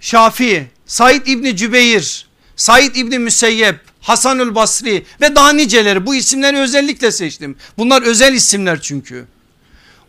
Şafii, 0.00 0.66
Said 0.86 1.26
İbni 1.26 1.56
Cübeyr, 1.56 2.26
Said 2.56 2.94
İbni 2.94 3.18
Müseyyep, 3.18 3.80
Hasanül 4.00 4.54
Basri 4.54 5.04
ve 5.20 5.36
daha 5.36 5.52
niceleri 5.52 6.06
bu 6.06 6.14
isimleri 6.14 6.56
özellikle 6.56 7.12
seçtim. 7.12 7.56
Bunlar 7.78 8.02
özel 8.02 8.32
isimler 8.32 8.80
çünkü. 8.80 9.26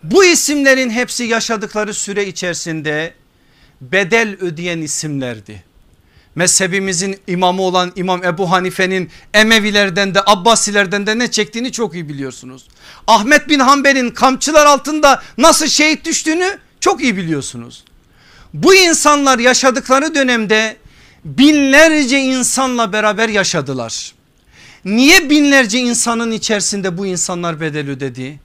Bu 0.03 0.25
isimlerin 0.25 0.89
hepsi 0.89 1.23
yaşadıkları 1.23 1.93
süre 1.93 2.27
içerisinde 2.27 3.13
bedel 3.81 4.37
ödeyen 4.39 4.81
isimlerdi. 4.81 5.63
Mezhebimizin 6.35 7.19
imamı 7.27 7.61
olan 7.61 7.91
İmam 7.95 8.23
Ebu 8.23 8.51
Hanife'nin 8.51 9.09
Emevilerden 9.33 10.15
de 10.15 10.19
Abbasilerden 10.25 11.07
de 11.07 11.19
ne 11.19 11.31
çektiğini 11.31 11.71
çok 11.71 11.93
iyi 11.93 12.09
biliyorsunuz. 12.09 12.67
Ahmet 13.07 13.49
bin 13.49 13.59
Hanbel'in 13.59 14.09
kamçılar 14.09 14.65
altında 14.65 15.21
nasıl 15.37 15.67
şehit 15.67 16.05
düştüğünü 16.05 16.57
çok 16.79 17.01
iyi 17.03 17.17
biliyorsunuz. 17.17 17.83
Bu 18.53 18.75
insanlar 18.75 19.39
yaşadıkları 19.39 20.15
dönemde 20.15 20.77
binlerce 21.25 22.19
insanla 22.19 22.93
beraber 22.93 23.29
yaşadılar. 23.29 24.13
Niye 24.85 25.29
binlerce 25.29 25.79
insanın 25.79 26.31
içerisinde 26.31 26.97
bu 26.97 27.05
insanlar 27.05 27.61
bedel 27.61 27.89
ödedi? 27.89 28.39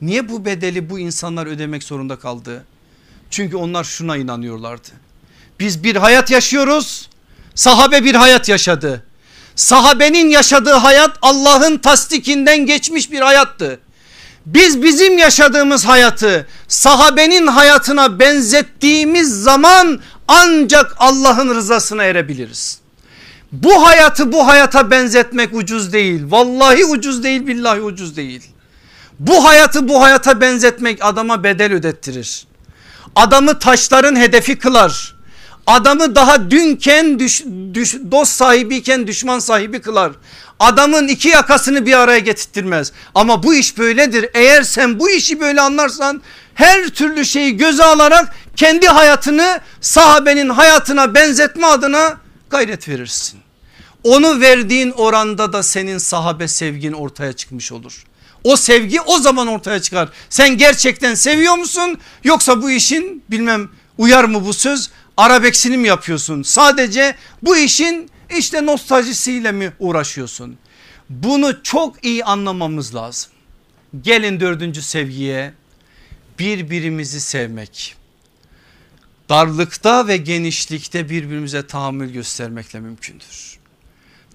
Niye 0.00 0.28
bu 0.28 0.44
bedeli 0.44 0.90
bu 0.90 0.98
insanlar 0.98 1.46
ödemek 1.46 1.82
zorunda 1.82 2.16
kaldı? 2.16 2.64
Çünkü 3.30 3.56
onlar 3.56 3.84
şuna 3.84 4.16
inanıyorlardı. 4.16 4.88
Biz 5.60 5.84
bir 5.84 5.96
hayat 5.96 6.30
yaşıyoruz. 6.30 7.08
Sahabe 7.54 8.04
bir 8.04 8.14
hayat 8.14 8.48
yaşadı. 8.48 9.02
Sahabenin 9.56 10.28
yaşadığı 10.28 10.72
hayat 10.72 11.18
Allah'ın 11.22 11.78
tasdikinden 11.78 12.66
geçmiş 12.66 13.12
bir 13.12 13.20
hayattı. 13.20 13.80
Biz 14.46 14.82
bizim 14.82 15.18
yaşadığımız 15.18 15.84
hayatı 15.84 16.46
sahabenin 16.68 17.46
hayatına 17.46 18.18
benzettiğimiz 18.18 19.42
zaman 19.42 20.00
ancak 20.28 20.94
Allah'ın 20.98 21.54
rızasına 21.54 22.04
erebiliriz. 22.04 22.78
Bu 23.52 23.86
hayatı 23.86 24.32
bu 24.32 24.46
hayata 24.46 24.90
benzetmek 24.90 25.54
ucuz 25.54 25.92
değil. 25.92 26.22
Vallahi 26.28 26.84
ucuz 26.84 27.22
değil 27.22 27.46
billahi 27.46 27.80
ucuz 27.80 28.16
değil. 28.16 28.42
Bu 29.18 29.44
hayatı 29.44 29.88
bu 29.88 30.02
hayata 30.02 30.40
benzetmek 30.40 31.04
adama 31.04 31.44
bedel 31.44 31.72
ödettirir. 31.72 32.46
Adamı 33.16 33.58
taşların 33.58 34.16
hedefi 34.16 34.58
kılar. 34.58 35.16
Adamı 35.66 36.14
daha 36.14 36.50
dünken 36.50 37.18
düş, 37.18 37.44
düş, 37.74 37.94
dost 38.10 38.32
sahibiyken 38.32 39.06
düşman 39.06 39.38
sahibi 39.38 39.80
kılar. 39.80 40.12
Adamın 40.60 41.08
iki 41.08 41.28
yakasını 41.28 41.86
bir 41.86 41.92
araya 41.92 42.18
getirtmez. 42.18 42.92
Ama 43.14 43.42
bu 43.42 43.54
iş 43.54 43.78
böyledir. 43.78 44.30
Eğer 44.34 44.62
sen 44.62 44.98
bu 45.00 45.10
işi 45.10 45.40
böyle 45.40 45.60
anlarsan 45.60 46.22
her 46.54 46.88
türlü 46.88 47.24
şeyi 47.24 47.56
göze 47.56 47.84
alarak 47.84 48.34
kendi 48.56 48.88
hayatını 48.88 49.60
sahabenin 49.80 50.48
hayatına 50.48 51.14
benzetme 51.14 51.66
adına 51.66 52.16
gayret 52.50 52.88
verirsin. 52.88 53.40
Onu 54.04 54.40
verdiğin 54.40 54.90
oranda 54.90 55.52
da 55.52 55.62
senin 55.62 55.98
sahabe 55.98 56.48
sevgin 56.48 56.92
ortaya 56.92 57.32
çıkmış 57.32 57.72
olur. 57.72 58.04
O 58.46 58.56
sevgi 58.56 59.00
o 59.00 59.18
zaman 59.18 59.46
ortaya 59.46 59.82
çıkar. 59.82 60.08
Sen 60.30 60.58
gerçekten 60.58 61.14
seviyor 61.14 61.54
musun 61.54 61.98
yoksa 62.24 62.62
bu 62.62 62.70
işin 62.70 63.22
bilmem 63.30 63.68
uyar 63.98 64.24
mı 64.24 64.44
bu 64.44 64.52
söz 64.52 64.90
arabeksini 65.16 65.76
mi 65.76 65.88
yapıyorsun? 65.88 66.42
Sadece 66.42 67.14
bu 67.42 67.56
işin 67.56 68.10
işte 68.36 68.66
nostaljisiyle 68.66 69.52
mi 69.52 69.72
uğraşıyorsun? 69.78 70.58
Bunu 71.10 71.62
çok 71.62 72.04
iyi 72.04 72.24
anlamamız 72.24 72.94
lazım. 72.94 73.30
Gelin 74.00 74.40
dördüncü 74.40 74.82
sevgiye 74.82 75.54
birbirimizi 76.38 77.20
sevmek. 77.20 77.96
Darlıkta 79.28 80.06
ve 80.06 80.16
genişlikte 80.16 81.10
birbirimize 81.10 81.66
tahammül 81.66 82.12
göstermekle 82.12 82.80
mümkündür. 82.80 83.58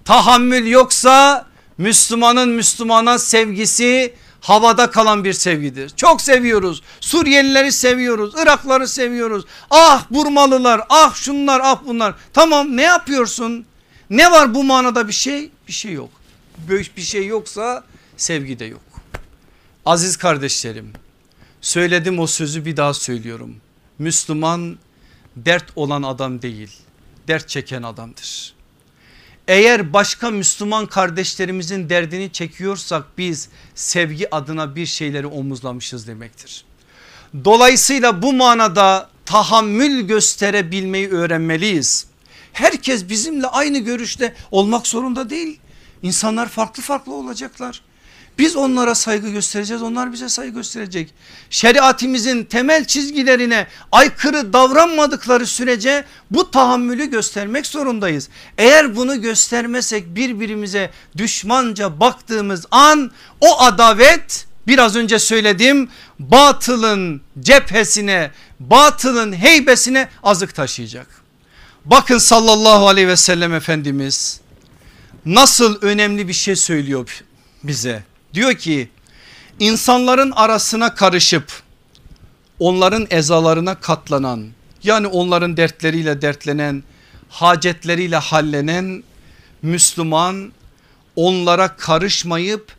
Tahammül 0.04 0.66
yoksa 0.66 1.46
Müslümanın 1.78 2.48
Müslümana 2.48 3.18
sevgisi 3.18 4.14
havada 4.40 4.90
kalan 4.90 5.24
bir 5.24 5.32
sevgidir. 5.32 5.90
Çok 5.96 6.20
seviyoruz. 6.20 6.82
Suriyelileri 7.00 7.72
seviyoruz. 7.72 8.34
Irakları 8.42 8.88
seviyoruz. 8.88 9.44
Ah 9.70 10.04
Burmalılar 10.10 10.80
ah 10.88 11.14
şunlar 11.14 11.60
ah 11.64 11.80
bunlar. 11.86 12.14
Tamam 12.32 12.76
ne 12.76 12.82
yapıyorsun? 12.82 13.66
Ne 14.10 14.30
var 14.30 14.54
bu 14.54 14.64
manada 14.64 15.08
bir 15.08 15.12
şey? 15.12 15.50
Bir 15.68 15.72
şey 15.72 15.92
yok. 15.92 16.10
Bir 16.96 17.02
şey 17.02 17.26
yoksa 17.26 17.84
sevgi 18.16 18.58
de 18.58 18.64
yok. 18.64 18.82
Aziz 19.86 20.16
kardeşlerim 20.16 20.92
söyledim 21.60 22.18
o 22.18 22.26
sözü 22.26 22.64
bir 22.64 22.76
daha 22.76 22.94
söylüyorum. 22.94 23.56
Müslüman 23.98 24.78
dert 25.36 25.64
olan 25.76 26.02
adam 26.02 26.42
değil 26.42 26.70
dert 27.28 27.48
çeken 27.48 27.82
adamdır. 27.82 28.54
Eğer 29.48 29.92
başka 29.92 30.30
Müslüman 30.30 30.86
kardeşlerimizin 30.86 31.88
derdini 31.88 32.32
çekiyorsak 32.32 33.04
biz 33.18 33.48
sevgi 33.74 34.34
adına 34.34 34.76
bir 34.76 34.86
şeyleri 34.86 35.26
omuzlamışız 35.26 36.06
demektir. 36.06 36.64
Dolayısıyla 37.44 38.22
bu 38.22 38.32
manada 38.32 39.10
tahammül 39.26 40.00
gösterebilmeyi 40.00 41.08
öğrenmeliyiz. 41.10 42.06
Herkes 42.52 43.08
bizimle 43.08 43.46
aynı 43.46 43.78
görüşte 43.78 44.34
olmak 44.50 44.86
zorunda 44.86 45.30
değil. 45.30 45.58
İnsanlar 46.02 46.48
farklı 46.48 46.82
farklı 46.82 47.14
olacaklar. 47.14 47.82
Biz 48.38 48.56
onlara 48.56 48.94
saygı 48.94 49.28
göstereceğiz 49.28 49.82
onlar 49.82 50.12
bize 50.12 50.28
saygı 50.28 50.54
gösterecek. 50.54 51.14
Şeriatimizin 51.50 52.44
temel 52.44 52.84
çizgilerine 52.84 53.66
aykırı 53.92 54.52
davranmadıkları 54.52 55.46
sürece 55.46 56.04
bu 56.30 56.50
tahammülü 56.50 57.10
göstermek 57.10 57.66
zorundayız. 57.66 58.28
Eğer 58.58 58.96
bunu 58.96 59.20
göstermesek 59.20 60.16
birbirimize 60.16 60.90
düşmanca 61.16 62.00
baktığımız 62.00 62.66
an 62.70 63.10
o 63.40 63.60
adavet 63.60 64.46
biraz 64.66 64.96
önce 64.96 65.18
söyledim 65.18 65.88
batılın 66.18 67.22
cephesine 67.40 68.30
batılın 68.60 69.32
heybesine 69.32 70.08
azık 70.22 70.54
taşıyacak. 70.54 71.06
Bakın 71.84 72.18
sallallahu 72.18 72.88
aleyhi 72.88 73.08
ve 73.08 73.16
sellem 73.16 73.54
Efendimiz 73.54 74.40
nasıl 75.26 75.78
önemli 75.82 76.28
bir 76.28 76.32
şey 76.32 76.56
söylüyor 76.56 77.24
bize. 77.64 78.11
Diyor 78.34 78.54
ki 78.54 78.88
insanların 79.58 80.30
arasına 80.30 80.94
karışıp 80.94 81.62
onların 82.58 83.06
ezalarına 83.10 83.74
katlanan 83.74 84.48
yani 84.82 85.06
onların 85.06 85.56
dertleriyle 85.56 86.22
dertlenen 86.22 86.82
hacetleriyle 87.28 88.16
hallenen 88.16 89.04
Müslüman 89.62 90.52
onlara 91.16 91.76
karışmayıp 91.76 92.76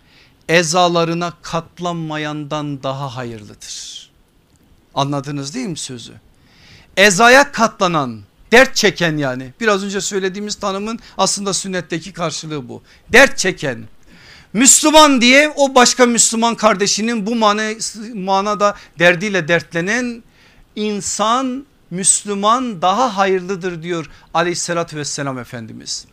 ezalarına 0.49 1.33
katlanmayandan 1.41 2.83
daha 2.83 3.15
hayırlıdır. 3.15 4.09
Anladınız 4.95 5.55
değil 5.55 5.67
mi 5.67 5.77
sözü? 5.77 6.13
Ezaya 6.97 7.51
katlanan 7.51 8.21
dert 8.51 8.75
çeken 8.75 9.17
yani 9.17 9.53
biraz 9.59 9.83
önce 9.83 10.01
söylediğimiz 10.01 10.55
tanımın 10.55 10.99
aslında 11.17 11.53
sünnetteki 11.53 12.13
karşılığı 12.13 12.69
bu. 12.69 12.83
Dert 13.09 13.37
çeken 13.37 13.83
Müslüman 14.53 15.21
diye 15.21 15.53
o 15.55 15.75
başka 15.75 16.05
Müslüman 16.05 16.55
kardeşinin 16.55 17.25
bu 17.25 17.35
manada 18.15 18.75
derdiyle 18.99 19.47
dertlenen 19.47 20.23
insan 20.75 21.65
Müslüman 21.91 22.81
daha 22.81 23.17
hayırlıdır 23.17 23.83
diyor 23.83 24.09
aleyhissalatü 24.33 24.97
vesselam 24.97 25.39
Efendimiz. 25.39 26.05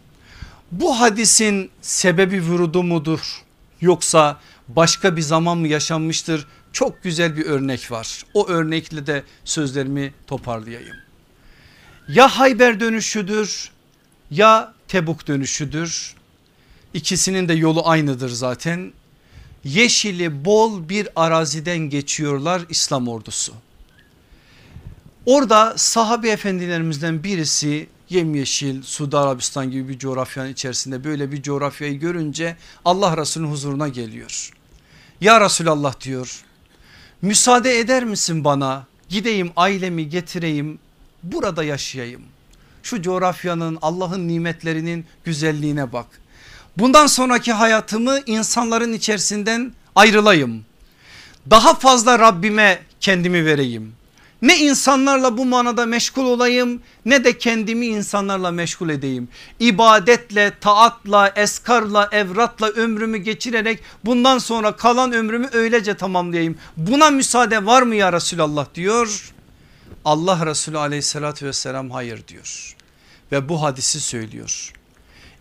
Bu 0.73 1.01
hadisin 1.01 1.71
sebebi 1.81 2.43
vurudu 2.43 2.83
mudur 2.83 3.43
yoksa 3.81 4.41
başka 4.69 5.17
bir 5.17 5.23
zaman 5.23 5.59
mı 5.59 5.69
yaşanmıştır? 5.69 6.47
Çok 6.73 7.03
güzel 7.03 7.37
bir 7.37 7.47
örnek 7.47 7.91
var. 7.91 8.23
O 8.35 8.49
örnekle 8.49 9.07
de 9.07 9.23
sözlerimi 9.45 10.15
toparlayayım. 10.27 10.97
Ya 12.09 12.29
Hayber 12.29 12.81
dönüşüdür 12.81 13.71
ya 14.31 14.75
Tebuk 14.89 15.27
dönüşüdür 15.27 16.15
İkisinin 16.95 17.49
de 17.49 17.55
yolu 17.55 17.89
aynıdır 17.89 18.31
zaten. 18.31 18.93
Yeşili 19.65 20.45
bol 20.45 20.89
bir 20.89 21.09
araziden 21.17 21.79
geçiyorlar 21.79 22.63
İslam 22.69 23.09
ordusu. 23.09 23.53
Orada 25.27 25.75
sahabe 25.77 26.31
efendilerimizden 26.31 27.25
birisi 27.25 27.87
yemyeşil 28.09 28.83
Suudi 28.83 29.17
Arabistan 29.17 29.71
gibi 29.71 29.89
bir 29.89 29.99
coğrafyanın 29.99 30.53
içerisinde 30.53 31.05
böyle 31.05 31.33
bir 31.33 31.43
coğrafyayı 31.43 32.01
görünce 32.01 32.57
Allah 32.85 33.17
Resulü'nün 33.17 33.51
huzuruna 33.51 33.89
geliyor. 33.89 34.53
Ya 35.21 35.41
Resulallah 35.41 36.01
diyor 36.01 36.45
müsaade 37.23 37.79
eder 37.79 38.05
misin 38.05 38.45
bana 38.45 38.87
gideyim 39.09 39.51
ailemi 39.57 40.09
getireyim 40.09 40.79
burada 41.23 41.65
yaşayayım. 41.65 42.23
Şu 42.83 43.03
coğrafyanın 43.03 43.79
Allah'ın 43.83 44.29
nimetlerinin 44.29 45.07
güzelliğine 45.25 45.93
bak. 45.93 46.07
Bundan 46.79 47.07
sonraki 47.07 47.53
hayatımı 47.53 48.19
insanların 48.27 48.93
içerisinden 48.93 49.73
ayrılayım. 49.95 50.65
Daha 51.51 51.75
fazla 51.75 52.19
Rabbime 52.19 52.83
kendimi 53.01 53.45
vereyim. 53.47 53.93
Ne 54.43 54.59
insanlarla 54.59 55.37
bu 55.37 55.45
manada 55.45 55.87
meşgul 55.87 56.25
olayım 56.25 56.83
ne 57.05 57.25
de 57.25 57.39
kendimi 57.39 57.87
insanlarla 57.87 58.51
meşgul 58.51 58.89
edeyim. 58.89 59.29
İbadetle, 59.61 60.53
taatla, 60.61 61.33
eskarla, 61.37 62.09
evratla 62.13 62.69
ömrümü 62.69 63.19
geçirerek 63.19 63.81
bundan 64.05 64.39
sonra 64.39 64.77
kalan 64.77 65.13
ömrümü 65.13 65.49
öylece 65.53 65.95
tamamlayayım. 65.95 66.59
Buna 66.77 67.11
müsaade 67.11 67.67
var 67.67 67.83
mı 67.83 67.95
ya 67.95 68.13
Resulallah 68.13 68.67
diyor. 68.75 69.33
Allah 70.05 70.47
Resulü 70.47 70.79
aleyhissalatü 70.79 71.47
vesselam 71.47 71.91
hayır 71.91 72.27
diyor. 72.29 72.77
Ve 73.33 73.49
bu 73.49 73.63
hadisi 73.63 74.01
söylüyor 74.01 74.73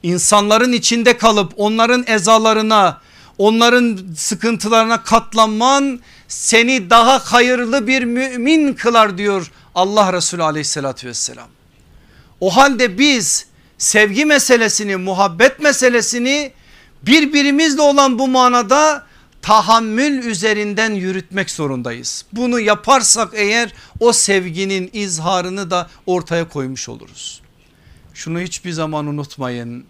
insanların 0.04 0.72
içinde 0.72 1.18
kalıp 1.18 1.54
onların 1.58 2.04
ezalarına 2.08 3.02
onların 3.38 4.00
sıkıntılarına 4.16 5.04
katlanman 5.04 6.00
seni 6.28 6.89
daha 6.89 7.20
hayırlı 7.20 7.88
bir 7.88 8.04
mümin 8.04 8.74
kılar 8.74 9.18
diyor 9.18 9.52
Allah 9.76 10.14
Resulü 10.14 10.43
aleyhissalatü 10.43 11.08
vesselam. 11.08 11.47
O 12.39 12.58
halde 12.58 12.97
biz 12.97 13.45
sevgi 13.78 14.26
meselesini 14.26 14.95
muhabbet 14.95 15.60
meselesini 15.60 16.52
birbirimizle 17.02 17.82
olan 17.82 18.20
bu 18.20 18.28
manada 18.28 19.04
tahammül 19.41 20.26
üzerinden 20.26 20.93
yürütmek 20.93 21.52
zorundayız. 21.52 22.26
Bunu 22.34 22.60
yaparsak 22.60 23.30
eğer 23.34 23.74
o 24.00 24.14
sevginin 24.14 24.89
izharını 24.93 25.72
da 25.72 25.89
ortaya 26.06 26.50
koymuş 26.50 26.89
oluruz. 26.89 27.39
Şunu 28.20 28.39
hiçbir 28.39 28.72
zaman 28.72 29.07
unutmayın. 29.07 29.86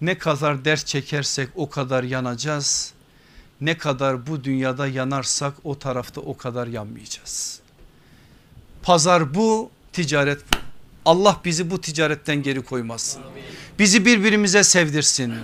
Ne 0.00 0.18
kadar 0.18 0.64
dert 0.64 0.86
çekersek 0.86 1.48
o 1.54 1.70
kadar 1.70 2.02
yanacağız. 2.02 2.92
Ne 3.60 3.78
kadar 3.78 4.26
bu 4.26 4.44
dünyada 4.44 4.86
yanarsak 4.86 5.54
o 5.64 5.78
tarafta 5.78 6.20
o 6.20 6.36
kadar 6.36 6.66
yanmayacağız. 6.66 7.60
Pazar 8.82 9.34
bu, 9.34 9.70
ticaret 9.92 10.40
bu. 10.40 10.56
Allah 11.04 11.40
bizi 11.44 11.70
bu 11.70 11.80
ticaretten 11.80 12.42
geri 12.42 12.62
koymasın. 12.62 13.22
Bizi 13.78 14.06
birbirimize 14.06 14.64
sevdirsin. 14.64 15.34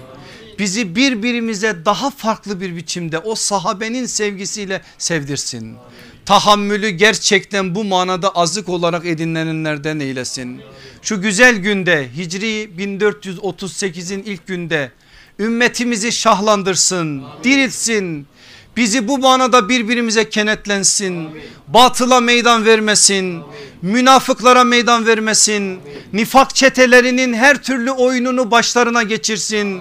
Bizi 0.58 0.96
birbirimize 0.96 1.84
daha 1.84 2.10
farklı 2.10 2.60
bir 2.60 2.76
biçimde 2.76 3.18
o 3.18 3.34
sahabenin 3.34 4.06
sevgisiyle 4.06 4.82
sevdirsin. 4.98 5.76
Tahammülü 6.26 6.88
gerçekten 6.88 7.74
bu 7.74 7.84
manada 7.84 8.30
azık 8.30 8.68
olarak 8.68 9.06
edinlenenlerden 9.06 10.00
eylesin 10.00 10.62
şu 11.02 11.22
güzel 11.22 11.56
günde 11.56 12.08
Hicri 12.16 12.70
1438'in 12.78 14.22
ilk 14.22 14.46
günde 14.46 14.92
ümmetimizi 15.38 16.12
şahlandırsın, 16.12 17.22
diriltsin. 17.44 18.26
Bizi 18.76 19.08
bu 19.08 19.18
manada 19.18 19.68
birbirimize 19.68 20.28
kenetlensin. 20.28 21.28
Batıla 21.68 22.20
meydan 22.20 22.66
vermesin. 22.66 23.42
Münafıklara 23.82 24.64
meydan 24.64 25.06
vermesin. 25.06 25.80
Nifak 26.12 26.54
çetelerinin 26.54 27.34
her 27.34 27.62
türlü 27.62 27.90
oyununu 27.90 28.50
başlarına 28.50 29.02
geçirsin. 29.02 29.80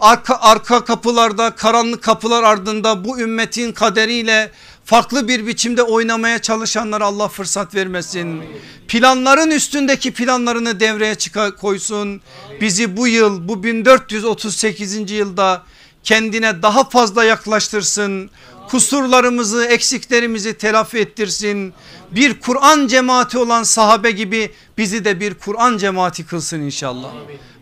Arka, 0.00 0.36
arka 0.40 0.84
kapılarda 0.84 1.50
karanlık 1.50 2.02
kapılar 2.02 2.42
ardında 2.42 3.04
bu 3.04 3.20
ümmetin 3.20 3.72
kaderiyle 3.72 4.50
farklı 4.88 5.28
bir 5.28 5.46
biçimde 5.46 5.82
oynamaya 5.82 6.38
çalışanlara 6.38 7.04
Allah 7.04 7.28
fırsat 7.28 7.74
vermesin. 7.74 8.42
Planların 8.88 9.50
üstündeki 9.50 10.12
planlarını 10.12 10.80
devreye 10.80 11.14
çıkar, 11.14 11.56
koysun. 11.56 12.20
Bizi 12.60 12.96
bu 12.96 13.08
yıl 13.08 13.48
bu 13.48 13.62
1438. 13.62 15.10
yılda 15.10 15.62
kendine 16.04 16.62
daha 16.62 16.88
fazla 16.88 17.24
yaklaştırsın. 17.24 18.30
Kusurlarımızı 18.68 19.64
eksiklerimizi 19.64 20.58
telafi 20.58 20.98
ettirsin. 20.98 21.74
Bir 22.10 22.40
Kur'an 22.40 22.86
cemaati 22.86 23.38
olan 23.38 23.62
sahabe 23.62 24.10
gibi 24.10 24.52
bizi 24.78 25.04
de 25.04 25.20
bir 25.20 25.34
Kur'an 25.34 25.78
cemaati 25.78 26.26
kılsın 26.26 26.60
inşallah. 26.60 27.10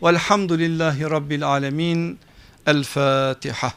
Velhamdülillahi 0.03 1.03
Rabbil 1.03 1.47
Alemin. 1.47 2.19
El 2.67 2.85
Fatiha. 2.85 3.73